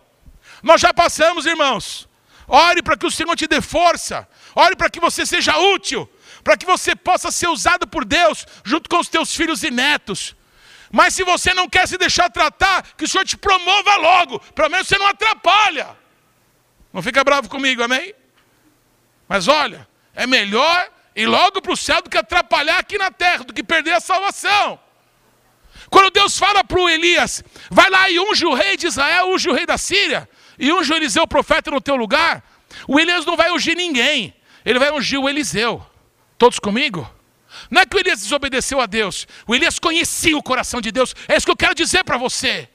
Nós 0.62 0.80
já 0.80 0.94
passamos, 0.94 1.44
irmãos. 1.44 2.08
Ore 2.46 2.82
para 2.82 2.96
que 2.96 3.06
o 3.06 3.10
Senhor 3.10 3.34
te 3.34 3.46
dê 3.46 3.60
força. 3.60 4.28
Ore 4.54 4.76
para 4.76 4.88
que 4.88 5.00
você 5.00 5.26
seja 5.26 5.58
útil. 5.58 6.08
Para 6.44 6.56
que 6.56 6.66
você 6.66 6.94
possa 6.94 7.32
ser 7.32 7.48
usado 7.48 7.86
por 7.86 8.04
Deus 8.04 8.46
junto 8.64 8.88
com 8.88 8.98
os 8.98 9.08
teus 9.08 9.34
filhos 9.34 9.64
e 9.64 9.70
netos. 9.70 10.36
Mas 10.92 11.14
se 11.14 11.24
você 11.24 11.52
não 11.52 11.68
quer 11.68 11.88
se 11.88 11.98
deixar 11.98 12.30
tratar, 12.30 12.94
que 12.96 13.04
o 13.04 13.08
Senhor 13.08 13.24
te 13.24 13.36
promova 13.36 13.96
logo. 13.96 14.38
Pelo 14.54 14.70
menos 14.70 14.86
você 14.86 14.96
não 14.96 15.08
atrapalha. 15.08 15.96
Não 16.92 17.02
fica 17.02 17.24
bravo 17.24 17.48
comigo, 17.48 17.82
amém? 17.82 18.14
Mas 19.28 19.48
olha, 19.48 19.86
é 20.14 20.26
melhor 20.26 20.90
ir 21.14 21.26
logo 21.26 21.60
para 21.62 21.72
o 21.72 21.76
céu 21.76 22.02
do 22.02 22.10
que 22.10 22.18
atrapalhar 22.18 22.78
aqui 22.78 22.98
na 22.98 23.10
terra, 23.10 23.44
do 23.44 23.52
que 23.52 23.62
perder 23.62 23.92
a 23.92 24.00
salvação. 24.00 24.78
Quando 25.90 26.10
Deus 26.12 26.38
fala 26.38 26.64
para 26.64 26.80
o 26.80 26.88
Elias, 26.88 27.42
vai 27.70 27.88
lá 27.90 28.08
e 28.10 28.18
unge 28.18 28.44
o 28.44 28.54
rei 28.54 28.76
de 28.76 28.86
Israel, 28.86 29.28
unge 29.28 29.48
o 29.48 29.52
rei 29.52 29.66
da 29.66 29.78
Síria, 29.78 30.28
e 30.58 30.72
unge 30.72 30.92
o 30.92 30.96
Eliseu, 30.96 31.26
profeta, 31.26 31.70
no 31.70 31.80
teu 31.80 31.96
lugar, 31.96 32.42
o 32.88 32.98
Elias 32.98 33.24
não 33.24 33.36
vai 33.36 33.50
ungir 33.50 33.76
ninguém, 33.76 34.34
ele 34.64 34.78
vai 34.78 34.90
ungir 34.90 35.20
o 35.20 35.28
Eliseu. 35.28 35.84
Todos 36.38 36.58
comigo? 36.58 37.08
Não 37.70 37.82
é 37.82 37.86
que 37.86 37.96
o 37.96 38.00
Elias 38.00 38.20
desobedeceu 38.20 38.80
a 38.80 38.86
Deus. 38.86 39.26
O 39.46 39.54
Elias 39.54 39.78
conhecia 39.78 40.36
o 40.36 40.42
coração 40.42 40.80
de 40.80 40.90
Deus. 40.90 41.14
É 41.28 41.36
isso 41.36 41.46
que 41.46 41.52
eu 41.52 41.56
quero 41.56 41.74
dizer 41.74 42.02
para 42.04 42.16
você. 42.16 42.68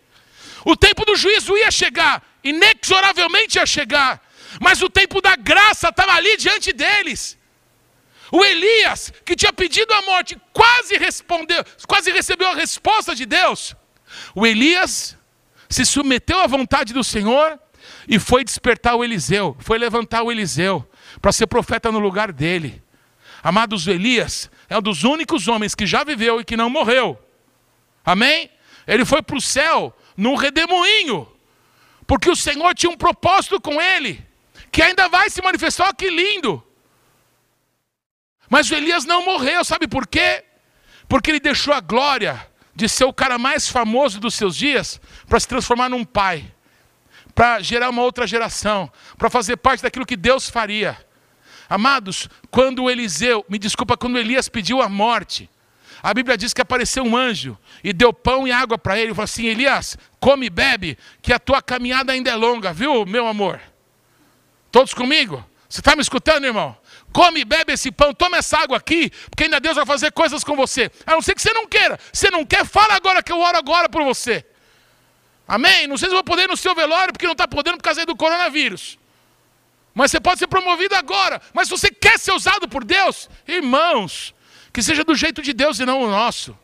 O 0.65 0.75
tempo 0.75 1.05
do 1.05 1.15
juízo 1.15 1.57
ia 1.57 1.71
chegar, 1.71 2.23
inexoravelmente 2.43 3.57
ia 3.57 3.65
chegar. 3.65 4.28
Mas 4.59 4.81
o 4.81 4.89
tempo 4.89 5.21
da 5.21 5.35
graça 5.35 5.89
estava 5.89 6.13
ali 6.13 6.37
diante 6.37 6.71
deles. 6.71 7.37
O 8.31 8.43
Elias, 8.43 9.11
que 9.25 9.35
tinha 9.35 9.51
pedido 9.51 9.91
a 9.93 10.01
morte, 10.03 10.39
quase 10.53 10.97
respondeu, 10.97 11.63
quase 11.87 12.11
recebeu 12.11 12.47
a 12.47 12.55
resposta 12.55 13.15
de 13.15 13.25
Deus. 13.25 13.75
O 14.35 14.45
Elias 14.45 15.17
se 15.67 15.85
submeteu 15.85 16.39
à 16.39 16.47
vontade 16.47 16.93
do 16.93 17.03
Senhor 17.03 17.59
e 18.07 18.19
foi 18.19 18.43
despertar 18.43 18.95
o 18.95 19.03
Eliseu, 19.03 19.55
foi 19.59 19.77
levantar 19.77 20.23
o 20.23 20.31
Eliseu 20.31 20.87
para 21.21 21.31
ser 21.31 21.47
profeta 21.47 21.91
no 21.91 21.99
lugar 21.99 22.31
dele. 22.31 22.83
Amados, 23.41 23.87
o 23.87 23.91
Elias 23.91 24.49
é 24.67 24.77
um 24.77 24.81
dos 24.81 25.03
únicos 25.03 25.47
homens 25.47 25.73
que 25.73 25.85
já 25.85 26.03
viveu 26.03 26.41
e 26.41 26.45
que 26.45 26.57
não 26.57 26.69
morreu. 26.69 27.17
Amém? 28.05 28.49
Ele 28.85 29.05
foi 29.05 29.21
para 29.21 29.37
o 29.37 29.41
céu 29.41 29.95
num 30.17 30.35
redemoinho, 30.35 31.27
porque 32.05 32.29
o 32.29 32.35
Senhor 32.35 32.73
tinha 32.75 32.91
um 32.91 32.97
propósito 32.97 33.61
com 33.61 33.79
ele, 33.79 34.25
que 34.71 34.81
ainda 34.81 35.07
vai 35.07 35.29
se 35.29 35.41
manifestar. 35.41 35.93
que 35.93 36.09
lindo! 36.09 36.63
Mas 38.49 38.69
o 38.69 38.75
Elias 38.75 39.05
não 39.05 39.23
morreu, 39.23 39.63
sabe 39.63 39.87
por 39.87 40.07
quê? 40.07 40.43
Porque 41.07 41.29
ele 41.29 41.39
deixou 41.39 41.73
a 41.73 41.79
glória 41.79 42.47
de 42.75 42.89
ser 42.89 43.03
o 43.03 43.13
cara 43.13 43.37
mais 43.37 43.67
famoso 43.67 44.19
dos 44.19 44.33
seus 44.33 44.55
dias 44.55 44.99
para 45.27 45.39
se 45.39 45.47
transformar 45.47 45.89
num 45.89 46.03
pai, 46.03 46.51
para 47.35 47.59
gerar 47.59 47.89
uma 47.89 48.01
outra 48.01 48.25
geração, 48.25 48.91
para 49.17 49.29
fazer 49.29 49.57
parte 49.57 49.83
daquilo 49.83 50.05
que 50.05 50.15
Deus 50.15 50.49
faria. 50.49 50.97
Amados, 51.69 52.27
quando 52.49 52.83
o 52.83 52.89
Eliseu, 52.89 53.45
me 53.47 53.59
desculpa, 53.59 53.95
quando 53.95 54.17
Elias 54.17 54.49
pediu 54.49 54.81
a 54.81 54.89
morte, 54.89 55.47
a 56.01 56.13
Bíblia 56.13 56.37
diz 56.37 56.53
que 56.53 56.61
apareceu 56.61 57.03
um 57.03 57.15
anjo 57.15 57.57
e 57.83 57.93
deu 57.93 58.11
pão 58.13 58.47
e 58.47 58.51
água 58.51 58.77
para 58.77 58.97
ele 58.97 59.11
e 59.11 59.13
falou 59.13 59.25
assim: 59.25 59.45
Elias, 59.45 59.97
come 60.19 60.47
e 60.47 60.49
bebe, 60.49 60.97
que 61.21 61.33
a 61.33 61.39
tua 61.39 61.61
caminhada 61.61 62.13
ainda 62.13 62.31
é 62.31 62.35
longa, 62.35 62.73
viu, 62.73 63.05
meu 63.05 63.27
amor? 63.27 63.59
Todos 64.71 64.93
comigo? 64.93 65.43
Você 65.67 65.81
está 65.81 65.95
me 65.95 66.01
escutando, 66.01 66.45
irmão? 66.45 66.75
Come 67.11 67.41
e 67.41 67.45
bebe 67.45 67.73
esse 67.73 67.91
pão, 67.91 68.13
toma 68.13 68.37
essa 68.37 68.57
água 68.57 68.77
aqui, 68.77 69.11
porque 69.29 69.43
ainda 69.43 69.59
Deus 69.59 69.75
vai 69.75 69.85
fazer 69.85 70.11
coisas 70.11 70.43
com 70.43 70.55
você. 70.55 70.91
A 71.05 71.11
não 71.11 71.21
ser 71.21 71.35
que 71.35 71.41
você 71.41 71.53
não 71.53 71.67
queira. 71.67 71.99
Se 72.11 72.29
não 72.31 72.45
quer, 72.45 72.65
fala 72.65 72.95
agora 72.95 73.21
que 73.21 73.31
eu 73.31 73.39
oro 73.39 73.57
agora 73.57 73.87
por 73.87 74.03
você. 74.03 74.45
Amém? 75.47 75.87
Não 75.87 75.97
sei 75.97 76.09
se 76.09 76.13
vou 76.13 76.23
poder 76.23 76.43
ir 76.43 76.47
no 76.47 76.57
seu 76.57 76.75
velório, 76.75 77.13
porque 77.13 77.25
não 77.25 77.33
está 77.33 77.47
podendo 77.47 77.77
por 77.77 77.83
causa 77.83 78.05
do 78.05 78.15
coronavírus. 78.15 78.99
Mas 79.93 80.11
você 80.11 80.19
pode 80.19 80.39
ser 80.39 80.47
promovido 80.47 80.95
agora. 80.95 81.41
Mas 81.53 81.67
se 81.67 81.71
você 81.71 81.89
quer 81.89 82.19
ser 82.19 82.31
usado 82.31 82.67
por 82.67 82.83
Deus, 82.83 83.29
irmãos, 83.47 84.33
que 84.71 84.81
seja 84.81 85.03
do 85.03 85.15
jeito 85.15 85.41
de 85.41 85.53
Deus 85.53 85.79
e 85.79 85.85
não 85.85 86.03
o 86.03 86.09
nosso. 86.09 86.57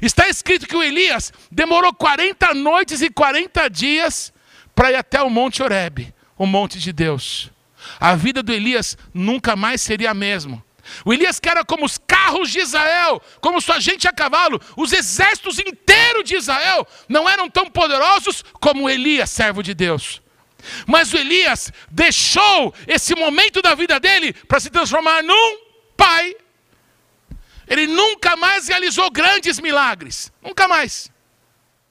Está 0.00 0.28
escrito 0.28 0.66
que 0.66 0.76
o 0.76 0.82
Elias 0.82 1.32
demorou 1.50 1.92
40 1.92 2.54
noites 2.54 3.02
e 3.02 3.10
40 3.10 3.68
dias 3.68 4.32
para 4.74 4.90
ir 4.90 4.96
até 4.96 5.22
o 5.22 5.28
Monte 5.28 5.62
Horebe, 5.62 6.14
o 6.42 6.46
monte 6.46 6.80
de 6.80 6.92
Deus. 6.92 7.52
A 8.00 8.16
vida 8.16 8.42
do 8.42 8.52
Elias 8.52 8.98
nunca 9.14 9.54
mais 9.54 9.80
seria 9.80 10.10
a 10.10 10.14
mesma. 10.14 10.60
O 11.04 11.12
Elias 11.12 11.38
que 11.38 11.48
era 11.48 11.64
como 11.64 11.84
os 11.84 11.98
carros 11.98 12.50
de 12.50 12.58
Israel, 12.58 13.22
como 13.40 13.60
sua 13.60 13.78
gente 13.78 14.08
a 14.08 14.12
cavalo, 14.12 14.60
os 14.76 14.92
exércitos 14.92 15.60
inteiros 15.60 16.24
de 16.24 16.34
Israel 16.34 16.84
não 17.08 17.30
eram 17.30 17.48
tão 17.48 17.70
poderosos 17.70 18.44
como 18.54 18.90
Elias, 18.90 19.30
servo 19.30 19.62
de 19.62 19.72
Deus. 19.72 20.20
Mas 20.84 21.12
o 21.12 21.16
Elias 21.16 21.72
deixou 21.88 22.74
esse 22.88 23.14
momento 23.14 23.62
da 23.62 23.76
vida 23.76 24.00
dele 24.00 24.32
para 24.32 24.58
se 24.58 24.68
transformar 24.68 25.22
num 25.22 25.58
pai. 25.96 26.34
Ele 27.68 27.86
nunca 27.86 28.34
mais 28.36 28.66
realizou 28.66 29.08
grandes 29.12 29.60
milagres. 29.60 30.32
Nunca 30.42 30.66
mais. 30.66 31.08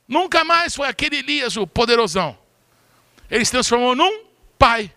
Nunca 0.06 0.43
mais 0.43 0.76
foi 0.76 0.89
aquele 0.89 1.20
Elias, 1.20 1.56
o 1.56 1.66
poderosão. 1.66 2.38
Ele 3.30 3.45
se 3.45 3.52
transformou 3.52 3.95
num 3.95 4.31
pai. 4.62 4.91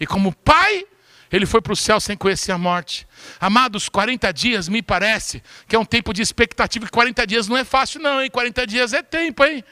E 0.00 0.06
como 0.06 0.32
pai, 0.32 0.86
ele 1.30 1.44
foi 1.44 1.60
para 1.60 1.74
o 1.74 1.76
céu 1.76 2.00
sem 2.00 2.16
conhecer 2.16 2.52
a 2.52 2.58
morte. 2.58 3.06
Amados, 3.38 3.86
40 3.86 4.32
dias 4.32 4.66
me 4.66 4.80
parece 4.80 5.42
que 5.68 5.76
é 5.76 5.78
um 5.78 5.84
tempo 5.84 6.14
de 6.14 6.22
expectativa. 6.22 6.88
40 6.88 7.26
dias 7.26 7.46
não 7.46 7.54
é 7.54 7.62
fácil, 7.62 8.00
não, 8.00 8.22
hein? 8.22 8.30
40 8.30 8.66
dias 8.66 8.94
é 8.94 9.02
tempo, 9.02 9.44
hein? 9.44 9.62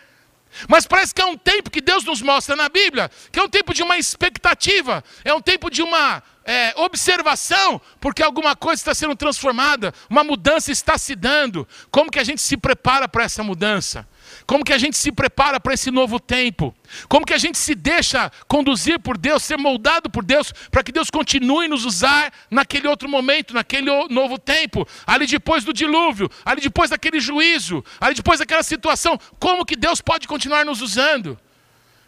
Mas 0.68 0.86
parece 0.86 1.14
que 1.14 1.22
é 1.22 1.24
um 1.24 1.36
tempo 1.36 1.70
que 1.70 1.80
Deus 1.80 2.04
nos 2.04 2.20
mostra 2.20 2.54
na 2.54 2.68
Bíblia, 2.68 3.10
que 3.32 3.38
é 3.38 3.42
um 3.42 3.48
tempo 3.48 3.72
de 3.72 3.82
uma 3.82 3.96
expectativa, 3.96 5.02
é 5.24 5.32
um 5.32 5.40
tempo 5.40 5.70
de 5.70 5.80
uma 5.82 6.22
é, 6.44 6.74
observação, 6.76 7.80
porque 8.00 8.22
alguma 8.22 8.54
coisa 8.54 8.80
está 8.80 8.94
sendo 8.94 9.16
transformada, 9.16 9.94
uma 10.10 10.24
mudança 10.24 10.70
está 10.70 10.98
se 10.98 11.14
dando. 11.14 11.66
Como 11.90 12.10
que 12.10 12.18
a 12.18 12.24
gente 12.24 12.42
se 12.42 12.56
prepara 12.56 13.08
para 13.08 13.24
essa 13.24 13.42
mudança? 13.42 14.06
Como 14.48 14.64
que 14.64 14.72
a 14.72 14.78
gente 14.78 14.96
se 14.96 15.12
prepara 15.12 15.60
para 15.60 15.74
esse 15.74 15.90
novo 15.90 16.18
tempo? 16.18 16.74
Como 17.06 17.26
que 17.26 17.34
a 17.34 17.38
gente 17.38 17.58
se 17.58 17.74
deixa 17.74 18.32
conduzir 18.48 18.98
por 18.98 19.18
Deus, 19.18 19.42
ser 19.42 19.58
moldado 19.58 20.08
por 20.08 20.24
Deus, 20.24 20.54
para 20.70 20.82
que 20.82 20.90
Deus 20.90 21.10
continue 21.10 21.68
nos 21.68 21.84
usar 21.84 22.32
naquele 22.50 22.88
outro 22.88 23.10
momento, 23.10 23.52
naquele 23.52 23.90
novo 24.08 24.38
tempo, 24.38 24.88
ali 25.06 25.26
depois 25.26 25.64
do 25.64 25.72
dilúvio, 25.74 26.30
ali 26.46 26.62
depois 26.62 26.88
daquele 26.88 27.20
juízo, 27.20 27.84
ali 28.00 28.14
depois 28.14 28.38
daquela 28.38 28.62
situação, 28.62 29.20
como 29.38 29.66
que 29.66 29.76
Deus 29.76 30.00
pode 30.00 30.26
continuar 30.26 30.64
nos 30.64 30.80
usando? 30.80 31.38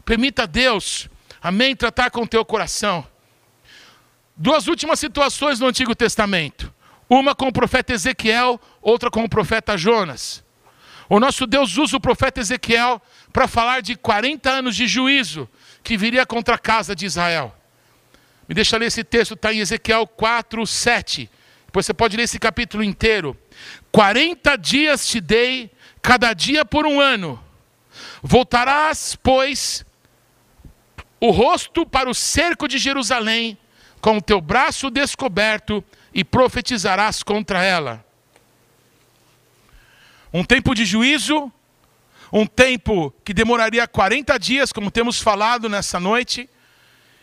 Permita 0.03 0.45
a 0.45 0.47
Deus, 0.47 1.11
amém, 1.43 1.77
tratar 1.77 2.11
com 2.11 2.23
o 2.23 2.27
teu 2.27 2.43
coração. 2.43 3.07
Duas 4.35 4.67
últimas 4.67 4.99
situações 4.99 5.61
no 5.61 5.67
Antigo 5.67 5.95
Testamento. 5.95 6.73
Uma 7.07 7.35
com 7.35 7.49
o 7.49 7.53
profeta 7.53 7.93
Ezequiel, 7.93 8.59
outra 8.81 9.11
com 9.11 9.25
o 9.25 9.29
profeta 9.29 9.77
Jonas. 9.77 10.43
O 11.11 11.19
nosso 11.19 11.45
Deus 11.45 11.77
usa 11.77 11.97
o 11.97 12.01
profeta 12.01 12.39
Ezequiel 12.39 13.03
para 13.33 13.49
falar 13.49 13.83
de 13.83 13.97
40 13.97 14.49
anos 14.49 14.77
de 14.77 14.87
juízo 14.87 15.49
que 15.83 15.97
viria 15.97 16.25
contra 16.25 16.55
a 16.55 16.59
casa 16.59 16.95
de 16.95 17.05
Israel. 17.05 17.53
Me 18.49 18.55
deixa 18.55 18.77
ler 18.77 18.87
esse 18.87 19.03
texto, 19.03 19.35
está 19.35 19.53
em 19.53 19.59
Ezequiel 19.59 20.07
4, 20.07 20.65
7. 20.65 21.29
Depois 21.67 21.85
você 21.85 21.93
pode 21.93 22.17
ler 22.17 22.23
esse 22.23 22.39
capítulo 22.39 22.85
inteiro. 22.85 23.37
40 23.91 24.57
dias 24.57 25.05
te 25.05 25.21
dei, 25.21 25.73
cada 26.01 26.33
dia 26.33 26.65
por 26.65 26.87
um 26.87 27.01
ano. 27.01 27.43
Voltarás, 28.23 29.19
pois, 29.21 29.85
o 31.19 31.33
rosto 31.33 31.85
para 31.85 32.09
o 32.09 32.15
cerco 32.15 32.69
de 32.69 32.79
Jerusalém 32.79 33.59
com 34.01 34.19
o 34.19 34.23
teu 34.23 34.41
braço 34.41 34.89
descoberto 34.89 35.85
e 36.15 36.23
profetizarás 36.23 37.25
contra 37.25 37.65
ela. 37.65 38.09
Um 40.33 40.45
tempo 40.45 40.75
de 40.75 40.85
juízo, 40.85 41.53
um 42.33 42.47
tempo 42.47 43.13
que 43.25 43.35
demoraria 43.35 43.87
40 43.87 44.39
dias, 44.39 44.73
como 44.73 44.91
temos 44.91 45.21
falado 45.21 45.69
nessa 45.69 45.99
noite, 45.99 46.49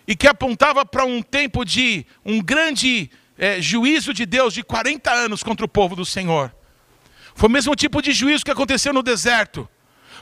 e 0.08 0.16
que 0.16 0.28
apontava 0.28 0.86
para 0.86 1.06
um 1.06 1.22
tempo 1.22 1.64
de 1.64 2.06
um 2.26 2.42
grande 2.42 3.10
é, 3.38 3.62
juízo 3.62 4.14
de 4.14 4.26
Deus 4.26 4.54
de 4.54 4.64
40 4.64 5.12
anos 5.12 5.44
contra 5.44 5.66
o 5.66 5.70
povo 5.70 5.96
do 5.96 6.06
Senhor. 6.06 6.54
Foi 7.36 7.48
o 7.48 7.52
mesmo 7.52 7.76
tipo 7.76 8.02
de 8.02 8.12
juízo 8.12 8.44
que 8.44 8.52
aconteceu 8.52 8.94
no 8.94 9.04
deserto. 9.04 9.70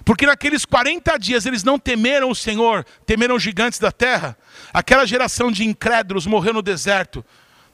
Porque 0.03 0.25
naqueles 0.25 0.65
40 0.65 1.17
dias 1.17 1.45
eles 1.45 1.63
não 1.63 1.79
temeram 1.79 2.29
o 2.29 2.35
Senhor, 2.35 2.85
temeram 3.05 3.35
os 3.35 3.43
gigantes 3.43 3.79
da 3.79 3.91
terra. 3.91 4.37
Aquela 4.73 5.05
geração 5.05 5.51
de 5.51 5.63
incrédulos 5.63 6.27
morreu 6.27 6.53
no 6.53 6.61
deserto. 6.61 7.23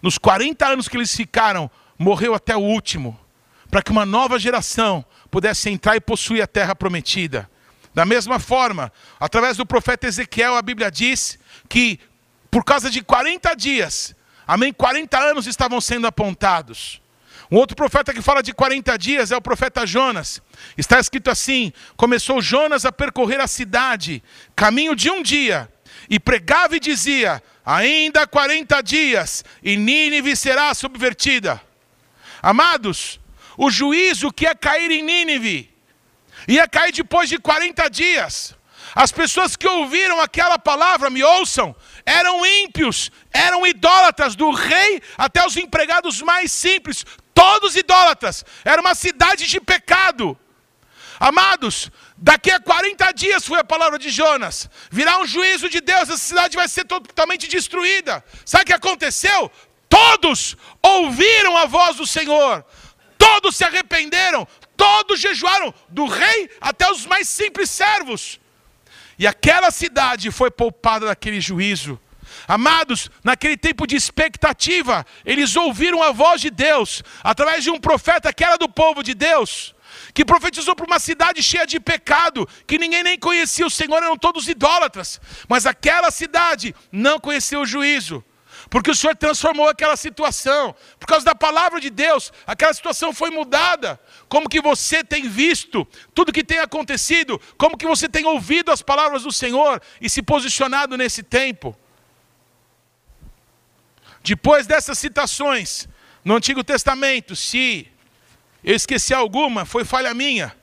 Nos 0.01 0.17
40 0.17 0.67
anos 0.67 0.87
que 0.87 0.95
eles 0.95 1.15
ficaram, 1.15 1.69
morreu 1.97 2.35
até 2.35 2.55
o 2.55 2.59
último. 2.59 3.19
Para 3.71 3.81
que 3.81 3.91
uma 3.91 4.05
nova 4.05 4.37
geração 4.37 5.03
pudesse 5.31 5.69
entrar 5.69 5.95
e 5.95 6.01
possuir 6.01 6.43
a 6.43 6.47
terra 6.47 6.75
prometida. 6.75 7.49
Da 7.93 8.05
mesma 8.05 8.39
forma, 8.39 8.91
através 9.19 9.57
do 9.57 9.65
profeta 9.65 10.07
Ezequiel, 10.07 10.55
a 10.55 10.61
Bíblia 10.61 10.91
diz 10.91 11.39
que 11.67 11.99
por 12.51 12.65
causa 12.65 12.89
de 12.89 13.01
40 13.01 13.55
dias, 13.55 14.13
amém, 14.45 14.73
40 14.73 15.17
anos 15.17 15.47
estavam 15.47 15.79
sendo 15.79 16.05
apontados. 16.05 17.01
Um 17.49 17.55
outro 17.55 17.75
profeta 17.75 18.13
que 18.13 18.21
fala 18.21 18.43
de 18.43 18.53
40 18.53 18.97
dias 18.97 19.31
é 19.31 19.37
o 19.37 19.41
profeta 19.41 19.87
Jonas. 19.87 20.41
Está 20.77 20.99
escrito 20.99 21.29
assim: 21.29 21.71
começou 21.95 22.41
Jonas 22.41 22.85
a 22.85 22.91
percorrer 22.91 23.39
a 23.39 23.47
cidade, 23.47 24.21
caminho 24.55 24.95
de 24.95 25.09
um 25.09 25.23
dia, 25.23 25.71
e 26.09 26.19
pregava 26.19 26.75
e 26.75 26.79
dizia: 26.79 27.41
ainda 27.65 28.27
40 28.27 28.81
dias, 28.81 29.45
e 29.63 29.77
Nínive 29.77 30.35
será 30.35 30.73
subvertida. 30.73 31.61
Amados, 32.41 33.19
o 33.57 33.69
juízo 33.69 34.31
que 34.31 34.45
ia 34.45 34.55
cair 34.55 34.91
em 34.91 35.01
Nínive, 35.01 35.71
ia 36.47 36.67
cair 36.67 36.91
depois 36.91 37.29
de 37.29 37.37
40 37.37 37.89
dias. 37.89 38.55
As 38.93 39.11
pessoas 39.11 39.55
que 39.55 39.67
ouviram 39.67 40.19
aquela 40.19 40.59
palavra, 40.59 41.09
me 41.09 41.23
ouçam, 41.23 41.75
eram 42.05 42.45
ímpios, 42.45 43.09
eram 43.31 43.65
idólatras, 43.65 44.35
do 44.35 44.51
rei 44.51 45.01
até 45.17 45.45
os 45.45 45.55
empregados 45.55 46.21
mais 46.21 46.51
simples, 46.51 47.05
todos 47.33 47.75
idólatras. 47.75 48.43
Era 48.65 48.81
uma 48.81 48.95
cidade 48.95 49.47
de 49.47 49.61
pecado. 49.61 50.37
Amados, 51.19 51.91
daqui 52.17 52.51
a 52.51 52.59
40 52.59 53.11
dias 53.13 53.45
foi 53.45 53.59
a 53.59 53.63
palavra 53.63 53.99
de 53.99 54.09
Jonas. 54.09 54.69
Virá 54.89 55.19
um 55.19 55.27
juízo 55.27 55.69
de 55.69 55.79
Deus, 55.79 56.01
essa 56.01 56.17
cidade 56.17 56.57
vai 56.57 56.67
ser 56.67 56.83
totalmente 56.85 57.47
destruída. 57.47 58.23
Sabe 58.43 58.63
o 58.63 58.65
que 58.65 58.73
aconteceu? 58.73 59.51
Todos 59.87 60.57
ouviram 60.81 61.55
a 61.55 61.65
voz 61.65 61.97
do 61.97 62.07
Senhor. 62.07 62.65
Todos 63.21 63.55
se 63.55 63.63
arrependeram, 63.63 64.47
todos 64.75 65.19
jejuaram, 65.19 65.71
do 65.89 66.07
rei 66.07 66.49
até 66.59 66.89
os 66.91 67.05
mais 67.05 67.29
simples 67.29 67.69
servos. 67.69 68.39
E 69.19 69.27
aquela 69.27 69.69
cidade 69.69 70.31
foi 70.31 70.49
poupada 70.49 71.05
daquele 71.05 71.39
juízo. 71.39 71.99
Amados, 72.47 73.11
naquele 73.23 73.55
tempo 73.55 73.85
de 73.85 73.95
expectativa, 73.95 75.05
eles 75.23 75.55
ouviram 75.55 76.01
a 76.01 76.11
voz 76.11 76.41
de 76.41 76.49
Deus, 76.49 77.03
através 77.23 77.63
de 77.63 77.69
um 77.69 77.79
profeta 77.79 78.33
que 78.33 78.43
era 78.43 78.57
do 78.57 78.67
povo 78.67 79.03
de 79.03 79.13
Deus, 79.13 79.75
que 80.15 80.25
profetizou 80.25 80.75
para 80.75 80.87
uma 80.87 80.97
cidade 80.99 81.43
cheia 81.43 81.67
de 81.67 81.79
pecado, 81.79 82.49
que 82.65 82.79
ninguém 82.79 83.03
nem 83.03 83.19
conhecia 83.19 83.67
o 83.67 83.69
Senhor, 83.69 84.01
eram 84.01 84.17
todos 84.17 84.47
idólatras, 84.47 85.21
mas 85.47 85.67
aquela 85.67 86.09
cidade 86.09 86.73
não 86.91 87.19
conhecia 87.19 87.59
o 87.59 87.67
juízo 87.67 88.23
porque 88.71 88.89
o 88.89 88.95
Senhor 88.95 89.13
transformou 89.17 89.67
aquela 89.67 89.97
situação, 89.97 90.73
por 90.97 91.05
causa 91.05 91.25
da 91.25 91.35
palavra 91.35 91.77
de 91.81 91.89
Deus, 91.89 92.31
aquela 92.47 92.73
situação 92.73 93.13
foi 93.13 93.29
mudada. 93.29 93.99
Como 94.29 94.47
que 94.47 94.61
você 94.61 95.03
tem 95.03 95.27
visto 95.27 95.85
tudo 96.15 96.31
que 96.31 96.41
tem 96.41 96.57
acontecido, 96.59 97.39
como 97.57 97.77
que 97.77 97.85
você 97.85 98.07
tem 98.07 98.25
ouvido 98.25 98.71
as 98.71 98.81
palavras 98.81 99.23
do 99.23 99.31
Senhor 99.31 99.81
e 99.99 100.09
se 100.09 100.23
posicionado 100.23 100.95
nesse 100.95 101.21
tempo? 101.21 101.77
Depois 104.23 104.65
dessas 104.65 104.97
citações 104.97 105.89
no 106.23 106.37
Antigo 106.37 106.63
Testamento, 106.63 107.35
se 107.35 107.91
eu 108.63 108.73
esqueci 108.73 109.13
alguma, 109.13 109.65
foi 109.65 109.83
falha 109.83 110.13
minha, 110.13 110.55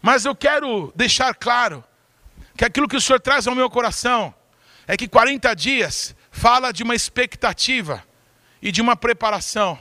mas 0.00 0.24
eu 0.24 0.36
quero 0.36 0.92
deixar 0.94 1.34
claro 1.34 1.82
que 2.56 2.64
aquilo 2.64 2.86
que 2.86 2.96
o 2.96 3.00
Senhor 3.00 3.18
traz 3.18 3.48
ao 3.48 3.54
meu 3.56 3.68
coração 3.68 4.32
é 4.86 4.96
que 4.96 5.08
40 5.08 5.52
dias 5.56 6.14
fala 6.32 6.72
de 6.72 6.82
uma 6.82 6.94
expectativa 6.94 8.02
e 8.60 8.72
de 8.72 8.80
uma 8.80 8.96
preparação. 8.96 9.78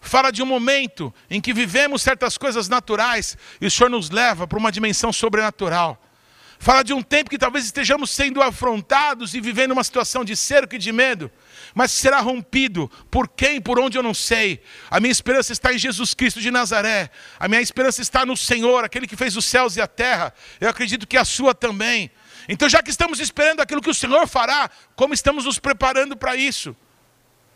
Fala 0.00 0.30
de 0.30 0.42
um 0.42 0.46
momento 0.46 1.12
em 1.28 1.40
que 1.40 1.52
vivemos 1.52 2.00
certas 2.00 2.38
coisas 2.38 2.68
naturais 2.68 3.36
e 3.60 3.66
o 3.66 3.70
Senhor 3.70 3.90
nos 3.90 4.08
leva 4.08 4.46
para 4.46 4.58
uma 4.58 4.70
dimensão 4.70 5.12
sobrenatural. 5.12 6.00
Fala 6.58 6.82
de 6.82 6.92
um 6.92 7.02
tempo 7.02 7.28
que 7.28 7.36
talvez 7.36 7.64
estejamos 7.64 8.10
sendo 8.10 8.40
afrontados 8.40 9.34
e 9.34 9.40
vivendo 9.40 9.72
uma 9.72 9.82
situação 9.82 10.24
de 10.24 10.36
cerco 10.36 10.76
e 10.76 10.78
de 10.78 10.92
medo, 10.92 11.30
mas 11.74 11.90
será 11.90 12.20
rompido 12.20 12.90
por 13.10 13.28
quem, 13.28 13.60
por 13.60 13.78
onde 13.78 13.98
eu 13.98 14.02
não 14.02 14.14
sei. 14.14 14.62
A 14.88 15.00
minha 15.00 15.10
esperança 15.10 15.52
está 15.52 15.74
em 15.74 15.78
Jesus 15.78 16.14
Cristo 16.14 16.40
de 16.40 16.50
Nazaré. 16.50 17.10
A 17.38 17.48
minha 17.48 17.60
esperança 17.60 18.00
está 18.00 18.24
no 18.24 18.36
Senhor, 18.36 18.84
aquele 18.84 19.06
que 19.06 19.16
fez 19.16 19.36
os 19.36 19.44
céus 19.44 19.76
e 19.76 19.80
a 19.80 19.86
terra. 19.86 20.32
Eu 20.60 20.68
acredito 20.68 21.06
que 21.06 21.16
a 21.16 21.24
sua 21.24 21.54
também. 21.54 22.10
Então, 22.48 22.68
já 22.68 22.82
que 22.82 22.90
estamos 22.90 23.20
esperando 23.20 23.60
aquilo 23.60 23.80
que 23.80 23.90
o 23.90 23.94
Senhor 23.94 24.26
fará, 24.26 24.70
como 24.94 25.14
estamos 25.14 25.44
nos 25.44 25.58
preparando 25.58 26.16
para 26.16 26.36
isso? 26.36 26.76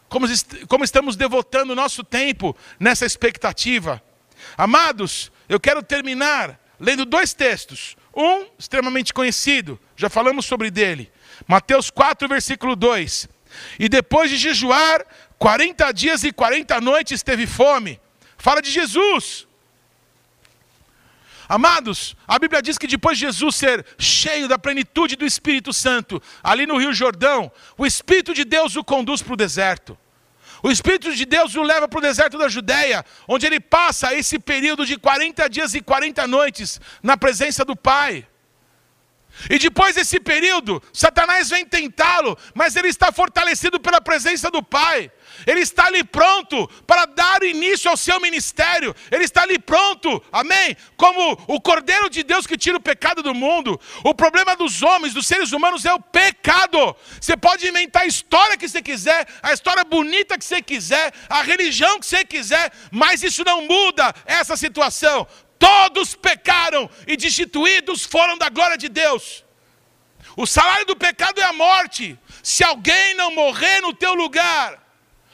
Como, 0.08 0.26
como 0.66 0.84
estamos 0.84 1.16
devotando 1.16 1.72
o 1.72 1.76
nosso 1.76 2.02
tempo 2.02 2.56
nessa 2.80 3.04
expectativa? 3.04 4.02
Amados, 4.56 5.30
eu 5.48 5.60
quero 5.60 5.82
terminar 5.82 6.58
lendo 6.80 7.04
dois 7.04 7.34
textos. 7.34 7.96
Um 8.14 8.46
extremamente 8.58 9.12
conhecido, 9.12 9.78
já 9.96 10.08
falamos 10.08 10.46
sobre 10.46 10.70
dele. 10.70 11.10
Mateus 11.46 11.90
4, 11.90 12.26
versículo 12.28 12.74
2. 12.74 13.28
E 13.78 13.88
depois 13.88 14.30
de 14.30 14.36
jejuar 14.36 15.04
40 15.38 15.92
dias 15.92 16.24
e 16.24 16.32
40 16.32 16.80
noites 16.80 17.22
teve 17.22 17.46
fome. 17.46 18.00
Fala 18.36 18.60
de 18.60 18.70
Jesus. 18.70 19.47
Amados, 21.48 22.14
a 22.26 22.38
Bíblia 22.38 22.60
diz 22.60 22.76
que 22.76 22.86
depois 22.86 23.16
de 23.16 23.24
Jesus 23.24 23.56
ser 23.56 23.84
cheio 23.98 24.46
da 24.46 24.58
plenitude 24.58 25.16
do 25.16 25.24
Espírito 25.24 25.72
Santo, 25.72 26.22
ali 26.42 26.66
no 26.66 26.76
Rio 26.76 26.92
Jordão, 26.92 27.50
o 27.78 27.86
Espírito 27.86 28.34
de 28.34 28.44
Deus 28.44 28.76
o 28.76 28.84
conduz 28.84 29.22
para 29.22 29.32
o 29.32 29.36
deserto. 29.36 29.96
O 30.62 30.70
Espírito 30.70 31.14
de 31.14 31.24
Deus 31.24 31.54
o 31.54 31.62
leva 31.62 31.88
para 31.88 31.98
o 31.98 32.02
deserto 32.02 32.36
da 32.36 32.48
Judéia, 32.48 33.04
onde 33.26 33.46
ele 33.46 33.60
passa 33.60 34.12
esse 34.12 34.38
período 34.38 34.84
de 34.84 34.98
40 34.98 35.48
dias 35.48 35.74
e 35.74 35.80
40 35.80 36.26
noites 36.26 36.80
na 37.02 37.16
presença 37.16 37.64
do 37.64 37.74
Pai. 37.74 38.26
E 39.50 39.58
depois 39.58 39.94
desse 39.94 40.18
período, 40.18 40.82
Satanás 40.92 41.50
vem 41.50 41.64
tentá-lo, 41.64 42.36
mas 42.54 42.76
ele 42.76 42.88
está 42.88 43.12
fortalecido 43.12 43.78
pela 43.80 44.00
presença 44.00 44.50
do 44.50 44.62
Pai. 44.62 45.10
Ele 45.46 45.60
está 45.60 45.86
ali 45.86 46.02
pronto 46.02 46.68
para 46.86 47.04
dar 47.04 47.42
início 47.42 47.90
ao 47.90 47.96
seu 47.96 48.20
ministério. 48.20 48.94
Ele 49.10 49.24
está 49.24 49.42
ali 49.42 49.58
pronto, 49.58 50.22
amém? 50.32 50.76
Como 50.96 51.38
o 51.46 51.60
Cordeiro 51.60 52.10
de 52.10 52.22
Deus 52.22 52.46
que 52.46 52.56
tira 52.56 52.76
o 52.76 52.80
pecado 52.80 53.22
do 53.22 53.34
mundo. 53.34 53.80
O 54.04 54.14
problema 54.14 54.56
dos 54.56 54.82
homens, 54.82 55.14
dos 55.14 55.26
seres 55.26 55.52
humanos, 55.52 55.84
é 55.84 55.92
o 55.92 56.00
pecado. 56.00 56.96
Você 57.20 57.36
pode 57.36 57.66
inventar 57.68 58.02
a 58.02 58.06
história 58.06 58.56
que 58.56 58.68
você 58.68 58.82
quiser, 58.82 59.26
a 59.42 59.52
história 59.52 59.84
bonita 59.84 60.38
que 60.38 60.44
você 60.44 60.60
quiser, 60.60 61.12
a 61.28 61.42
religião 61.42 62.00
que 62.00 62.06
você 62.06 62.24
quiser, 62.24 62.72
mas 62.90 63.22
isso 63.22 63.44
não 63.44 63.62
muda 63.66 64.14
essa 64.26 64.56
situação. 64.56 65.26
Todos 65.58 66.14
pecaram 66.14 66.88
e 67.06 67.16
destituídos 67.16 68.04
foram 68.04 68.38
da 68.38 68.48
glória 68.48 68.78
de 68.78 68.88
Deus. 68.88 69.44
O 70.36 70.46
salário 70.46 70.86
do 70.86 70.96
pecado 70.96 71.40
é 71.40 71.44
a 71.44 71.52
morte. 71.52 72.18
Se 72.42 72.62
alguém 72.62 73.14
não 73.14 73.34
morrer 73.34 73.80
no 73.80 73.92
teu 73.92 74.14
lugar, 74.14 74.80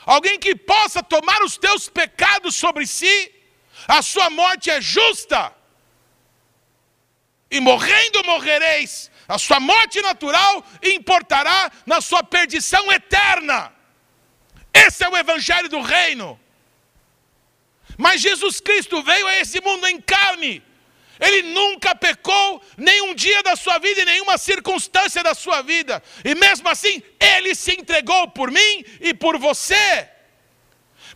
alguém 0.07 0.39
que 0.39 0.55
possa 0.55 1.03
tomar 1.03 1.43
os 1.43 1.59
teus 1.59 1.89
pecados 1.89 2.55
sobre 2.55 2.87
si, 2.87 3.33
a 3.87 4.01
sua 4.01 4.31
morte 4.31 4.71
é 4.71 4.81
justa. 4.81 5.53
E 7.51 7.61
morrendo 7.61 8.25
morrereis, 8.25 9.11
a 9.29 9.39
sua 9.39 9.61
morte 9.61 10.01
natural 10.01 10.65
importará 10.83 11.71
na 11.85 12.01
sua 12.01 12.23
perdição 12.23 12.91
eterna. 12.91 13.73
Esse 14.73 15.05
é 15.05 15.09
o 15.09 15.17
evangelho 15.17 15.69
do 15.69 15.81
reino. 15.81 16.41
Mas 17.97 18.21
Jesus 18.21 18.61
Cristo 18.61 19.03
veio 19.03 19.27
a 19.27 19.37
esse 19.39 19.61
mundo 19.61 19.87
em 19.87 20.01
carne. 20.01 20.63
Ele 21.21 21.43
nunca 21.43 21.95
pecou 21.95 22.63
nenhum 22.77 23.15
dia 23.15 23.43
da 23.43 23.55
sua 23.55 23.79
vida 23.79 24.03
e 24.03 24.05
nenhuma 24.05 24.37
circunstância 24.37 25.23
da 25.23 25.35
sua 25.35 25.63
vida. 25.63 26.03
E 26.25 26.35
mesmo 26.35 26.69
assim, 26.69 27.03
ele 27.21 27.55
se 27.55 27.73
entregou 27.73 28.29
por 28.29 28.51
mim 28.51 28.85
e 29.01 29.15
por 29.15 29.39
você. 29.39 30.09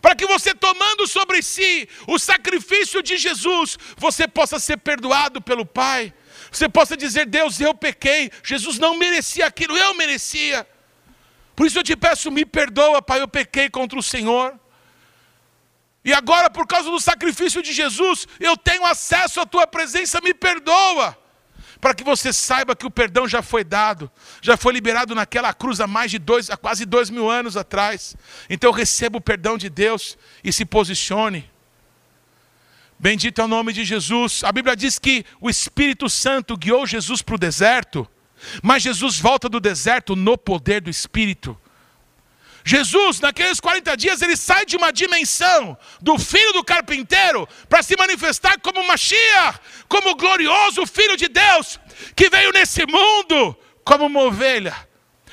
Para 0.00 0.14
que 0.14 0.26
você, 0.26 0.54
tomando 0.54 1.08
sobre 1.08 1.42
si 1.42 1.88
o 2.06 2.18
sacrifício 2.18 3.02
de 3.02 3.16
Jesus, 3.16 3.76
você 3.96 4.28
possa 4.28 4.60
ser 4.60 4.76
perdoado 4.76 5.40
pelo 5.40 5.66
Pai. 5.66 6.14
Você 6.50 6.68
possa 6.68 6.96
dizer: 6.96 7.26
Deus, 7.26 7.60
eu 7.60 7.74
pequei. 7.74 8.30
Jesus 8.44 8.78
não 8.78 8.96
merecia 8.96 9.46
aquilo, 9.46 9.76
eu 9.76 9.94
merecia. 9.94 10.66
Por 11.56 11.66
isso 11.66 11.78
eu 11.78 11.82
te 11.82 11.96
peço, 11.96 12.30
me 12.30 12.44
perdoa, 12.44 13.02
Pai, 13.02 13.20
eu 13.20 13.26
pequei 13.26 13.68
contra 13.68 13.98
o 13.98 14.02
Senhor. 14.02 14.58
E 16.04 16.12
agora, 16.12 16.48
por 16.48 16.66
causa 16.66 16.90
do 16.90 17.00
sacrifício 17.00 17.62
de 17.62 17.72
Jesus, 17.72 18.26
eu 18.38 18.56
tenho 18.56 18.84
acesso 18.84 19.40
à 19.40 19.46
tua 19.46 19.66
presença, 19.66 20.20
me 20.20 20.32
perdoa. 20.32 21.16
Para 21.80 21.94
que 21.94 22.02
você 22.02 22.32
saiba 22.32 22.74
que 22.74 22.86
o 22.86 22.90
perdão 22.90 23.28
já 23.28 23.40
foi 23.40 23.62
dado, 23.62 24.10
já 24.42 24.56
foi 24.56 24.72
liberado 24.72 25.14
naquela 25.14 25.52
cruz 25.54 25.80
há 25.80 25.86
mais 25.86 26.10
de 26.10 26.18
dois, 26.18 26.50
há 26.50 26.56
quase 26.56 26.84
dois 26.84 27.08
mil 27.08 27.30
anos 27.30 27.56
atrás. 27.56 28.16
Então 28.50 28.72
receba 28.72 29.18
o 29.18 29.20
perdão 29.20 29.56
de 29.56 29.68
Deus 29.70 30.18
e 30.42 30.52
se 30.52 30.64
posicione. 30.64 31.48
Bendito 32.98 33.40
é 33.40 33.44
o 33.44 33.48
nome 33.48 33.72
de 33.72 33.84
Jesus. 33.84 34.42
A 34.42 34.50
Bíblia 34.50 34.74
diz 34.74 34.98
que 34.98 35.24
o 35.40 35.48
Espírito 35.48 36.08
Santo 36.08 36.56
guiou 36.56 36.84
Jesus 36.84 37.22
para 37.22 37.36
o 37.36 37.38
deserto, 37.38 38.08
mas 38.60 38.82
Jesus 38.82 39.20
volta 39.20 39.48
do 39.48 39.60
deserto 39.60 40.16
no 40.16 40.36
poder 40.36 40.80
do 40.80 40.90
Espírito. 40.90 41.56
Jesus, 42.68 43.18
naqueles 43.18 43.60
40 43.60 43.96
dias, 43.96 44.20
ele 44.20 44.36
sai 44.36 44.66
de 44.66 44.76
uma 44.76 44.92
dimensão 44.92 45.74
do 46.02 46.18
filho 46.18 46.52
do 46.52 46.62
carpinteiro 46.62 47.48
para 47.66 47.82
se 47.82 47.96
manifestar 47.96 48.60
como 48.60 48.86
Mashiach, 48.86 49.58
como 49.88 50.14
glorioso 50.14 50.86
filho 50.86 51.16
de 51.16 51.28
Deus, 51.28 51.80
que 52.14 52.28
veio 52.28 52.52
nesse 52.52 52.84
mundo 52.84 53.56
como 53.82 54.04
uma 54.04 54.20
ovelha 54.20 54.87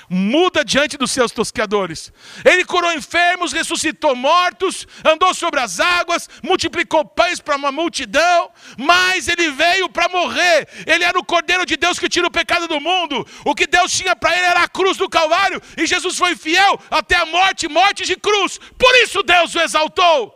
muda 0.09 0.63
diante 0.63 0.97
dos 0.97 1.11
seus 1.11 1.31
tosqueadores. 1.31 2.11
Ele 2.43 2.63
curou 2.65 2.91
enfermos, 2.93 3.53
ressuscitou 3.53 4.15
mortos, 4.15 4.87
andou 5.03 5.33
sobre 5.33 5.59
as 5.59 5.79
águas, 5.79 6.29
multiplicou 6.43 7.05
pães 7.05 7.39
para 7.39 7.55
uma 7.55 7.71
multidão, 7.71 8.51
mas 8.77 9.27
ele 9.27 9.51
veio 9.51 9.89
para 9.89 10.09
morrer. 10.09 10.67
Ele 10.85 11.03
era 11.03 11.17
o 11.17 11.25
Cordeiro 11.25 11.65
de 11.65 11.75
Deus 11.75 11.99
que 11.99 12.09
tira 12.09 12.27
o 12.27 12.31
pecado 12.31 12.67
do 12.67 12.79
mundo. 12.79 13.25
O 13.43 13.55
que 13.55 13.67
Deus 13.67 13.91
tinha 13.91 14.15
para 14.15 14.35
ele 14.35 14.45
era 14.45 14.63
a 14.63 14.67
cruz 14.67 14.97
do 14.97 15.09
Calvário, 15.09 15.61
e 15.77 15.85
Jesus 15.85 16.17
foi 16.17 16.35
fiel 16.35 16.79
até 16.89 17.15
a 17.15 17.25
morte 17.25 17.67
morte 17.67 18.05
de 18.05 18.15
cruz. 18.15 18.59
Por 18.77 18.93
isso 19.03 19.23
Deus 19.23 19.53
o 19.55 19.59
exaltou. 19.59 20.33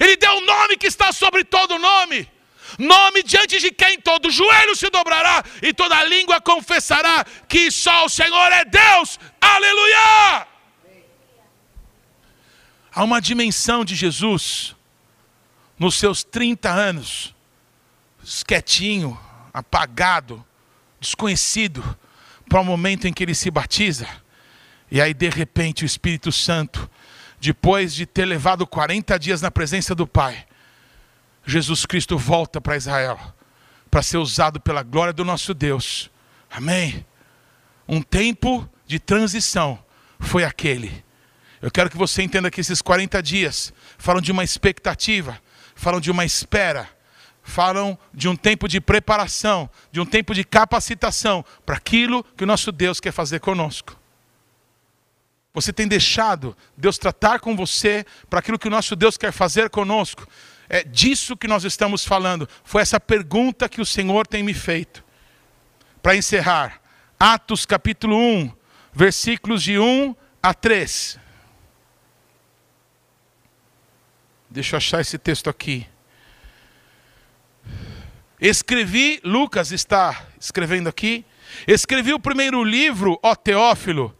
Ele 0.00 0.16
deu 0.16 0.32
um 0.32 0.44
nome 0.44 0.76
que 0.76 0.86
está 0.86 1.12
sobre 1.12 1.44
todo 1.44 1.78
nome 1.78 2.33
nome 2.78 3.22
diante 3.22 3.58
de 3.58 3.70
quem 3.70 4.00
todo 4.00 4.30
joelho 4.30 4.74
se 4.74 4.90
dobrará 4.90 5.44
e 5.62 5.72
toda 5.72 6.02
língua 6.04 6.40
confessará 6.40 7.24
que 7.48 7.70
só 7.70 8.04
o 8.04 8.08
Senhor 8.08 8.52
é 8.52 8.64
Deus. 8.64 9.18
Aleluia! 9.40 10.46
Há 12.92 13.02
uma 13.02 13.20
dimensão 13.20 13.84
de 13.84 13.94
Jesus 13.94 14.76
nos 15.78 15.96
seus 15.96 16.22
30 16.22 16.70
anos, 16.70 17.34
quietinho, 18.46 19.18
apagado, 19.52 20.44
desconhecido, 21.00 21.98
para 22.48 22.60
o 22.60 22.64
momento 22.64 23.06
em 23.06 23.12
que 23.12 23.22
ele 23.22 23.34
se 23.34 23.50
batiza. 23.50 24.08
E 24.90 25.00
aí, 25.00 25.12
de 25.12 25.28
repente, 25.28 25.82
o 25.82 25.86
Espírito 25.86 26.30
Santo, 26.30 26.88
depois 27.40 27.94
de 27.94 28.06
ter 28.06 28.24
levado 28.24 28.66
40 28.66 29.18
dias 29.18 29.42
na 29.42 29.50
presença 29.50 29.94
do 29.94 30.06
Pai, 30.06 30.46
Jesus 31.46 31.84
Cristo 31.84 32.16
volta 32.16 32.60
para 32.60 32.76
Israel, 32.76 33.18
para 33.90 34.02
ser 34.02 34.18
usado 34.18 34.60
pela 34.60 34.82
glória 34.82 35.12
do 35.12 35.24
nosso 35.24 35.52
Deus. 35.52 36.10
Amém? 36.50 37.04
Um 37.86 38.00
tempo 38.00 38.68
de 38.86 38.98
transição 38.98 39.78
foi 40.18 40.44
aquele. 40.44 41.04
Eu 41.60 41.70
quero 41.70 41.90
que 41.90 41.96
você 41.96 42.22
entenda 42.22 42.50
que 42.50 42.60
esses 42.60 42.82
40 42.82 43.22
dias 43.22 43.72
falam 43.98 44.20
de 44.20 44.32
uma 44.32 44.44
expectativa, 44.44 45.40
falam 45.74 46.00
de 46.00 46.10
uma 46.10 46.24
espera, 46.24 46.88
falam 47.42 47.98
de 48.12 48.28
um 48.28 48.34
tempo 48.34 48.66
de 48.66 48.80
preparação, 48.80 49.68
de 49.92 50.00
um 50.00 50.06
tempo 50.06 50.34
de 50.34 50.44
capacitação 50.44 51.44
para 51.64 51.76
aquilo 51.76 52.24
que 52.36 52.44
o 52.44 52.46
nosso 52.46 52.72
Deus 52.72 53.00
quer 53.00 53.12
fazer 53.12 53.40
conosco. 53.40 53.96
Você 55.52 55.72
tem 55.72 55.86
deixado 55.86 56.56
Deus 56.76 56.98
tratar 56.98 57.38
com 57.38 57.54
você 57.54 58.04
para 58.28 58.40
aquilo 58.40 58.58
que 58.58 58.66
o 58.66 58.70
nosso 58.70 58.96
Deus 58.96 59.16
quer 59.16 59.30
fazer 59.30 59.70
conosco? 59.70 60.26
É 60.68 60.82
disso 60.82 61.36
que 61.36 61.48
nós 61.48 61.64
estamos 61.64 62.04
falando. 62.04 62.48
Foi 62.62 62.82
essa 62.82 62.98
pergunta 62.98 63.68
que 63.68 63.80
o 63.80 63.86
Senhor 63.86 64.26
tem 64.26 64.42
me 64.42 64.54
feito. 64.54 65.04
Para 66.02 66.16
encerrar, 66.16 66.80
Atos 67.18 67.64
capítulo 67.64 68.16
1, 68.16 68.52
versículos 68.92 69.62
de 69.62 69.78
1 69.78 70.14
a 70.42 70.52
3. 70.52 71.18
Deixa 74.50 74.76
eu 74.76 74.78
achar 74.78 75.00
esse 75.00 75.18
texto 75.18 75.50
aqui. 75.50 75.86
Escrevi, 78.40 79.20
Lucas 79.24 79.72
está 79.72 80.26
escrevendo 80.38 80.88
aqui. 80.88 81.24
Escrevi 81.66 82.12
o 82.12 82.20
primeiro 82.20 82.62
livro, 82.62 83.18
ó 83.22 83.34
Teófilo. 83.34 84.14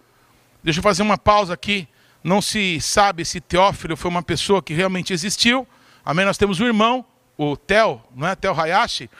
Deixa 0.62 0.78
eu 0.78 0.82
fazer 0.82 1.02
uma 1.02 1.18
pausa 1.18 1.52
aqui. 1.52 1.86
Não 2.22 2.40
se 2.40 2.80
sabe 2.80 3.24
se 3.24 3.40
Teófilo 3.40 3.96
foi 3.96 4.10
uma 4.10 4.22
pessoa 4.22 4.62
que 4.62 4.72
realmente 4.72 5.12
existiu. 5.12 5.68
Amém? 6.04 6.24
Nós 6.24 6.36
temos 6.36 6.60
um 6.60 6.66
irmão, 6.66 7.04
o 7.36 7.56
Tel, 7.56 8.06
não 8.14 8.28
é? 8.28 8.34
Tel 8.34 8.58
Hayashi. 8.58 9.10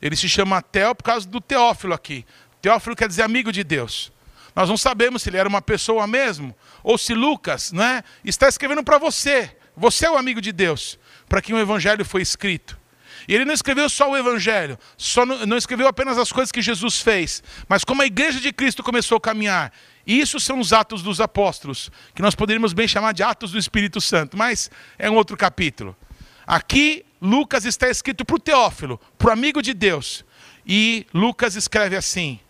Ele 0.00 0.16
se 0.16 0.28
chama 0.28 0.62
Tel 0.62 0.94
por 0.94 1.04
causa 1.04 1.26
do 1.26 1.40
Teófilo 1.40 1.94
aqui. 1.94 2.24
Teófilo 2.62 2.94
quer 2.94 3.08
dizer 3.08 3.22
amigo 3.22 3.52
de 3.52 3.64
Deus. 3.64 4.12
Nós 4.54 4.68
não 4.68 4.76
sabemos 4.76 5.22
se 5.22 5.30
ele 5.30 5.36
era 5.36 5.48
uma 5.48 5.62
pessoa 5.62 6.06
mesmo, 6.06 6.54
ou 6.82 6.98
se 6.98 7.14
Lucas 7.14 7.72
não 7.72 7.84
é? 7.84 8.02
está 8.24 8.48
escrevendo 8.48 8.82
para 8.82 8.98
você. 8.98 9.56
Você 9.76 10.06
é 10.06 10.10
o 10.10 10.18
amigo 10.18 10.40
de 10.40 10.52
Deus, 10.52 10.98
para 11.28 11.40
quem 11.40 11.54
o 11.54 11.58
evangelho 11.58 12.04
foi 12.04 12.20
escrito. 12.20 12.78
E 13.28 13.34
ele 13.34 13.44
não 13.44 13.54
escreveu 13.54 13.88
só 13.88 14.10
o 14.10 14.16
Evangelho, 14.16 14.78
só 14.96 15.24
não, 15.24 15.46
não, 15.46 15.56
escreveu 15.56 15.86
apenas 15.86 16.18
as 16.18 16.32
coisas 16.32 16.50
que 16.50 16.62
Jesus 16.62 17.00
fez, 17.00 17.42
mas 17.68 17.84
como 17.84 18.02
a 18.02 18.06
igreja 18.06 18.40
de 18.40 18.52
Cristo 18.52 18.82
começou 18.82 19.18
a 19.18 19.20
caminhar. 19.20 19.72
E 20.06 20.18
isso 20.18 20.40
são 20.40 20.58
os 20.58 20.72
atos 20.72 21.02
dos 21.02 21.20
apóstolos, 21.20 21.90
que 22.14 22.22
nós 22.22 22.34
poderíamos 22.34 22.72
bem 22.72 22.88
chamar 22.88 23.12
de 23.12 23.22
atos 23.22 23.52
do 23.52 23.58
Espírito 23.58 24.00
Santo, 24.00 24.36
mas 24.36 24.70
é 24.98 25.10
um 25.10 25.14
outro 25.14 25.36
capítulo. 25.36 25.96
Aqui, 26.46 27.04
Lucas 27.20 27.64
está 27.64 27.88
escrito 27.88 28.24
para 28.24 28.36
o 28.36 28.40
Teófilo, 28.40 29.00
para 29.18 29.28
o 29.28 29.32
amigo 29.32 29.62
de 29.62 29.74
Deus. 29.74 30.24
E 30.66 31.06
Lucas 31.12 31.54
escreve 31.56 31.96
assim: 31.96 32.40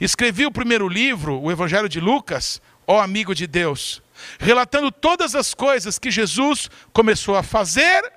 Escrevi 0.00 0.46
o 0.46 0.52
primeiro 0.52 0.88
livro, 0.88 1.40
o 1.40 1.50
Evangelho 1.50 1.88
de 1.88 2.00
Lucas, 2.00 2.60
ó 2.86 3.00
amigo 3.00 3.34
de 3.34 3.46
Deus, 3.46 4.02
relatando 4.38 4.90
todas 4.90 5.34
as 5.34 5.54
coisas 5.54 5.98
que 5.98 6.10
Jesus 6.10 6.70
começou 6.92 7.36
a 7.36 7.42
fazer 7.42 8.12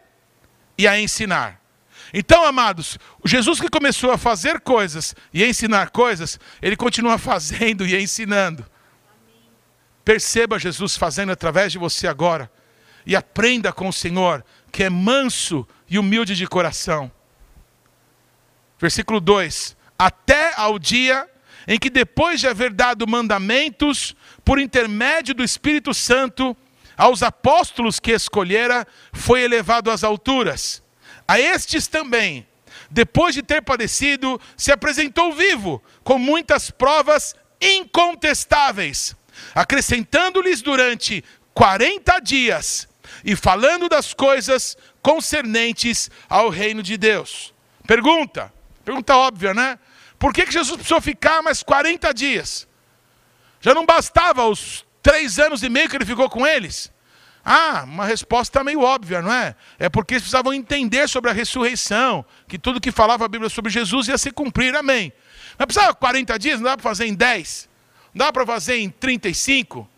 e 0.78 0.88
a 0.88 1.00
ensinar. 1.00 1.62
Então, 2.14 2.46
amados, 2.46 2.98
Jesus 3.26 3.60
que 3.60 3.70
começou 3.70 4.12
a 4.12 4.18
fazer 4.18 4.62
coisas 4.62 5.16
e 5.34 5.44
a 5.44 5.48
ensinar 5.48 5.90
coisas, 5.90 6.40
ele 6.62 6.76
continua 6.76 7.18
fazendo 7.20 7.86
e 7.86 7.96
ensinando. 8.00 8.66
Perceba 10.06 10.60
Jesus 10.60 10.96
fazendo 10.96 11.32
através 11.32 11.72
de 11.72 11.78
você 11.78 12.08
agora 12.08 12.52
e 13.06 13.16
aprenda 13.16 13.72
com 13.74 13.88
o 13.88 13.94
Senhor, 13.94 14.46
que 14.74 14.84
é 14.84 14.90
manso 14.90 15.68
e 15.88 16.00
humilde 16.00 16.36
de 16.36 16.48
coração. 16.48 17.12
Versículo 18.80 19.22
2: 19.22 19.78
Até 19.98 20.52
ao 20.58 20.80
dia 20.80 21.30
em 21.68 21.78
que, 21.78 21.92
depois 21.92 22.40
de 22.40 22.48
haver 22.48 22.74
dado 22.74 23.08
mandamentos, 23.08 24.16
por 24.44 24.60
intermédio 24.60 25.36
do 25.36 25.44
Espírito 25.44 25.94
Santo, 25.94 26.58
aos 26.98 27.22
apóstolos 27.22 28.00
que 28.00 28.12
escolhera, 28.12 28.86
foi 29.14 29.44
elevado 29.44 29.92
às 29.92 30.04
alturas. 30.04 30.82
A 31.28 31.40
estes 31.40 31.88
também, 31.88 32.46
depois 32.90 33.36
de 33.36 33.44
ter 33.44 33.62
padecido, 33.62 34.42
se 34.58 34.72
apresentou 34.72 35.32
vivo, 35.32 35.82
com 36.04 36.18
muitas 36.18 36.72
provas 36.72 37.36
incontestáveis, 37.62 39.16
acrescentando-lhes 39.54 40.64
durante 40.64 41.24
quarenta 41.54 42.20
dias 42.20 42.92
e 43.24 43.36
falando 43.36 43.90
das 43.90 44.14
coisas 44.14 44.78
concernentes 45.02 46.10
ao 46.30 46.50
reino 46.50 46.82
de 46.82 46.98
Deus. 46.98 47.54
Pergunta, 47.86 48.52
pergunta 48.84 49.16
óbvia, 49.16 49.54
né? 49.54 49.78
Por 50.18 50.34
que, 50.34 50.46
que 50.46 50.54
Jesus 50.54 50.76
precisou 50.76 51.02
ficar 51.02 51.42
mais 51.42 51.62
40 51.62 52.14
dias? 52.14 52.68
Já 53.60 53.74
não 53.74 53.86
bastava 53.86 54.46
os 54.46 54.86
três 55.02 55.38
anos 55.40 55.64
e 55.64 55.70
meio 55.70 55.90
que 55.90 55.96
ele 55.98 56.06
ficou 56.06 56.30
com 56.30 56.48
eles? 56.48 56.92
Ah, 57.46 57.84
uma 57.86 58.06
resposta 58.06 58.64
meio 58.64 58.80
óbvia, 58.80 59.22
não 59.22 59.32
é? 59.32 59.54
É 59.78 59.90
porque 59.90 60.14
eles 60.14 60.24
precisavam 60.24 60.54
entender 60.54 61.10
sobre 61.10 61.30
a 61.30 61.34
ressurreição, 61.34 62.26
que 62.48 62.58
tudo 62.58 62.80
que 62.80 62.92
falava 62.92 63.26
a 63.26 63.28
Bíblia 63.28 63.50
sobre 63.50 63.70
Jesus 63.70 64.08
ia 64.08 64.18
se 64.18 64.32
cumprir, 64.32 64.74
amém. 64.76 65.12
Mas 65.58 65.66
precisava 65.66 65.94
40 65.94 66.40
dias, 66.40 66.60
não 66.60 66.70
dá 66.70 66.78
para 66.78 66.84
fazer 66.84 67.06
em 67.06 67.14
10, 67.14 67.70
não 68.14 68.26
dá 68.26 68.32
para 68.32 68.46
fazer 68.46 68.78
em 68.78 68.90
35, 68.90 69.90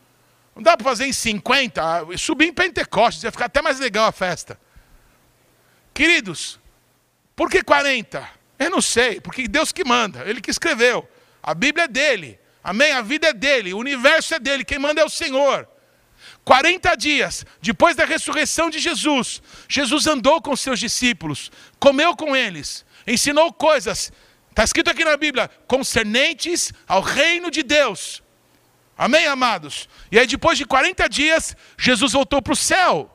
não 0.56 0.64
dá 0.64 0.78
para 0.78 0.86
fazer 0.86 1.06
em 1.06 1.12
50, 1.12 2.18
subir 2.18 2.48
em 2.48 2.54
Pentecostes, 2.54 3.24
ia 3.24 3.32
ficar 3.32 3.46
até 3.46 3.62
mais 3.62 3.78
legal 3.78 4.08
a 4.08 4.12
festa. 4.12 4.58
Queridos, 5.94 6.58
por 7.36 7.50
que 7.50 7.62
40? 7.62 8.28
Eu 8.58 8.70
não 8.70 8.82
sei, 8.82 9.20
porque 9.20 9.48
Deus 9.50 9.74
que 9.74 9.84
manda, 9.84 10.24
Ele 10.26 10.40
que 10.40 10.50
escreveu. 10.50 11.08
A 11.44 11.54
Bíblia 11.54 11.84
é 11.84 11.88
dele, 11.88 12.40
amém? 12.64 12.94
A 12.94 13.02
vida 13.02 13.28
é 13.28 13.34
dele, 13.34 13.74
o 13.74 13.78
universo 13.78 14.34
é 14.34 14.40
dele, 14.40 14.64
quem 14.64 14.80
manda 14.80 15.02
é 15.02 15.06
o 15.06 15.10
Senhor. 15.10 15.68
40 16.46 16.96
dias 16.96 17.46
depois 17.62 17.96
da 17.96 18.06
ressurreição 18.06 18.70
de 18.70 18.80
Jesus, 18.80 19.42
Jesus 19.68 20.08
andou 20.08 20.42
com 20.42 20.56
seus 20.56 20.80
discípulos, 20.80 21.52
comeu 21.80 22.16
com 22.16 22.36
eles, 22.36 22.86
ensinou 23.06 23.52
coisas, 23.52 24.12
está 24.50 24.64
escrito 24.64 24.90
aqui 24.90 25.04
na 25.04 25.18
Bíblia, 25.18 25.50
concernentes 25.68 26.72
ao 26.88 27.02
reino 27.02 27.52
de 27.52 27.62
Deus. 27.62 28.24
Amém, 28.98 29.28
amados? 29.28 29.90
E 30.12 30.18
aí, 30.18 30.26
depois 30.26 30.58
de 30.58 30.66
40 30.66 31.08
dias, 31.10 31.56
Jesus 31.78 32.14
voltou 32.14 32.42
para 32.42 32.54
o 32.54 32.56
céu. 32.56 33.12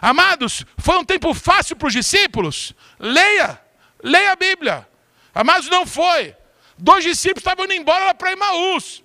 Amados, 0.00 0.64
foi 0.78 0.96
um 0.98 1.04
tempo 1.04 1.34
fácil 1.34 1.74
para 1.76 1.88
os 1.88 1.92
discípulos? 1.92 2.72
Leia, 2.98 3.60
leia 4.02 4.32
a 4.32 4.36
Bíblia. 4.36 4.88
Amados, 5.34 5.68
não 5.68 5.84
foi. 5.86 6.36
Dois 6.78 7.04
discípulos 7.04 7.40
estavam 7.40 7.64
indo 7.64 7.74
embora 7.74 8.14
para 8.14 8.32
Emaús. 8.32 9.02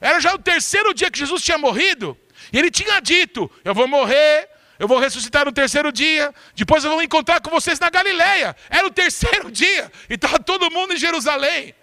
Era 0.00 0.20
já 0.20 0.34
o 0.34 0.38
terceiro 0.38 0.92
dia 0.94 1.10
que 1.10 1.18
Jesus 1.18 1.42
tinha 1.42 1.58
morrido. 1.58 2.16
E 2.52 2.58
ele 2.58 2.70
tinha 2.70 3.00
dito: 3.00 3.50
Eu 3.64 3.74
vou 3.74 3.86
morrer, 3.86 4.48
eu 4.78 4.88
vou 4.88 4.98
ressuscitar 4.98 5.44
no 5.44 5.52
terceiro 5.52 5.92
dia, 5.92 6.34
depois 6.54 6.84
eu 6.84 6.90
vou 6.90 7.02
encontrar 7.02 7.40
com 7.40 7.50
vocês 7.50 7.78
na 7.78 7.90
Galileia. 7.90 8.56
Era 8.68 8.86
o 8.86 8.90
terceiro 8.90 9.50
dia, 9.52 9.90
e 10.08 10.14
estava 10.14 10.38
todo 10.38 10.70
mundo 10.70 10.94
em 10.94 10.96
Jerusalém. 10.96 11.74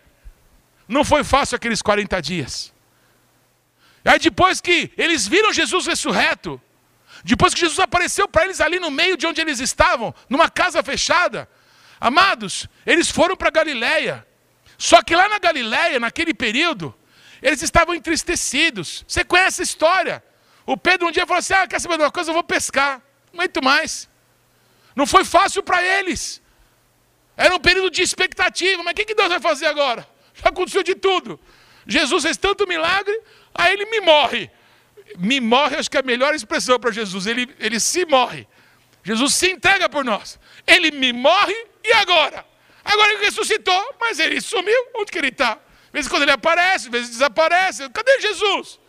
Não 0.88 1.04
foi 1.06 1.24
fácil 1.24 1.56
aqueles 1.56 1.82
40 1.82 2.22
dias. 2.22 2.74
Aí 4.04 4.20
depois 4.20 4.60
que 4.60 4.92
eles 4.98 5.28
viram 5.28 5.54
Jesus 5.54 5.86
ressurreto, 5.86 6.60
depois 7.24 7.54
que 7.54 7.60
Jesus 7.60 7.80
apareceu 7.80 8.28
para 8.28 8.46
eles 8.46 8.60
ali 8.60 8.80
no 8.80 8.90
meio 8.90 9.16
de 9.16 9.28
onde 9.28 9.42
eles 9.42 9.60
estavam, 9.60 10.14
numa 10.28 10.50
casa 10.50 10.82
fechada, 10.82 11.48
amados, 12.00 12.68
eles 12.86 13.10
foram 13.10 13.36
para 13.36 13.50
Galileia. 13.52 14.26
Só 14.78 15.02
que 15.04 15.16
lá 15.16 15.30
na 15.30 15.38
Galileia, 15.38 16.00
naquele 16.00 16.34
período, 16.34 16.96
eles 17.42 17.62
estavam 17.62 17.94
entristecidos. 17.94 19.06
Você 19.08 19.24
conhece 19.24 19.62
a 19.62 19.64
história? 19.64 20.24
O 20.66 20.76
Pedro 20.76 21.08
um 21.08 21.12
dia 21.12 21.26
falou 21.26 21.40
assim: 21.40 21.54
Ah, 21.54 21.68
quer 21.68 21.80
saber 21.80 21.98
de 21.98 22.04
uma 22.04 22.12
coisa? 22.12 22.32
Eu 22.32 22.34
vou 22.34 22.44
pescar. 22.44 23.02
Aguento 23.34 23.64
mais. 23.64 24.10
Não 24.96 25.06
foi 25.06 25.24
fácil 25.24 25.62
para 25.64 25.84
eles. 25.84 26.42
Era 27.38 27.56
um 27.56 27.60
período 27.60 27.92
de 27.92 28.02
expectativa. 28.02 28.82
Mas 28.84 28.92
o 28.92 28.96
que 28.96 29.16
Deus 29.16 29.30
vai 29.30 29.40
fazer 29.40 29.68
agora? 29.68 30.08
Já 30.34 30.50
aconteceu 30.50 30.84
de 30.84 30.96
tudo. 30.96 31.40
Jesus 31.88 32.24
fez 32.24 32.38
tanto 32.38 32.68
milagre, 32.68 33.20
aí 33.54 33.74
ele 33.74 33.86
me 33.86 34.02
morre. 34.02 34.50
Me 35.18 35.40
morre, 35.40 35.76
acho 35.76 35.90
que 35.90 35.98
é 35.98 36.00
a 36.00 36.04
melhor 36.04 36.34
expressão 36.34 36.80
para 36.80 36.92
Jesus. 36.92 37.28
Ele, 37.28 37.54
ele 37.60 37.80
se 37.80 38.06
morre. 38.06 38.48
Jesus 39.04 39.34
se 39.34 39.52
entrega 39.52 39.90
por 39.90 40.06
nós. 40.06 40.40
Ele 40.66 40.92
me 40.92 41.12
morre 41.12 41.56
e 41.84 41.92
agora? 41.94 42.46
Agora 42.84 43.14
ele 43.14 43.26
ressuscitou, 43.26 43.96
mas 44.00 44.20
ele 44.20 44.40
sumiu. 44.40 44.88
Onde 44.96 45.12
que 45.12 45.18
ele 45.18 45.30
está? 45.30 45.54
Às 45.54 45.92
vezes 45.92 46.10
quando 46.10 46.24
ele 46.24 46.32
aparece, 46.32 46.86
às 46.86 46.92
vezes 46.92 47.10
desaparece. 47.10 47.90
Cadê 47.90 48.22
Jesus? 48.22 48.80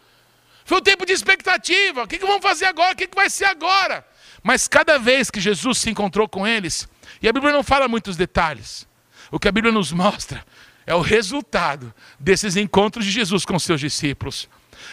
Foi 0.65 0.79
um 0.79 0.83
tempo 0.83 1.05
de 1.05 1.13
expectativa. 1.13 2.05
O 2.05 2.07
que, 2.07 2.19
que 2.19 2.27
vamos 2.27 2.43
fazer 2.43 2.67
agora? 2.67 2.93
O 2.93 2.97
que, 2.97 3.07
que 3.07 3.17
vai 3.17 3.29
ser 3.29 3.47
agora? 3.47 4.07
Mas 4.43 4.69
cada 4.69 4.99
vez 4.99 5.31
que 5.31 5.41
Jesus 5.41 5.79
se 5.79 5.91
encontrou 5.91 6.29
com 6.29 6.47
eles, 6.47 6.89
e 7.21 7.29
a 7.29 7.33
Bíblia 7.33 7.53
não 7.53 7.63
fala 7.63 7.89
muitos 7.89 8.17
detalhes, 8.17 8.89
o 9.31 9.39
que 9.39 9.49
a 9.49 9.53
Bíblia 9.53 9.73
nos 9.73 9.93
mostra 9.93 10.45
é 10.87 10.95
o 10.95 11.01
resultado 11.01 11.93
desses 12.19 12.57
encontros 12.57 13.05
de 13.05 13.11
Jesus 13.11 13.45
com 13.45 13.59
seus 13.59 13.81
discípulos. 13.81 14.49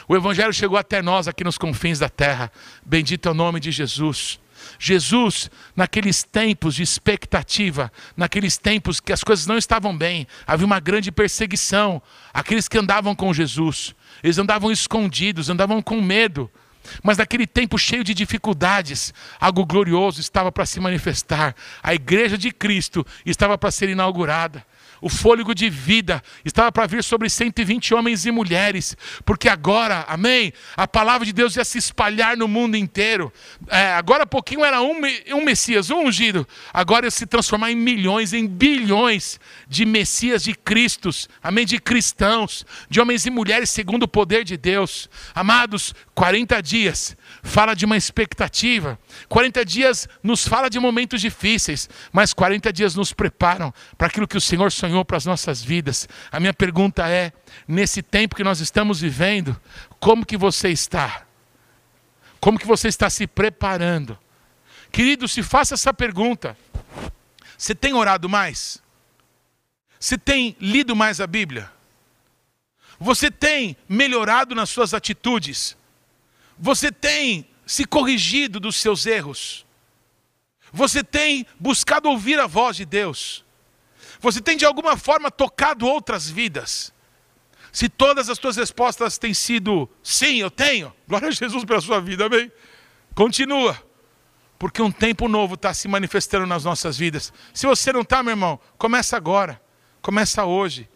O 0.07 0.15
Evangelho 0.15 0.53
chegou 0.53 0.77
até 0.77 1.01
nós 1.01 1.27
aqui 1.27 1.43
nos 1.43 1.57
confins 1.57 1.99
da 1.99 2.09
terra. 2.09 2.51
Bendito 2.85 3.27
é 3.27 3.31
o 3.31 3.35
nome 3.35 3.59
de 3.59 3.71
Jesus. 3.71 4.39
Jesus, 4.77 5.49
naqueles 5.75 6.23
tempos 6.23 6.75
de 6.75 6.83
expectativa, 6.83 7.91
naqueles 8.15 8.57
tempos 8.57 8.99
que 8.99 9.13
as 9.13 9.23
coisas 9.23 9.47
não 9.47 9.57
estavam 9.57 9.97
bem, 9.97 10.27
havia 10.45 10.65
uma 10.65 10.79
grande 10.79 11.11
perseguição. 11.11 12.01
Aqueles 12.33 12.67
que 12.67 12.77
andavam 12.77 13.15
com 13.15 13.33
Jesus, 13.33 13.95
eles 14.23 14.37
andavam 14.37 14.71
escondidos, 14.71 15.49
andavam 15.49 15.81
com 15.81 16.01
medo. 16.01 16.49
Mas 17.03 17.17
naquele 17.17 17.45
tempo 17.45 17.77
cheio 17.77 18.03
de 18.03 18.13
dificuldades, 18.13 19.13
algo 19.39 19.65
glorioso 19.65 20.19
estava 20.19 20.51
para 20.51 20.65
se 20.65 20.79
manifestar. 20.79 21.55
A 21.83 21.93
igreja 21.93 22.37
de 22.37 22.51
Cristo 22.51 23.05
estava 23.25 23.57
para 23.57 23.71
ser 23.71 23.89
inaugurada 23.89 24.65
o 25.01 25.09
fôlego 25.09 25.53
de 25.53 25.69
vida 25.69 26.21
estava 26.43 26.71
para 26.71 26.87
vir 26.87 27.03
sobre 27.03 27.29
120 27.29 27.93
homens 27.93 28.25
e 28.25 28.31
mulheres, 28.31 28.95
porque 29.25 29.47
agora, 29.47 30.05
amém, 30.07 30.53
a 30.75 30.87
palavra 30.87 31.25
de 31.25 31.33
Deus 31.33 31.55
ia 31.55 31.65
se 31.65 31.77
espalhar 31.77 32.35
no 32.35 32.47
mundo 32.47 32.75
inteiro. 32.75 33.31
É, 33.67 33.93
agora 33.93 34.23
há 34.23 34.27
pouquinho 34.27 34.63
era 34.63 34.81
um, 34.81 35.01
um 35.33 35.43
Messias, 35.43 35.89
um 35.89 36.07
ungido, 36.07 36.47
agora 36.73 37.05
ia 37.05 37.11
se 37.11 37.25
transformar 37.25 37.71
em 37.71 37.75
milhões, 37.75 38.33
em 38.33 38.47
bilhões 38.47 39.39
de 39.67 39.85
Messias, 39.85 40.43
de 40.43 40.53
Cristos, 40.53 41.29
amém, 41.41 41.65
de 41.65 41.79
cristãos, 41.79 42.65
de 42.89 42.99
homens 42.99 43.25
e 43.25 43.29
mulheres 43.29 43.69
segundo 43.69 44.03
o 44.03 44.07
poder 44.07 44.43
de 44.43 44.57
Deus. 44.57 45.09
Amados, 45.33 45.93
40 46.13 46.61
dias 46.61 47.17
fala 47.41 47.73
de 47.73 47.85
uma 47.85 47.97
expectativa, 47.97 48.99
40 49.27 49.63
dias 49.65 50.07
nos 50.21 50.47
fala 50.47 50.69
de 50.69 50.79
momentos 50.79 51.21
difíceis, 51.21 51.89
mas 52.11 52.33
40 52.33 52.71
dias 52.71 52.95
nos 52.95 53.13
preparam 53.13 53.73
para 53.97 54.07
aquilo 54.07 54.27
que 54.27 54.37
o 54.37 54.41
Senhor 54.41 54.71
sonhou 54.71 55.03
para 55.05 55.17
as 55.17 55.25
nossas 55.25 55.61
vidas. 55.61 56.07
A 56.31 56.39
minha 56.39 56.53
pergunta 56.53 57.07
é: 57.09 57.31
nesse 57.67 58.01
tempo 58.01 58.35
que 58.35 58.43
nós 58.43 58.59
estamos 58.59 59.01
vivendo, 59.01 59.59
como 59.99 60.25
que 60.25 60.37
você 60.37 60.69
está? 60.69 61.25
Como 62.39 62.59
que 62.59 62.67
você 62.67 62.87
está 62.87 63.09
se 63.09 63.27
preparando? 63.27 64.17
Querido, 64.91 65.27
se 65.27 65.43
faça 65.43 65.73
essa 65.73 65.93
pergunta. 65.93 66.57
Você 67.57 67.75
tem 67.75 67.93
orado 67.93 68.29
mais? 68.29 68.81
Você 69.99 70.17
tem 70.17 70.55
lido 70.61 70.95
mais 70.95 71.19
a 71.19 71.27
Bíblia? 71.27 71.69
Você 72.99 73.29
tem 73.29 73.75
melhorado 73.87 74.55
nas 74.55 74.69
suas 74.69 74.93
atitudes? 74.93 75.77
Você 76.59 76.91
tem 76.91 77.47
se 77.65 77.85
corrigido 77.85 78.59
dos 78.59 78.75
seus 78.75 79.05
erros? 79.05 79.65
Você 80.71 81.03
tem 81.03 81.45
buscado 81.59 82.09
ouvir 82.09 82.39
a 82.39 82.45
voz 82.45 82.75
de 82.75 82.85
Deus? 82.85 83.45
Você 84.19 84.41
tem 84.41 84.57
de 84.57 84.65
alguma 84.65 84.97
forma 84.97 85.31
tocado 85.31 85.87
outras 85.87 86.29
vidas? 86.29 86.93
Se 87.71 87.87
todas 87.87 88.29
as 88.29 88.37
tuas 88.37 88.57
respostas 88.57 89.17
têm 89.17 89.33
sido 89.33 89.89
sim, 90.03 90.37
eu 90.37 90.51
tenho, 90.51 90.93
glória 91.07 91.29
a 91.29 91.31
Jesus 91.31 91.63
pela 91.63 91.79
sua 91.79 92.01
vida, 92.01 92.25
amém? 92.25 92.51
Continua, 93.15 93.81
porque 94.57 94.81
um 94.81 94.91
tempo 94.91 95.27
novo 95.27 95.53
está 95.53 95.73
se 95.73 95.87
manifestando 95.87 96.45
nas 96.45 96.63
nossas 96.63 96.97
vidas. 96.97 97.31
Se 97.53 97.65
você 97.65 97.93
não 97.93 98.01
está, 98.01 98.21
meu 98.21 98.31
irmão, 98.31 98.59
começa 98.77 99.15
agora, 99.15 99.61
começa 100.01 100.43
hoje, 100.43 100.89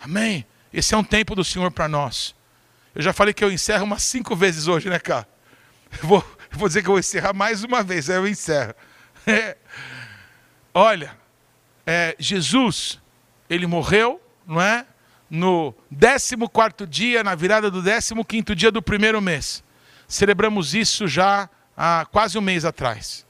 amém? 0.00 0.46
Esse 0.72 0.94
é 0.94 0.96
um 0.96 1.04
tempo 1.04 1.34
do 1.34 1.44
Senhor 1.44 1.70
para 1.70 1.88
nós. 1.88 2.34
Eu 2.94 3.02
já 3.02 3.12
falei 3.12 3.34
que 3.34 3.42
eu 3.42 3.50
encerro 3.50 3.84
umas 3.84 4.04
cinco 4.04 4.36
vezes 4.36 4.68
hoje, 4.68 4.88
né? 4.88 5.00
Eu 6.00 6.08
vou, 6.08 6.36
vou 6.52 6.68
dizer 6.68 6.80
que 6.82 6.88
eu 6.88 6.92
vou 6.92 7.00
encerrar 7.00 7.34
mais 7.34 7.64
uma 7.64 7.82
vez, 7.82 8.08
aí 8.08 8.16
eu 8.16 8.26
encerro. 8.26 8.72
É. 9.26 9.56
Olha, 10.72 11.16
é, 11.86 12.14
Jesus, 12.18 13.00
ele 13.50 13.66
morreu, 13.66 14.20
não 14.46 14.60
é? 14.60 14.86
No 15.28 15.74
14 16.52 16.88
dia, 16.88 17.24
na 17.24 17.34
virada 17.34 17.70
do 17.70 17.82
15 17.82 18.54
dia 18.54 18.70
do 18.70 18.80
primeiro 18.80 19.20
mês. 19.20 19.64
Celebramos 20.06 20.74
isso 20.74 21.08
já 21.08 21.48
há 21.76 22.06
quase 22.06 22.38
um 22.38 22.40
mês 22.40 22.64
atrás. 22.64 23.26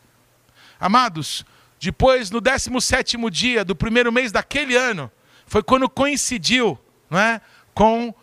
Amados, 0.79 1.47
depois, 1.81 2.31
no 2.31 2.41
17 2.41 3.17
dia 3.31 3.65
do 3.65 3.75
primeiro 3.75 4.13
mês 4.13 4.31
daquele 4.31 4.77
ano, 4.77 5.11
foi 5.47 5.63
quando 5.63 5.89
coincidiu 5.89 6.79
não 7.09 7.19
é, 7.19 7.41
com 7.73 8.15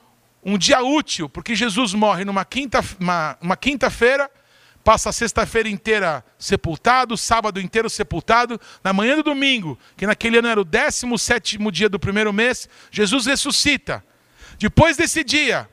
um 0.43 0.57
dia 0.57 0.81
útil, 0.81 1.29
porque 1.29 1.55
Jesus 1.55 1.93
morre 1.93 2.25
numa 2.25 2.43
quinta-feira, 2.43 2.97
uma, 2.99 3.37
uma 3.41 3.57
quinta-feira 3.57 4.29
passa 4.83 5.09
a 5.09 5.13
sexta-feira 5.13 5.69
inteira 5.69 6.25
sepultado, 6.37 7.15
sábado 7.15 7.61
inteiro 7.61 7.89
sepultado, 7.89 8.59
na 8.83 8.91
manhã 8.91 9.15
do 9.15 9.23
domingo, 9.23 9.77
que 9.95 10.07
naquele 10.07 10.39
ano 10.39 10.47
era 10.47 10.61
o 10.61 10.65
17 10.65 11.59
dia 11.71 11.87
do 11.87 11.99
primeiro 11.99 12.33
mês, 12.33 12.67
Jesus 12.89 13.25
ressuscita. 13.25 14.03
Depois 14.57 14.97
desse 14.97 15.23
dia, 15.23 15.69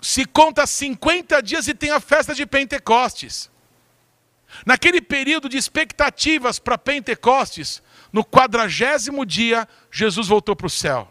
se 0.00 0.24
conta 0.24 0.66
50 0.66 1.42
dias 1.42 1.68
e 1.68 1.74
tem 1.74 1.90
a 1.90 2.00
festa 2.00 2.34
de 2.34 2.46
Pentecostes. 2.46 3.50
Naquele 4.64 5.00
período 5.00 5.48
de 5.48 5.56
expectativas 5.56 6.58
para 6.58 6.78
Pentecostes, 6.78 7.82
no 8.12 8.24
quadragésimo 8.24 9.24
dia, 9.24 9.68
Jesus 9.90 10.28
voltou 10.28 10.56
para 10.56 10.66
o 10.66 10.70
céu. 10.70 11.08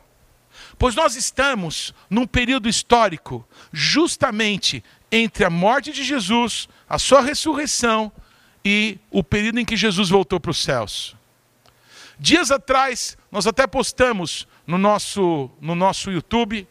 Pois 0.80 0.96
nós 0.96 1.18
estamos 1.18 1.94
num 2.10 2.26
período 2.26 2.70
histórico, 2.70 3.46
justamente 3.72 4.82
entre 5.12 5.44
a 5.44 5.50
morte 5.50 5.92
de 5.92 6.06
Jesus, 6.06 6.70
a 6.88 6.98
sua 6.98 7.22
ressurreição 7.22 8.10
e 8.64 8.98
o 9.12 9.22
período 9.22 9.60
em 9.60 9.66
que 9.66 9.76
Jesus 9.76 10.10
voltou 10.10 10.40
para 10.40 10.52
os 10.52 10.64
céus. 10.64 11.18
Dias 12.18 12.50
atrás, 12.50 13.18
nós 13.30 13.46
até 13.46 13.68
postamos 13.68 14.48
no 14.66 14.78
nosso, 14.78 15.52
no 15.60 15.76
nosso 15.76 16.12
YouTube 16.12 16.66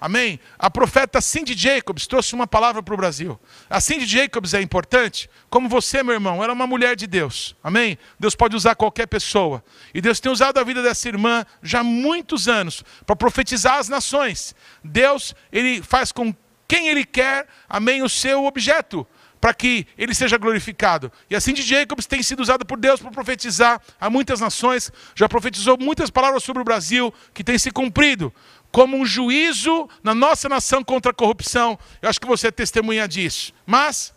Amém? 0.00 0.38
A 0.58 0.68
profeta 0.70 1.20
Cindy 1.20 1.54
Jacobs 1.54 2.06
trouxe 2.06 2.34
uma 2.34 2.46
palavra 2.46 2.82
para 2.82 2.94
o 2.94 2.96
Brasil. 2.96 3.40
A 3.70 3.80
Cindy 3.80 4.06
Jacobs 4.06 4.52
é 4.52 4.60
importante, 4.60 5.30
como 5.48 5.68
você, 5.68 6.02
meu 6.02 6.14
irmão, 6.14 6.42
ela 6.42 6.52
é 6.52 6.54
uma 6.54 6.66
mulher 6.66 6.96
de 6.96 7.06
Deus. 7.06 7.56
Amém? 7.62 7.96
Deus 8.18 8.34
pode 8.34 8.54
usar 8.56 8.74
qualquer 8.74 9.06
pessoa. 9.06 9.64
E 9.94 10.00
Deus 10.00 10.20
tem 10.20 10.30
usado 10.30 10.58
a 10.58 10.64
vida 10.64 10.82
dessa 10.82 11.08
irmã 11.08 11.44
já 11.62 11.80
há 11.80 11.84
muitos 11.84 12.48
anos 12.48 12.84
para 13.06 13.16
profetizar 13.16 13.78
as 13.78 13.88
nações. 13.88 14.54
Deus, 14.82 15.34
ele 15.50 15.80
faz 15.82 16.12
com 16.12 16.34
quem 16.66 16.88
ele 16.88 17.04
quer, 17.04 17.46
amém, 17.68 18.02
o 18.02 18.08
seu 18.08 18.44
objeto 18.44 19.06
para 19.44 19.52
que 19.52 19.86
ele 19.98 20.14
seja 20.14 20.38
glorificado. 20.38 21.12
E 21.28 21.36
assim 21.36 21.52
de 21.52 21.60
Jacobs 21.60 22.06
tem 22.06 22.22
sido 22.22 22.40
usado 22.40 22.64
por 22.64 22.78
Deus 22.78 22.98
para 22.98 23.10
profetizar 23.10 23.78
a 24.00 24.08
muitas 24.08 24.40
nações, 24.40 24.90
já 25.14 25.28
profetizou 25.28 25.76
muitas 25.78 26.08
palavras 26.08 26.42
sobre 26.42 26.62
o 26.62 26.64
Brasil 26.64 27.12
que 27.34 27.44
tem 27.44 27.58
se 27.58 27.70
cumprido 27.70 28.32
como 28.74 28.96
um 28.96 29.06
juízo 29.06 29.88
na 30.02 30.16
nossa 30.16 30.48
nação 30.48 30.82
contra 30.82 31.12
a 31.12 31.14
corrupção. 31.14 31.78
Eu 32.02 32.10
acho 32.10 32.20
que 32.20 32.26
você 32.26 32.48
é 32.48 32.50
testemunha 32.50 33.06
disso. 33.06 33.52
Mas, 33.64 34.12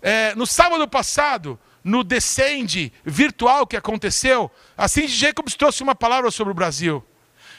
é, 0.00 0.36
no 0.36 0.46
sábado 0.46 0.86
passado, 0.86 1.58
no 1.82 2.04
Descende 2.04 2.92
virtual 3.04 3.66
que 3.66 3.76
aconteceu, 3.76 4.48
a 4.78 4.86
Cindy 4.86 5.08
Jacobs 5.08 5.56
trouxe 5.56 5.82
uma 5.82 5.96
palavra 5.96 6.30
sobre 6.30 6.52
o 6.52 6.54
Brasil. 6.54 7.04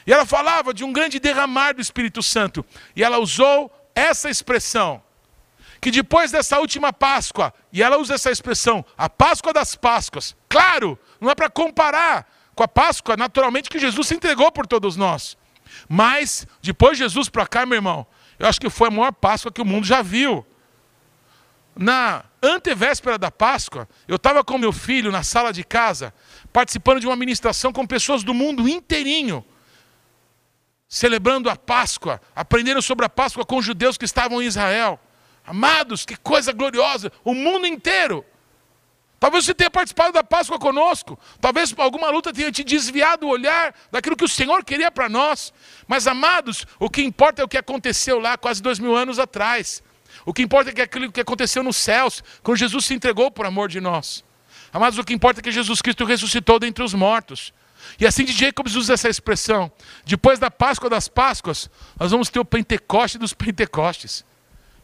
E 0.06 0.14
ela 0.14 0.24
falava 0.24 0.72
de 0.72 0.82
um 0.82 0.94
grande 0.94 1.20
derramar 1.20 1.74
do 1.74 1.82
Espírito 1.82 2.22
Santo. 2.22 2.64
E 2.96 3.04
ela 3.04 3.18
usou 3.18 3.70
essa 3.94 4.30
expressão. 4.30 5.02
Que 5.78 5.90
depois 5.90 6.32
dessa 6.32 6.58
última 6.58 6.90
Páscoa, 6.90 7.52
e 7.70 7.82
ela 7.82 7.98
usa 7.98 8.14
essa 8.14 8.30
expressão, 8.30 8.82
a 8.96 9.10
Páscoa 9.10 9.52
das 9.52 9.76
Páscoas. 9.76 10.34
Claro, 10.48 10.98
não 11.20 11.30
é 11.30 11.34
para 11.34 11.50
comparar 11.50 12.26
com 12.54 12.62
a 12.62 12.68
Páscoa, 12.68 13.14
naturalmente, 13.14 13.68
que 13.68 13.78
Jesus 13.78 14.06
se 14.06 14.14
entregou 14.14 14.50
por 14.50 14.66
todos 14.66 14.96
nós. 14.96 15.36
Mas, 15.88 16.46
depois 16.62 16.98
de 16.98 17.04
Jesus 17.04 17.28
para 17.28 17.46
cá, 17.46 17.64
meu 17.66 17.76
irmão, 17.76 18.06
eu 18.38 18.46
acho 18.46 18.60
que 18.60 18.70
foi 18.70 18.88
a 18.88 18.90
maior 18.90 19.12
Páscoa 19.12 19.52
que 19.52 19.60
o 19.60 19.64
mundo 19.64 19.86
já 19.86 20.02
viu. 20.02 20.44
Na 21.76 22.24
antevéspera 22.42 23.18
da 23.18 23.30
Páscoa, 23.30 23.88
eu 24.06 24.16
estava 24.16 24.44
com 24.44 24.56
meu 24.56 24.72
filho 24.72 25.10
na 25.10 25.22
sala 25.22 25.52
de 25.52 25.64
casa, 25.64 26.14
participando 26.52 27.00
de 27.00 27.06
uma 27.06 27.16
ministração 27.16 27.72
com 27.72 27.86
pessoas 27.86 28.22
do 28.22 28.32
mundo 28.32 28.68
inteirinho, 28.68 29.44
celebrando 30.88 31.50
a 31.50 31.56
Páscoa, 31.56 32.20
aprendendo 32.34 32.80
sobre 32.80 33.04
a 33.04 33.08
Páscoa 33.08 33.44
com 33.44 33.60
judeus 33.60 33.98
que 33.98 34.04
estavam 34.04 34.40
em 34.40 34.46
Israel. 34.46 35.00
Amados, 35.44 36.06
que 36.06 36.16
coisa 36.16 36.52
gloriosa! 36.52 37.10
O 37.24 37.34
mundo 37.34 37.66
inteiro. 37.66 38.24
Talvez 39.24 39.46
você 39.46 39.54
tenha 39.54 39.70
participado 39.70 40.12
da 40.12 40.22
Páscoa 40.22 40.58
conosco. 40.58 41.18
Talvez 41.40 41.74
alguma 41.78 42.10
luta 42.10 42.30
tenha 42.30 42.52
te 42.52 42.62
desviado 42.62 43.26
o 43.26 43.30
olhar 43.30 43.74
daquilo 43.90 44.18
que 44.18 44.24
o 44.26 44.28
Senhor 44.28 44.62
queria 44.62 44.90
para 44.90 45.08
nós. 45.08 45.50
Mas, 45.88 46.06
amados, 46.06 46.66
o 46.78 46.90
que 46.90 47.00
importa 47.00 47.40
é 47.40 47.44
o 47.46 47.48
que 47.48 47.56
aconteceu 47.56 48.18
lá 48.18 48.36
quase 48.36 48.62
dois 48.62 48.78
mil 48.78 48.94
anos 48.94 49.18
atrás. 49.18 49.82
O 50.26 50.34
que 50.34 50.42
importa 50.42 50.78
é 50.78 50.82
aquilo 50.82 51.10
que 51.10 51.22
aconteceu 51.22 51.62
nos 51.62 51.78
céus, 51.78 52.22
quando 52.42 52.58
Jesus 52.58 52.84
se 52.84 52.92
entregou 52.92 53.30
por 53.30 53.46
amor 53.46 53.70
de 53.70 53.80
nós. 53.80 54.22
Amados, 54.70 54.98
o 54.98 55.04
que 55.04 55.14
importa 55.14 55.40
é 55.40 55.42
que 55.42 55.50
Jesus 55.50 55.80
Cristo 55.80 56.04
ressuscitou 56.04 56.58
dentre 56.58 56.84
os 56.84 56.92
mortos. 56.92 57.50
E 57.98 58.06
assim 58.06 58.26
de 58.26 58.32
Jacobs 58.34 58.74
usa 58.74 58.92
essa 58.92 59.08
expressão. 59.08 59.72
Depois 60.04 60.38
da 60.38 60.50
Páscoa 60.50 60.90
das 60.90 61.08
Páscoas, 61.08 61.70
nós 61.98 62.10
vamos 62.10 62.28
ter 62.28 62.40
o 62.40 62.44
Pentecoste 62.44 63.16
dos 63.16 63.32
Pentecostes. 63.32 64.22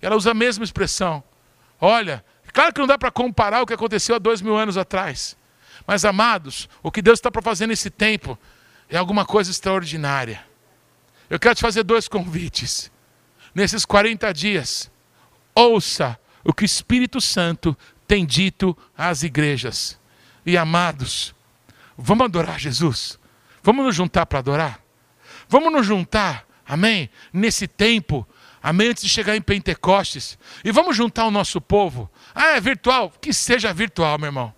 Ela 0.00 0.16
usa 0.16 0.30
a 0.30 0.34
mesma 0.34 0.64
expressão. 0.64 1.22
Olha, 1.78 2.24
Claro 2.52 2.72
que 2.72 2.80
não 2.80 2.86
dá 2.86 2.98
para 2.98 3.10
comparar 3.10 3.62
o 3.62 3.66
que 3.66 3.74
aconteceu 3.74 4.16
há 4.16 4.18
dois 4.18 4.40
mil 4.40 4.56
anos 4.56 4.76
atrás. 4.76 5.36
Mas, 5.86 6.04
amados, 6.04 6.68
o 6.82 6.90
que 6.90 7.02
Deus 7.02 7.18
está 7.18 7.30
para 7.30 7.42
fazer 7.42 7.66
nesse 7.66 7.90
tempo 7.90 8.38
é 8.88 8.96
alguma 8.96 9.24
coisa 9.24 9.50
extraordinária. 9.50 10.44
Eu 11.28 11.38
quero 11.38 11.54
te 11.54 11.60
fazer 11.60 11.82
dois 11.82 12.08
convites. 12.08 12.90
Nesses 13.54 13.84
40 13.84 14.32
dias, 14.32 14.90
ouça 15.54 16.18
o 16.44 16.52
que 16.52 16.64
o 16.64 16.66
Espírito 16.66 17.20
Santo 17.20 17.76
tem 18.06 18.26
dito 18.26 18.76
às 18.96 19.22
igrejas. 19.22 19.98
E 20.44 20.56
amados, 20.56 21.34
vamos 21.96 22.24
adorar 22.24 22.58
Jesus? 22.58 23.18
Vamos 23.62 23.84
nos 23.84 23.94
juntar 23.94 24.26
para 24.26 24.38
adorar? 24.38 24.80
Vamos 25.48 25.72
nos 25.72 25.86
juntar, 25.86 26.46
amém? 26.66 27.10
Nesse 27.32 27.68
tempo, 27.68 28.26
amém? 28.62 28.88
Antes 28.88 29.02
de 29.02 29.08
chegar 29.08 29.36
em 29.36 29.42
Pentecostes. 29.42 30.38
E 30.64 30.70
vamos 30.70 30.96
juntar 30.96 31.26
o 31.26 31.30
nosso 31.30 31.60
povo. 31.60 32.10
Ah, 32.34 32.56
é 32.56 32.60
virtual? 32.60 33.12
Que 33.20 33.32
seja 33.32 33.72
virtual, 33.72 34.18
meu 34.18 34.28
irmão. 34.28 34.54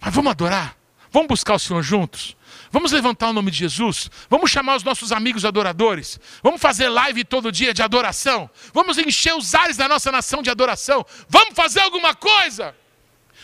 Mas 0.00 0.14
vamos 0.14 0.30
adorar? 0.30 0.76
Vamos 1.10 1.28
buscar 1.28 1.54
o 1.54 1.58
Senhor 1.58 1.82
juntos? 1.82 2.36
Vamos 2.70 2.90
levantar 2.90 3.28
o 3.28 3.32
nome 3.34 3.50
de 3.50 3.58
Jesus? 3.58 4.10
Vamos 4.30 4.50
chamar 4.50 4.76
os 4.76 4.82
nossos 4.82 5.12
amigos 5.12 5.44
adoradores? 5.44 6.18
Vamos 6.42 6.60
fazer 6.60 6.88
live 6.88 7.22
todo 7.22 7.52
dia 7.52 7.74
de 7.74 7.82
adoração? 7.82 8.48
Vamos 8.72 8.96
encher 8.96 9.34
os 9.34 9.54
ares 9.54 9.76
da 9.76 9.86
nossa 9.86 10.10
nação 10.10 10.42
de 10.42 10.48
adoração? 10.48 11.04
Vamos 11.28 11.54
fazer 11.54 11.80
alguma 11.80 12.14
coisa? 12.14 12.74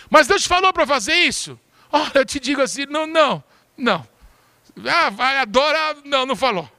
Mas 0.08 0.26
Deus 0.26 0.42
te 0.42 0.48
falou 0.48 0.72
para 0.72 0.86
fazer 0.86 1.14
isso? 1.14 1.60
Olha, 1.92 2.10
eu 2.14 2.24
te 2.24 2.40
digo 2.40 2.62
assim: 2.62 2.86
não, 2.86 3.06
não, 3.06 3.44
não. 3.76 4.06
Ah, 4.86 5.10
vai, 5.10 5.38
adora. 5.38 5.96
Não, 6.04 6.24
não 6.24 6.36
falou. 6.36 6.70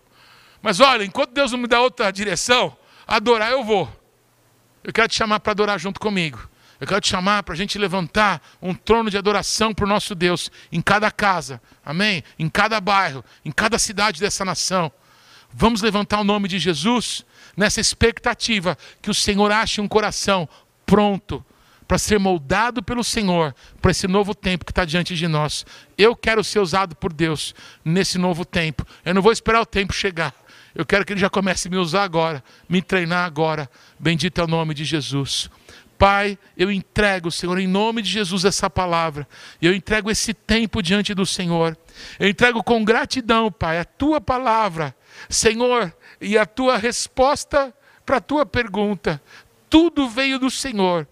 Mas 0.62 0.80
olha, 0.80 1.04
enquanto 1.04 1.32
Deus 1.32 1.52
não 1.52 1.60
me 1.60 1.68
dá 1.68 1.80
outra 1.82 2.12
direção, 2.12 2.76
adorar 3.10 3.52
eu 3.52 3.64
vou. 3.64 3.90
Eu 4.84 4.94
quero 4.94 5.08
te 5.08 5.16
chamar 5.16 5.40
para 5.40 5.52
adorar 5.52 5.80
junto 5.80 6.00
comigo. 6.00 6.48
Eu 6.80 6.88
quero 6.88 7.02
te 7.02 7.10
chamar 7.10 7.44
para 7.44 7.54
a 7.54 7.58
gente 7.58 7.78
levantar 7.78 8.42
um 8.62 8.74
trono 8.74 9.10
de 9.10 9.18
adoração 9.18 9.74
para 9.74 9.84
o 9.84 9.88
nosso 9.88 10.16
Deus 10.16 10.50
em 10.72 10.82
cada 10.82 11.12
casa, 11.12 11.62
amém? 11.84 12.24
Em 12.38 12.48
cada 12.48 12.80
bairro, 12.80 13.24
em 13.44 13.52
cada 13.52 13.78
cidade 13.78 14.22
dessa 14.22 14.46
nação. 14.46 14.90
Vamos 15.52 15.82
levantar 15.82 16.22
o 16.22 16.24
nome 16.24 16.48
de 16.48 16.58
Jesus 16.58 17.26
nessa 17.58 17.82
expectativa 17.82 18.78
que 19.02 19.10
o 19.10 19.14
Senhor 19.14 19.52
ache 19.52 19.82
um 19.82 19.88
coração 19.88 20.48
pronto 20.86 21.44
para 21.86 21.98
ser 21.98 22.20
moldado 22.20 22.84
pelo 22.84 23.04
Senhor 23.04 23.54
para 23.82 23.92
esse 23.92 24.08
novo 24.08 24.34
tempo 24.36 24.64
que 24.64 24.72
está 24.72 24.86
diante 24.86 25.16
de 25.16 25.28
nós. 25.28 25.66
Eu 25.98 26.16
quero 26.16 26.44
ser 26.44 26.60
usado 26.60 26.96
por 26.96 27.12
Deus 27.12 27.54
nesse 27.84 28.18
novo 28.18 28.46
tempo. 28.46 28.86
Eu 29.04 29.14
não 29.14 29.24
vou 29.24 29.32
esperar 29.32 29.60
o 29.60 29.66
tempo 29.66 29.92
chegar. 29.92 30.34
Eu 30.74 30.86
quero 30.86 31.06
que 31.06 31.14
Ele 31.14 31.20
já 31.20 31.30
comece 31.30 31.68
a 31.68 31.72
me 31.72 31.78
usar 31.78 32.04
agora, 32.04 32.44
me 32.68 32.82
treinar 32.82 33.26
agora. 33.26 33.70
Bendito 34.00 34.40
é 34.40 34.44
o 34.44 34.48
nome 34.48 34.74
de 34.74 34.84
Jesus. 34.84 35.50
Pai, 35.98 36.40
eu 36.56 36.72
entrego, 36.72 37.30
Senhor, 37.30 37.60
em 37.60 37.68
nome 37.68 38.02
de 38.02 38.10
Jesus 38.10 38.46
essa 38.46 38.70
palavra. 38.70 39.28
Eu 39.62 39.74
entrego 39.74 40.10
esse 40.10 40.34
tempo 40.34 40.82
diante 40.82 41.14
do 41.14 41.26
Senhor. 41.26 41.78
Eu 42.18 42.30
entrego 42.30 42.64
com 42.64 42.86
gratidão, 42.86 43.52
Pai, 43.52 43.80
a 43.80 43.84
tua 43.84 44.22
palavra, 44.22 44.96
Senhor, 45.28 45.94
e 46.22 46.38
a 46.38 46.46
tua 46.46 46.78
resposta 46.78 47.74
para 48.06 48.18
a 48.18 48.22
tua 48.22 48.46
pergunta. 48.46 49.22
Tudo 49.70 50.08
veio 50.08 50.40
do 50.40 50.50
Senhor. 50.50 51.06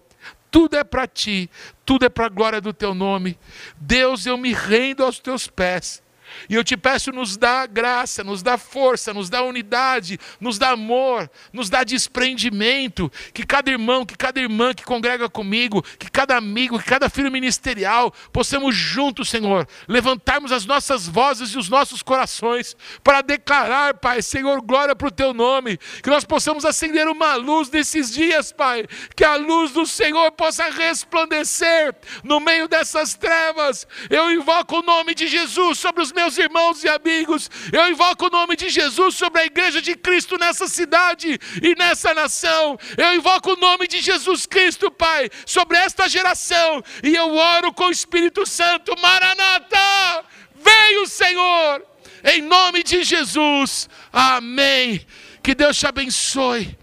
Tudo 0.50 0.76
é 0.76 0.84
para 0.84 1.06
ti, 1.06 1.50
tudo 1.84 2.06
é 2.06 2.08
para 2.08 2.24
a 2.24 2.30
glória 2.30 2.60
do 2.60 2.72
teu 2.72 2.94
nome. 2.94 3.38
Deus, 3.76 4.24
eu 4.24 4.38
me 4.38 4.54
rendo 4.54 5.04
aos 5.04 5.18
teus 5.18 5.46
pés. 5.46 6.02
E 6.48 6.54
eu 6.54 6.64
te 6.64 6.76
peço, 6.76 7.12
nos 7.12 7.36
dá 7.36 7.66
graça, 7.66 8.24
nos 8.24 8.42
dá 8.42 8.58
força, 8.58 9.12
nos 9.14 9.28
dá 9.30 9.42
unidade, 9.42 10.18
nos 10.40 10.58
dá 10.58 10.70
amor, 10.70 11.30
nos 11.52 11.70
dá 11.70 11.84
desprendimento. 11.84 13.10
Que 13.32 13.44
cada 13.44 13.70
irmão, 13.70 14.04
que 14.04 14.16
cada 14.16 14.40
irmã 14.40 14.74
que 14.74 14.84
congrega 14.84 15.28
comigo, 15.28 15.82
que 15.98 16.10
cada 16.10 16.36
amigo, 16.36 16.78
que 16.78 16.84
cada 16.84 17.08
filho 17.08 17.30
ministerial, 17.30 18.12
possamos 18.32 18.74
juntos, 18.74 19.28
Senhor, 19.28 19.66
levantarmos 19.86 20.52
as 20.52 20.64
nossas 20.64 21.06
vozes 21.06 21.50
e 21.50 21.58
os 21.58 21.68
nossos 21.68 22.02
corações 22.02 22.76
para 23.02 23.22
declarar, 23.22 23.94
Pai, 23.94 24.22
Senhor, 24.22 24.60
glória 24.60 24.94
para 24.94 25.08
o 25.08 25.12
teu 25.12 25.32
nome. 25.32 25.78
Que 26.02 26.10
nós 26.10 26.24
possamos 26.24 26.64
acender 26.64 27.06
uma 27.08 27.34
luz 27.34 27.70
nesses 27.70 28.12
dias, 28.12 28.52
Pai. 28.52 28.86
Que 29.14 29.24
a 29.24 29.36
luz 29.36 29.72
do 29.72 29.86
Senhor 29.86 30.32
possa 30.32 30.70
resplandecer 30.70 31.94
no 32.22 32.40
meio 32.40 32.68
dessas 32.68 33.14
trevas. 33.14 33.86
Eu 34.10 34.30
invoco 34.30 34.78
o 34.78 34.82
nome 34.82 35.14
de 35.14 35.26
Jesus 35.26 35.78
sobre 35.78 36.02
os 36.02 36.12
meus 36.18 36.36
irmãos 36.36 36.82
e 36.82 36.88
amigos, 36.88 37.48
eu 37.72 37.88
invoco 37.88 38.26
o 38.26 38.30
nome 38.30 38.56
de 38.56 38.68
Jesus 38.68 39.14
sobre 39.14 39.40
a 39.40 39.46
igreja 39.46 39.80
de 39.80 39.94
Cristo 39.94 40.36
nessa 40.36 40.66
cidade 40.66 41.38
e 41.62 41.76
nessa 41.76 42.12
nação. 42.12 42.76
Eu 42.96 43.14
invoco 43.14 43.52
o 43.52 43.56
nome 43.56 43.86
de 43.86 44.00
Jesus 44.00 44.44
Cristo, 44.44 44.90
Pai, 44.90 45.30
sobre 45.46 45.78
esta 45.78 46.08
geração. 46.08 46.82
E 47.04 47.14
eu 47.14 47.36
oro 47.36 47.72
com 47.72 47.84
o 47.84 47.92
Espírito 47.92 48.44
Santo, 48.44 48.98
Maranata, 49.00 50.24
veio 50.56 51.06
Senhor, 51.06 51.86
em 52.24 52.42
nome 52.42 52.82
de 52.82 53.04
Jesus. 53.04 53.88
Amém. 54.12 55.06
Que 55.40 55.54
Deus 55.54 55.78
te 55.78 55.86
abençoe. 55.86 56.76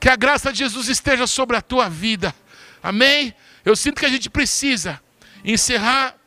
Que 0.00 0.08
a 0.08 0.16
graça 0.16 0.52
de 0.52 0.58
Jesus 0.58 0.88
esteja 0.88 1.28
sobre 1.28 1.56
a 1.56 1.62
tua 1.62 1.88
vida. 1.88 2.34
Amém? 2.82 3.32
Eu 3.64 3.76
sinto 3.76 4.00
que 4.00 4.06
a 4.06 4.10
gente 4.10 4.28
precisa 4.28 5.00
encerrar 5.44 6.19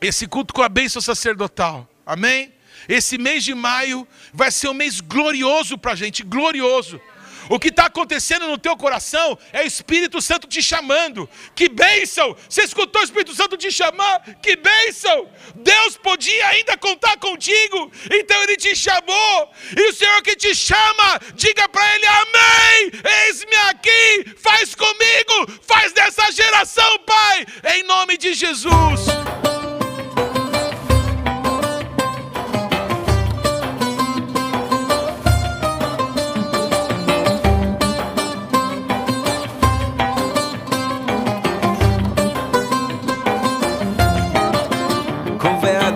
esse 0.00 0.26
culto 0.26 0.52
com 0.54 0.62
a 0.62 0.68
bênção 0.68 1.00
sacerdotal. 1.00 1.88
Amém? 2.04 2.52
Esse 2.88 3.18
mês 3.18 3.42
de 3.42 3.54
maio 3.54 4.06
vai 4.32 4.50
ser 4.50 4.68
um 4.68 4.74
mês 4.74 5.00
glorioso 5.00 5.76
para 5.76 5.92
a 5.92 5.96
gente, 5.96 6.22
glorioso. 6.22 7.00
O 7.48 7.58
que 7.60 7.68
está 7.68 7.86
acontecendo 7.86 8.48
no 8.48 8.58
teu 8.58 8.76
coração 8.76 9.38
é 9.52 9.62
o 9.62 9.66
Espírito 9.66 10.20
Santo 10.20 10.48
te 10.48 10.62
chamando. 10.62 11.28
Que 11.54 11.68
bênção! 11.68 12.36
Você 12.48 12.62
escutou 12.62 13.00
o 13.00 13.04
Espírito 13.04 13.34
Santo 13.34 13.56
te 13.56 13.70
chamar? 13.70 14.20
Que 14.42 14.56
bênção! 14.56 15.28
Deus 15.54 15.96
podia 15.96 16.48
ainda 16.48 16.76
contar 16.76 17.16
contigo, 17.18 17.90
então 18.10 18.42
Ele 18.42 18.56
te 18.56 18.74
chamou. 18.74 19.52
E 19.76 19.80
o 19.88 19.92
Senhor 19.92 20.22
que 20.22 20.34
te 20.34 20.54
chama, 20.54 21.20
diga 21.34 21.68
para 21.68 21.94
Ele: 21.94 22.06
Amém! 22.06 22.90
Eis-me 23.28 23.56
aqui, 23.68 24.34
faz 24.38 24.74
comigo, 24.74 25.60
faz 25.62 25.92
dessa 25.92 26.30
geração, 26.32 26.98
Pai, 27.00 27.46
em 27.76 27.84
nome 27.84 28.18
de 28.18 28.34
Jesus. 28.34 29.06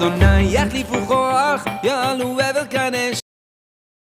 אדוני 0.01 0.43
יחליפו 0.43 1.07
כוח, 1.07 1.65
יעלו 1.83 2.41
עבר 2.41 2.67
כאן 2.71 2.95